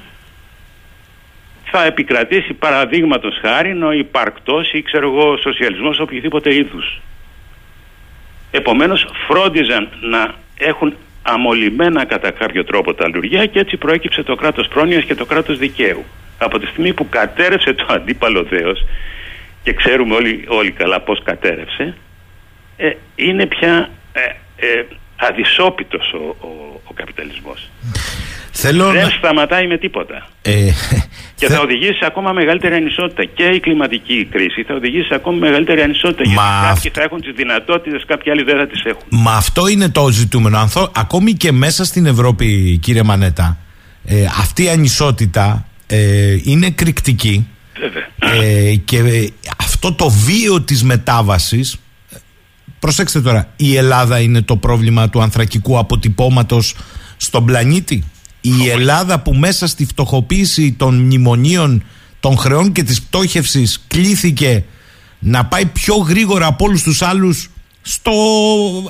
[1.77, 7.01] θα επικρατήσει παραδείγματος χάρη ο υπαρκτός ή ξέρω εγώ σοσιαλισμός οποιοδήποτε είδους.
[8.51, 10.95] Επομένως φρόντιζαν να έχουν
[11.27, 15.59] αμολυμένα κατά κάποιο τρόπο τα λουριά και έτσι προέκυψε το κράτος πρόνοιας και το κράτος
[15.59, 16.05] δικαίου.
[16.39, 18.85] Από τη στιγμή που κατέρευσε το αντίπαλο δέος
[19.63, 21.95] και ξέρουμε όλοι, όλοι καλά πώς κατέρευσε
[22.77, 24.21] ε, είναι πια ε,
[24.67, 24.85] ε,
[25.17, 27.71] αδυσόπιτος ο, ο, ο καπιταλισμός.
[28.57, 29.09] Θέλω Δεν να...
[29.11, 30.29] σταματάει με τίποτα.
[30.43, 30.53] Ε,
[31.37, 33.25] Και θε- θα οδηγήσει σε ακόμα μεγαλύτερη ανισότητα.
[33.25, 36.23] Και η κλιματική κρίση θα οδηγήσει σε ακόμα μεγαλύτερη ανισότητα.
[36.29, 39.03] Μα γιατί κάποιοι αυτό- θα έχουν τις δυνατότητες, κάποιοι άλλοι δεν θα τις έχουν.
[39.09, 40.59] Μα αυτό είναι το ζητούμενο.
[40.59, 43.59] Ανθό, ακόμη και μέσα στην Ευρώπη, κύριε Μανέτα,
[44.05, 47.47] ε, αυτή η ανισότητα ε, είναι εκρηκτική
[47.81, 48.43] Βέβαια.
[48.45, 49.29] ε, και ε,
[49.61, 51.73] αυτό το βίο της μετάβασης
[52.13, 52.17] ε,
[52.79, 56.77] προσέξτε τώρα, η Ελλάδα είναι το πρόβλημα του ανθρακικού αποτυπώματος
[57.17, 58.05] στον πλανήτη;
[58.47, 61.83] Η Ελλάδα που μέσα στη φτωχοποίηση των μνημονίων,
[62.21, 64.65] των χρεών και της πτώχευσης κλήθηκε
[65.19, 67.51] να πάει πιο γρήγορα από όλους τους άλλους
[67.83, 68.13] στο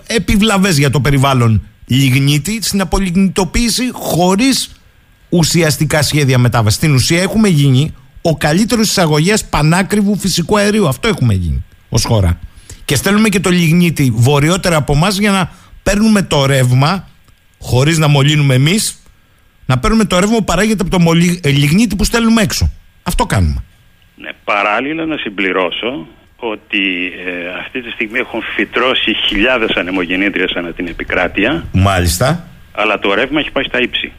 [0.07, 4.71] επιβλαβές για το περιβάλλον λιγνίτη, στην απολιγνητοποίηση χωρίς
[5.29, 6.79] ουσιαστικά σχέδια μετάβασης.
[6.79, 10.89] Στην ουσία έχουμε γίνει ο καλύτερος εισαγωγές πανάκριβου φυσικού αερίου.
[10.89, 12.39] Αυτό έχουμε γίνει ως χώρα.
[12.85, 15.51] Και στέλνουμε και το λιγνίτη βορειότερα από εμάς για να
[15.83, 17.09] παίρνουμε το ρεύμα
[17.59, 18.99] χωρίς να μολύνουμε εμείς
[19.66, 22.70] να παίρνουμε το ρεύμα που παράγεται από το μολυ- ε, λιγνίτη που στέλνουμε έξω.
[23.03, 23.62] Αυτό κάνουμε.
[24.16, 30.86] Ναι, παράλληλα να συμπληρώσω ότι ε, αυτή τη στιγμή έχουν φυτρώσει χιλιάδες ανεμογεννήτριες ανά την
[30.86, 32.47] επικράτεια Μάλιστα.
[32.73, 34.12] αλλά το ρεύμα έχει πάει στα ύψη.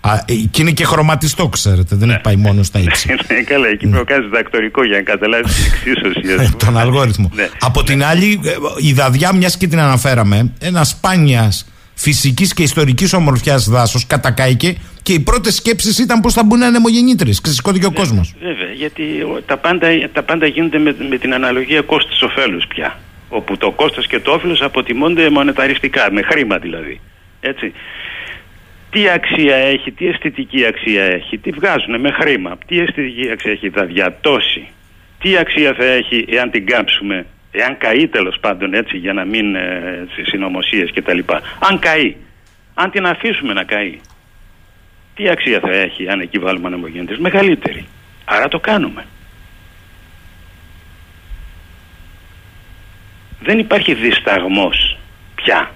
[0.00, 1.96] Α, ε, και είναι και χρωματιστό, ξέρετε.
[1.96, 3.08] Δεν έχει πάει μόνο στα ύψη.
[3.32, 6.32] Ναι, καλά, εκεί πρέπει να κάνει διδακτορικό για να καταλάβει την εξίσωση.
[6.32, 6.56] ας Ε, πούμε.
[6.64, 7.30] τον αλγόριθμο.
[7.34, 7.48] Ναι.
[7.60, 8.50] Από την άλλη, ε,
[8.86, 11.66] η δαδιά, μιας και την αναφέραμε, ένας σπάνιας
[12.00, 17.30] φυσικής και ιστορικής ομορφιάς δάσος κατακάηκε και οι πρώτες σκέψεις ήταν πώς θα μπουν ανεμογεννήτρε.
[17.42, 18.34] Ξεσηκώθηκε ο κόσμος.
[18.42, 22.98] Βέβαια, γιατί ο- τα πάντα, τα πάντα γίνονται με, με την αναλογία κόστος-οφέλους πια.
[23.28, 27.00] Όπου το κόστος και το όφελος αποτιμώνται μονεταριστικά, με χρήμα δηλαδή.
[27.40, 27.72] Έτσι.
[28.90, 33.70] Τι αξία έχει, τι αισθητική αξία έχει, τι βγάζουν με χρήμα, τι αισθητική αξία έχει,
[33.70, 34.66] θα διατώσει.
[35.22, 39.54] Τι αξία θα έχει εάν την κάψουμε, εάν καεί τέλος πάντων έτσι για να μην
[39.54, 41.18] ε, συνωμοσίες κτλ.
[41.58, 42.16] Αν καεί,
[42.74, 44.00] αν την αφήσουμε να καεί,
[45.14, 47.86] τι αξία θα έχει αν εκεί βάλουμε ανεμογεννήτρες μεγαλύτερη.
[48.24, 49.06] Άρα το κάνουμε.
[53.40, 54.98] Δεν υπάρχει δισταγμός
[55.34, 55.70] πια.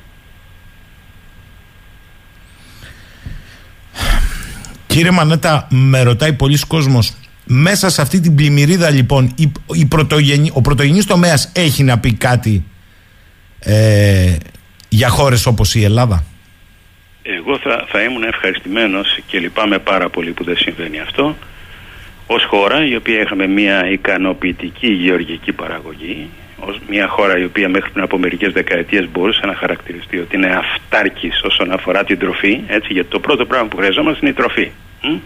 [4.87, 10.51] Κύριε Μανέτα, με ρωτάει πολλοί κόσμος Μέσα σε αυτή την πλημμυρίδα, λοιπόν, η, η πρωτογενή,
[10.53, 12.65] ο πρωτογενής τομέας έχει να πει κάτι
[13.59, 14.37] ε,
[14.89, 16.25] για χώρες όπως η Ελλάδα;
[17.23, 21.37] Εγώ θα, θα ήμουν ευχαριστημένος και λυπάμαι πάρα πολύ που δεν συμβαίνει αυτό
[22.27, 26.29] ως χώρα η οποία είχαμε μια ικανοποιητική γεωργική παραγωγή
[26.59, 30.47] ως μια χώρα η οποία μέχρι πριν από μερικές δεκαετίες μπορούσε να χαρακτηριστεί ότι είναι
[30.47, 34.71] αυτάρκης όσον αφορά την τροφή έτσι, γιατί το πρώτο πράγμα που χρειαζόμαστε είναι η τροφή
[35.03, 35.17] Μ;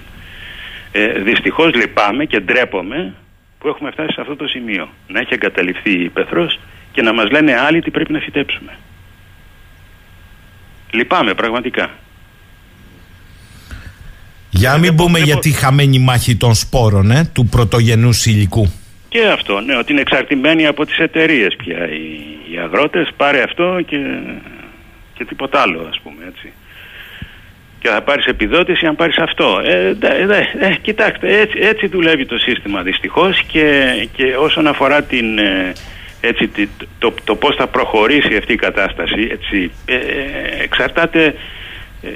[0.99, 3.15] Ε, δυστυχώς λυπάμαι και ντρέπομαι
[3.59, 6.59] που έχουμε φτάσει σε αυτό το σημείο να έχει εγκαταλειφθεί η Πεθρός
[6.93, 8.73] και να μας λένε άλλοι τι πρέπει να φυτέψουμε
[10.91, 11.91] λυπάμαι πραγματικά
[14.51, 18.11] Για να μην βλέπω- πούμε βλέπω- για τη χαμένη μάχη των σπόρων ε, του πρωτογενού
[18.25, 18.73] υλικού.
[19.09, 22.05] Και αυτό, ναι, ότι είναι εξαρτημένοι από τις εταιρείες πια οι,
[22.53, 23.97] οι αγρότες, πάρε αυτό και,
[25.15, 26.53] και τίποτα άλλο ας πούμε έτσι.
[27.87, 29.61] Και θα πάρεις επιδότηση αν πάρεις αυτό.
[29.65, 33.85] Ε, δε- δε- ε, κοιτάξτε, έτσι, έτσι δουλεύει το σύστημα δυστυχώς και,
[34.17, 35.73] και όσον αφορά την, ε,
[36.21, 36.69] έτσι, τη-
[36.99, 41.35] το, το πώς θα προχωρήσει αυτή η κατάσταση έτσι, ε, ε, εξαρτάται
[42.03, 42.09] ε,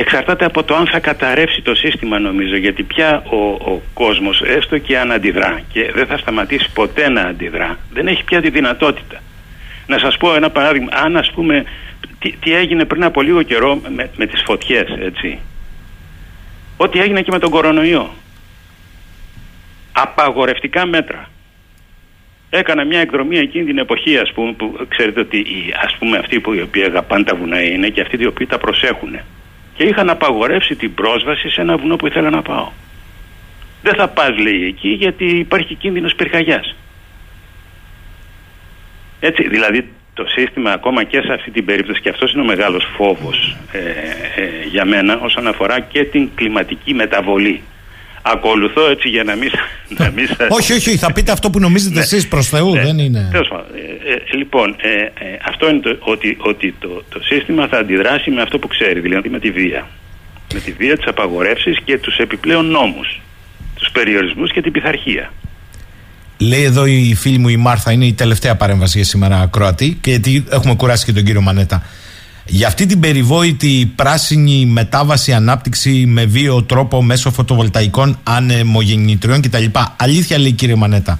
[0.00, 3.36] εξαρτάται από το αν θα καταρρεύσει το σύστημα νομίζω γιατί πια ο,
[3.72, 8.24] ο κόσμος έστω και αν αντιδρά και δεν θα σταματήσει ποτέ να αντιδρά δεν έχει
[8.24, 9.20] πια τη δυνατότητα
[9.92, 11.64] να σας πω ένα παράδειγμα αν ας πούμε
[12.18, 15.38] τι, τι έγινε πριν από λίγο καιρό με, με τις φωτιές έτσι
[16.76, 18.10] ό,τι έγινε και με τον κορονοϊό
[19.92, 21.30] απαγορευτικά μέτρα
[22.54, 26.40] Έκανα μια εκδρομή εκείνη την εποχή, ας πούμε, που ξέρετε ότι οι, ας πούμε, αυτοί
[26.40, 29.18] που οι οποίοι αγαπάνε τα βουνά είναι και αυτοί οι οποίοι τα προσέχουν.
[29.74, 32.70] Και είχαν απαγορεύσει την πρόσβαση σε ένα βουνό που ήθελα να πάω.
[33.82, 36.74] Δεν θα πας λέει εκεί γιατί υπάρχει κίνδυνος πυρκαγιάς.
[39.24, 42.84] Έτσι, δηλαδή το σύστημα ακόμα και σε αυτή την περίπτωση και αυτός είναι ο μεγάλος
[42.96, 47.62] φόβος ε, ε, για μένα όσον αφορά και την κλιματική μεταβολή.
[48.22, 49.50] Ακολουθώ έτσι για να μην,
[49.98, 50.46] να μην σας...
[50.50, 52.00] Όχι, όχι, θα πείτε αυτό που νομίζετε Ναι.
[52.00, 52.82] εσείς προς Θεού, Ναι.
[52.82, 53.28] δεν είναι...
[53.32, 55.10] Τέλος πάντων, ε, ε, λοιπόν, ε, ε,
[55.48, 59.28] αυτό είναι το, ότι, ότι το, το σύστημα θα αντιδράσει με αυτό που ξέρει, δηλαδή
[59.28, 59.86] με τη βία.
[60.54, 63.20] Με τη βία, τις απαγορεύσεις και τους επιπλέον νόμους.
[63.78, 65.32] Τους περιορισμούς και την πειθαρχία.
[66.42, 70.10] Λέει εδώ η φίλη μου η Μάρθα, είναι η τελευταία παρέμβαση για σήμερα Κροατή και
[70.10, 71.82] γιατί έχουμε κουράσει και τον κύριο Μανέτα.
[72.46, 79.64] Για αυτή την περιβόητη πράσινη μετάβαση ανάπτυξη με βίο τρόπο μέσω φωτοβολταϊκών ανεμογεννητριών κτλ.
[79.96, 81.18] Αλήθεια λέει κύριε Μανέτα.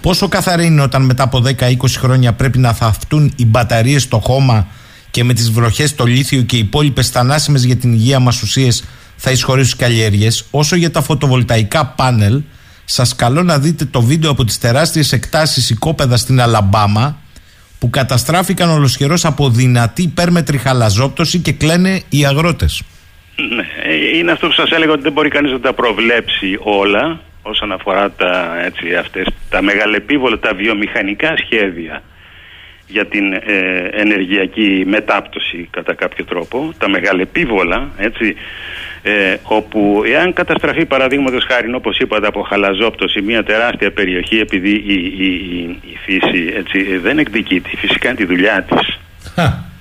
[0.00, 4.66] Πόσο καθαρή είναι όταν μετά από 10-20 χρόνια πρέπει να θαυτούν οι μπαταρίες στο χώμα
[5.10, 8.84] και με τις βροχές το λίθιο και οι υπόλοιπες θανάσιμες για την υγεία μας ουσίες
[9.16, 12.42] θα εισχωρήσουν καλλιέργειες, όσο για τα φωτοβολταϊκά πάνελ,
[12.92, 17.16] σας καλώ να δείτε το βίντεο από τις τεράστιες εκτάσεις οικόπεδα στην Αλαμπάμα
[17.78, 22.82] που καταστράφηκαν ολοσχερός από δυνατή υπέρμετρη χαλαζόπτωση και κλαίνε οι αγρότες.
[23.36, 27.20] Ναι, ε, είναι αυτό που σας έλεγα ότι δεν μπορεί κανείς να τα προβλέψει όλα
[27.42, 32.02] όσον αφορά τα, έτσι, αυτές, τα μεγαλεπίβολα, τα βιομηχανικά σχέδια
[32.86, 38.36] για την ε, ενεργειακή μετάπτωση κατά κάποιο τρόπο, τα μεγαλεπίβολα, έτσι,
[39.02, 45.14] ε, όπου εάν καταστραφεί παραδείγματος χάρη όπως είπατε από χαλαζόπτωση μια τεράστια περιοχή επειδή η,
[45.18, 48.98] η, η, η φύση έτσι, δεν εκδικείται, η φύση κάνει τη δουλειά της.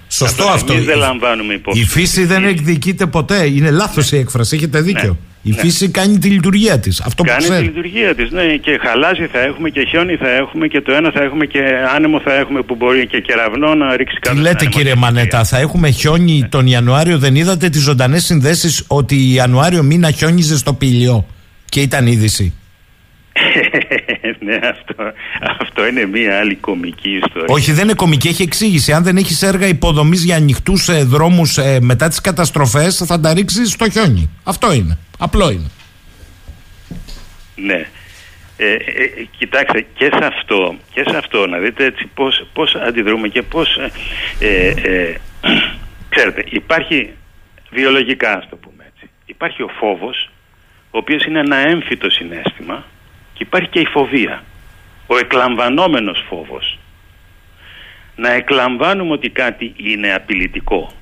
[0.07, 0.73] Σωστό Εμείς αυτό.
[0.73, 1.79] δεν λαμβάνουμε υπόψη.
[1.79, 3.45] Η φύση δεν εκδικείται ποτέ.
[3.45, 4.55] Είναι λάθος η έκφραση.
[4.55, 5.17] Έχετε δίκιο.
[5.43, 5.55] Η Ναι.
[5.55, 7.01] φύση κάνει τη λειτουργία της.
[7.01, 7.65] Αυτό που Κάνει τη ξέρει.
[7.65, 8.31] λειτουργία της.
[8.31, 11.59] Ναι, και χαλάζι θα έχουμε και χιόνι θα έχουμε και το ένα θα έχουμε και
[11.95, 14.39] άνεμο θα έχουμε που μπορεί και κεραυνό να ρίξει Τι κάτω.
[14.41, 15.35] λέτε στην κύριε ανεμογεννητρία.
[15.37, 20.57] Μανέτα, θα έχουμε χιόνι τον Ιανουάριο; Δεν είδατε τις ζωντανές συνδέσεις ότι Ιανουάριο μήνα χιόνιζε
[20.57, 21.25] στο πήλιο
[21.69, 22.53] και ήταν είδηση.
[24.45, 24.95] ναι, αυτό,
[25.61, 27.45] αυτό είναι μία άλλη κομική ιστορία.
[27.47, 28.91] Όχι, δεν είναι κομική, έχει εξήγηση.
[28.93, 33.69] Αν δεν έχεις έργα υποδομής για ανοιχτούς ε, δρόμους μετά τις καταστροφές, θα τα ρίξεις
[33.71, 34.29] στο χιόνι.
[34.43, 34.97] Αυτό είναι.
[35.23, 35.69] Απλό είναι.
[37.55, 37.87] Ναι.
[38.57, 42.75] Ε, ε, ε, κοιτάξτε, και σε αυτό, και σε αυτό να δείτε έτσι πώς, πώς
[42.75, 43.77] αντιδρούμε και πώς...
[44.39, 45.15] Ε, ε,
[46.09, 47.13] ξέρετε, υπάρχει
[47.69, 49.09] βιολογικά, ας το πούμε έτσι.
[49.25, 50.29] Υπάρχει ο φόβος,
[50.91, 52.85] ο οποίος είναι ένα έμφυτο συνέστημα
[53.33, 54.43] και υπάρχει και η φοβία.
[55.07, 56.79] Ο εκλαμβανόμενος φόβος.
[58.15, 60.93] Να εκλαμβάνουμε ότι κάτι είναι απειλητικό.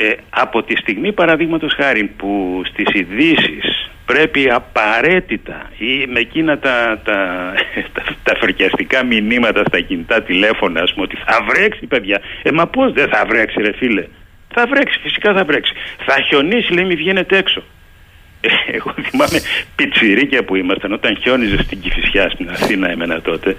[0.00, 7.00] Ε, από τη στιγμή παραδείγματος χάρη που στις ειδήσεις πρέπει απαραίτητα ή με εκείνα τα,
[7.04, 7.52] τα,
[7.94, 12.66] τα, τα φρικιαστικά μηνύματα στα κινητά τηλέφωνα ας πούμε ότι θα βρέξει παιδιά ε μα
[12.66, 14.04] πως δεν θα βρέξει ρε φίλε.
[14.48, 15.72] Θα βρέξει φυσικά θα βρέξει.
[16.06, 17.60] Θα χιονίσει λέει μη βγαίνετε έξω.
[17.60, 17.77] Ε,
[18.76, 19.40] εγώ θυμάμαι
[19.76, 23.56] πιτσιρίκια που ήμασταν όταν χιόνιζες στην Κηφισιά στην Αθήνα εμένα τότε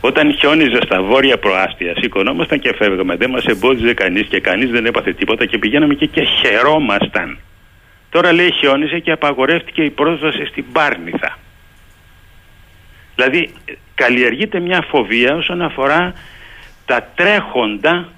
[0.00, 4.86] όταν χιόνιζες στα βόρεια προάστια σηκωνόμασταν και φεύγαμε δεν μας εμπόδιζε κανείς και κανείς δεν
[4.86, 7.38] έπαθε τίποτα και πηγαίναμε και, και χαιρόμασταν
[8.10, 11.38] Τώρα λέει χιόνιζε και απαγορεύτηκε η πρόσβαση στην Πάρνηθα.
[13.14, 16.14] Δηλαδή ε, καλλιεργείται μια φοβία όσον αφορά
[16.86, 18.08] τα τρέχοντα,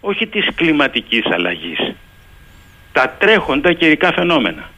[0.00, 1.94] όχι της κλιματικής αλλαγής,
[2.92, 4.70] τα τρέχοντα καιρικά φαινόμενα.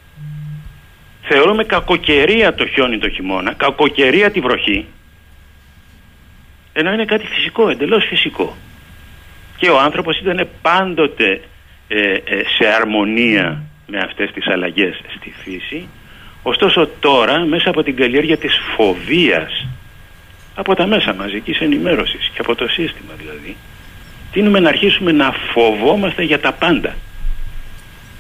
[1.27, 4.87] Θεωρούμε κακοκαιρία το χιόνι το χειμώνα, κακοκαιρία τη βροχή,
[6.73, 8.57] ενώ είναι κάτι φυσικό, εντελώς φυσικό.
[9.57, 11.41] Και ο άνθρωπος ήταν πάντοτε
[11.89, 12.21] ε, ε,
[12.59, 15.89] σε αρμονία με αυτές τις αλλαγές στη φύση.
[16.43, 19.67] Ωστόσο τώρα μέσα από την καλλιέργεια της φοβίας
[20.55, 23.57] από τα μέσα μαζικής ενημέρωσης και από το σύστημα δηλαδή
[24.33, 26.95] τίνουμε να αρχίσουμε να φοβόμαστε για τα πάντα.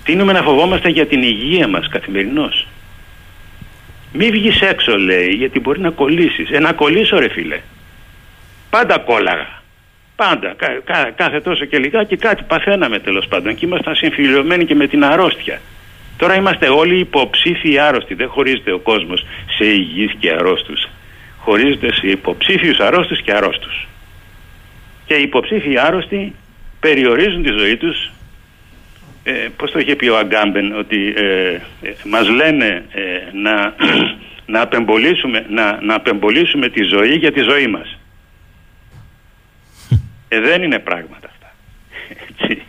[0.04, 2.66] Τίνουμε να φοβόμαστε για την υγεία μας καθημερινώς
[4.16, 7.60] μη βγεις έξω λέει γιατί μπορεί να κολλήσεις ε να κολλήσω ρε φίλε
[8.70, 9.62] πάντα κόλλαγα
[10.16, 14.74] Πάντα, κα, κα, κάθε τόσο και λιγάκι κάτι παθαίναμε τέλος πάντων και ήμασταν συμφιλειωμένοι και
[14.74, 15.60] με την αρρώστια.
[16.16, 18.14] Τώρα είμαστε όλοι υποψήφιοι άρρωστοι.
[18.14, 19.26] Δεν χωρίζεται ο κόσμος
[19.56, 20.88] σε υγιείς και αρρώστους.
[21.38, 23.86] Χωρίζεται σε υποψήφιους αρρώστους και αρρώστους.
[25.06, 26.34] Και οι υποψήφιοι άρρωστοι
[26.80, 28.10] περιορίζουν τη ζωή τους.
[29.26, 31.60] Ε, πώς το είχε πει ο Αγκάμπεν ότι ε, ε,
[32.04, 33.02] μας λένε ε,
[33.32, 33.74] να,
[34.54, 37.98] να, απεμπολίσουμε, να, να απεμπολίσουμε τη ζωή για τη ζωή μας.
[40.28, 41.54] Ε, δεν είναι πράγματα αυτά.
[42.08, 42.62] Έτσι.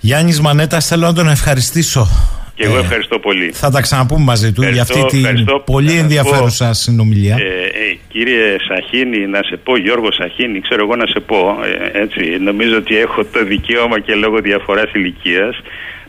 [0.00, 2.08] Γιάννης Μανέτας, θέλω να τον ευχαριστήσω.
[2.56, 3.50] Και εγώ Ε, ευχαριστώ πολύ.
[3.52, 5.62] Θα τα ξαναπούμε μαζί του για Ευχαριστώ, αυτή την ευχαριστώ.
[5.66, 7.36] πολύ Να σας ενδιαφέρουσα συνομιλία.
[7.38, 12.00] Ε, ε, κύριε Σαχίνη, να σε πω, Γιώργο Σαχίνη, ξέρω εγώ να σε πω, ε,
[12.02, 15.56] έτσι, νομίζω ότι έχω το δικαίωμα και λόγω διαφοράς ηλικίας.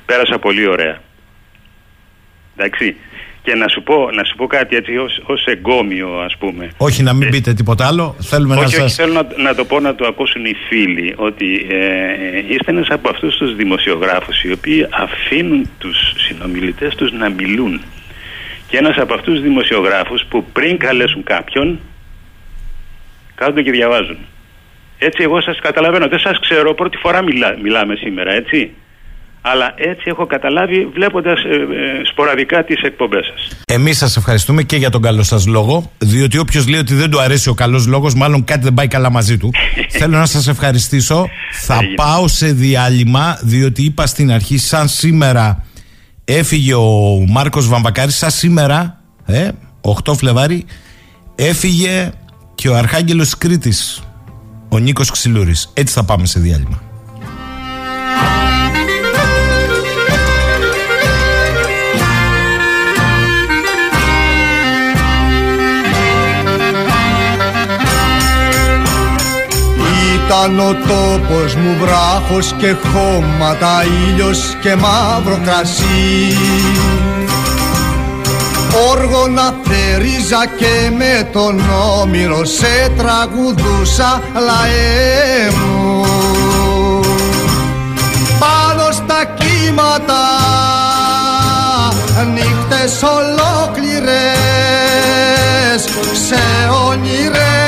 [0.06, 1.02] Πέρασα πολύ ωραία.
[2.56, 2.95] Εντάξει.
[3.48, 6.72] Και να σου πω, να σου πω κάτι έτσι ως, ως εγκόμιο ας πούμε.
[6.78, 8.15] Όχι να μην πείτε τίποτα άλλο.
[8.19, 8.95] Θέλουμε όχι, να όχι, σας...
[8.95, 13.10] θέλω να, να το πω να το ακούσουν οι φίλοι ότι ε, είστε ένας από
[13.10, 17.82] αυτούς τους δημοσιογράφους οι οποίοι αφήνουν τους συνομιλητές τους να μιλούν.
[18.68, 21.80] Και ένας από αυτούς τους δημοσιογράφους που πριν καλέσουν κάποιον
[23.36, 24.18] κάθονται και διαβάζουν.
[24.98, 28.72] Έτσι εγώ σας καταλαβαίνω, δεν σας ξέρω, πρώτη φορά μιλά, μιλάμε σήμερα, έτσι.
[29.41, 33.57] Αλλά έτσι έχω καταλάβει βλέποντας ε, ε, σποραδικά τις εκπομπές σας.
[33.65, 35.91] Εμείς σας ευχαριστούμε και για τον καλό σας λόγο.
[35.97, 39.11] Διότι όποιος λέει ότι δεν του αρέσει ο καλός λόγος, μάλλον κάτι δεν πάει καλά
[39.11, 39.51] μαζί του.
[39.99, 41.30] Θέλω να σας ευχαριστήσω.
[41.51, 41.93] Θα Έγινε.
[41.93, 45.65] πάω σε διάλειμμα, διότι είπα στην αρχή, σαν σήμερα
[46.26, 49.47] έφυγε ο Μάρκος Βαμβακάρης, σαν σήμερα, ε,
[49.81, 50.65] 8 Φλεβάρι,
[51.35, 52.11] έφυγε
[52.55, 54.03] και ο Αρχάγγελος Κρήτης,
[54.69, 55.72] ο Νίκος Ξυλούρης.
[55.73, 56.86] Έτσι θα πάμε σε διάλειμμα.
[70.29, 76.37] Ήταν ο τόπος μου βράχος και χώματα ήλιος και μαύρο κρασί.
[78.89, 81.61] Όργωνα θερίζα και με τον
[82.01, 86.05] όμηρο σε τραγουδούσα λαέ μου.
[88.39, 90.25] Πάνω στα κύματα
[92.33, 94.07] νύχτες ολόκληρες
[96.27, 96.43] σε
[96.87, 97.66] ονειρεύτηκα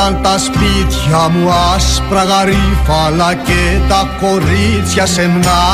[0.00, 5.64] Ήταν τα σπίτια μου άσπρα γαρίφαλα και τα κορίτσια σεμνά.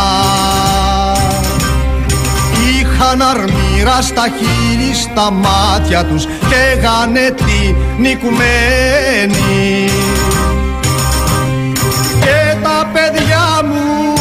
[2.68, 9.90] Είχαν αρμύρα στα χείλη, στα μάτια τους και γανετή νικουμένη.
[12.20, 14.12] Και τα παιδιά μου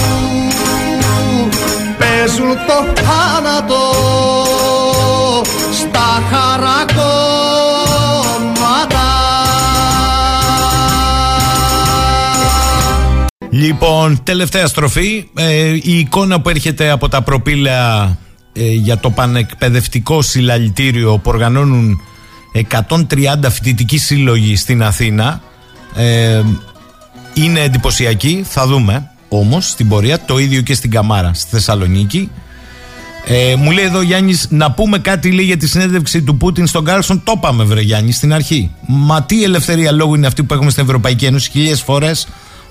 [1.97, 3.83] παίζουν το θάνατο
[5.71, 7.16] στα χαρακόμματα
[13.57, 15.27] Λοιπόν, τελευταία στροφή.
[15.33, 18.17] Ε, η εικόνα που έρχεται από τα προπήλαια
[18.53, 22.01] ε, για το πανεκπαιδευτικό συλλαλητήριο που οργανώνουν
[22.87, 22.93] 130
[23.49, 25.41] φοιτητικοί σύλλογοι στην Αθήνα
[25.95, 26.41] ε,
[27.33, 28.45] είναι εντυπωσιακή.
[28.49, 32.29] Θα δούμε όμως στην πορεία το ίδιο και στην Καμάρα στη Θεσσαλονίκη.
[33.25, 36.67] Ε, μου λέει εδώ ο Γιάννης να πούμε κάτι λέει για τη συνέντευξη του Πούτιν
[36.67, 37.23] στον Κάρλσον.
[37.23, 38.71] Το είπαμε, βρε Γιάννη, στην αρχή.
[38.87, 42.27] Μα τι ελευθερία λόγου είναι αυτή που έχουμε στην Ευρωπαϊκή Ένωση χιλιάδε φορές.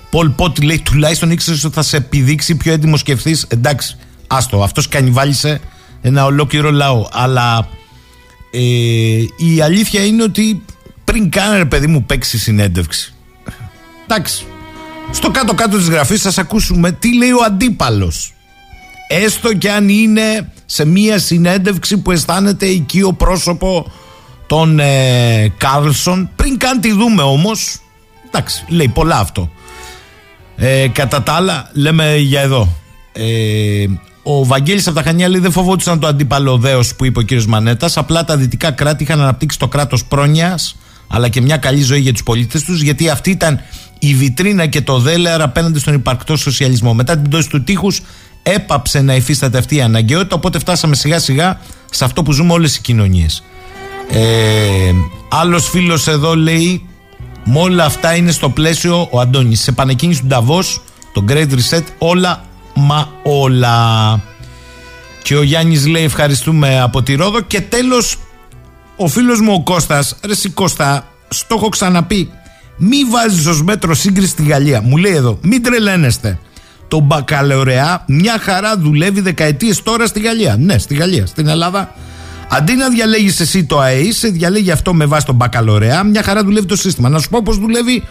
[0.09, 3.37] Πολ Πότ λέει τουλάχιστον ήξερες ότι θα σε επιδείξει ποιο έτοιμος σκεφτεί.
[3.47, 3.97] Εντάξει,
[4.27, 5.59] άστο, αυτός κανιβάλισε
[6.01, 7.07] ένα ολόκληρο λαό.
[7.11, 7.69] Αλλά
[8.51, 8.59] ε,
[9.53, 10.63] η αλήθεια είναι ότι
[11.03, 13.13] πριν καν ρε παιδί μου παίξει συνέντευξη.
[14.03, 14.45] Εντάξει.
[15.11, 18.33] Στο κάτω-κάτω της γραφής ας ακούσουμε τι λέει ο αντίπαλος.
[19.07, 23.91] Έστω και αν είναι σε μία συνέντευξη που αισθάνεται οικείο πρόσωπο
[24.47, 26.29] τον ε, Κάρλσον.
[26.35, 27.81] Πριν καν τη δούμε όμως,
[28.27, 29.51] εντάξει, λέει πολλά αυτό.
[30.59, 32.75] Ε, κατά τα άλλα, λέμε για εδώ.
[33.13, 33.85] Ε,
[34.23, 37.45] ο Βαγγέλης από τα Χανιά λέει δεν φοβόντουσαν το αντίπαλο δέος που είπε ο κύριος
[37.45, 37.97] Μανέτας.
[37.97, 40.75] Απλά τα δυτικά κράτη είχαν αναπτύξει το κράτος πρόνοιας
[41.07, 43.59] αλλά και μια καλή ζωή για τους πολίτες τους γιατί αυτή ήταν
[43.99, 46.93] η βιτρίνα και το δέλεαρ απέναντι στον υπαρκτό σοσιαλισμό.
[46.93, 48.01] Μετά την πτώση του τείχους
[48.43, 51.59] έπαψε να υφίσταται αυτή η αναγκαιότητα οπότε φτάσαμε σιγά σιγά
[51.91, 53.43] σε αυτό που ζούμε όλες οι κοινωνίες.
[54.09, 54.91] Ε,
[55.29, 56.86] άλλος φίλος εδώ λέει
[57.49, 59.61] με όλα αυτά είναι στο πλαίσιο ο Αντώνης.
[59.61, 60.81] Σε πανεκκίνηση του Νταβός
[61.13, 62.43] το Great Reset όλα
[62.73, 64.19] μα όλα.
[65.21, 68.17] Και ο Γιάννης λέει ευχαριστούμε από τη Ρόδο και τέλος
[68.95, 72.31] ο φίλος μου ο Κώστας ρε εσύ Κώστα στο έχω ξαναπεί.
[72.77, 76.39] Μη βάζεις ως μέτρο σύγκριση στη Γαλλία μου λέει εδώ μην τρελαίνεστε.
[76.87, 81.93] Το μπακαλαιορεά μια χαρά δουλεύει δεκαετίες τώρα στη Γαλλία ναι στη Γαλλία στην Ελλάδα
[82.49, 86.03] Αντί να διαλέγεις εσύ το ΑΕΗ, σε διαλέγει αυτό με βάση τον μπακαλωρέα.
[86.03, 87.09] Μια χαρά δουλεύει το σύστημα.
[87.09, 88.03] Να σου πω πώς δουλεύει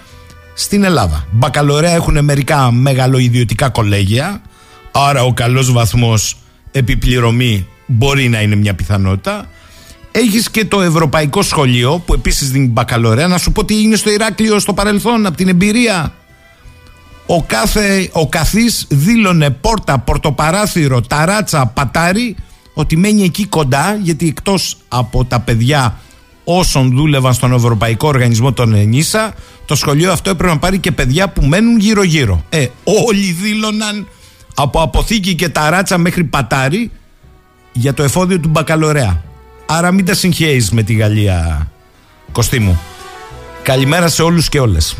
[0.55, 1.27] στην Ελλάδα.
[1.31, 4.41] Μπακαλωρέα έχουν μερικά μεγαλοειδιωτικά κολέγια.
[4.93, 6.37] Άρα ο καλός βαθμός
[6.73, 9.47] επιπληρωμή μπορεί να είναι μια πιθανότητα.
[10.13, 13.27] Έχεις και το Ευρωπαϊκό Σχολείο που επίσης δίνει μπακαλωρέα.
[13.27, 16.13] Να σου πω τι είναι στο Ηράκλειο στο παρελθόν, από την εμπειρία.
[17.27, 22.37] Ο, κάθε, ο καθής δήλωνε πόρτα, πορτοπαράθυρο, ταράτσα, πατάρι
[22.79, 26.01] ότι μένει εκεί κοντά γιατί εκτός από τα παιδιά
[26.45, 29.35] όσων δούλευαν στον Ευρωπαϊκό Οργανισμό των ΕΝΙΣΑ
[29.65, 32.45] το σχολείο αυτό έπρεπε να πάρει και παιδιά που μένουν γύρω γύρω.
[32.49, 34.09] Ε, όλοι δήλωναν
[34.55, 36.91] από αποθήκη και ταράτσα μέχρι πατάρι
[37.73, 39.23] για το εφόδιο του μπακαλωρέα.
[39.67, 41.71] Άρα μην τα συγχαίεις με τη Γαλλία,
[42.33, 42.81] Κωστή μου.
[43.63, 44.97] Καλημέρα σε όλους και όλες.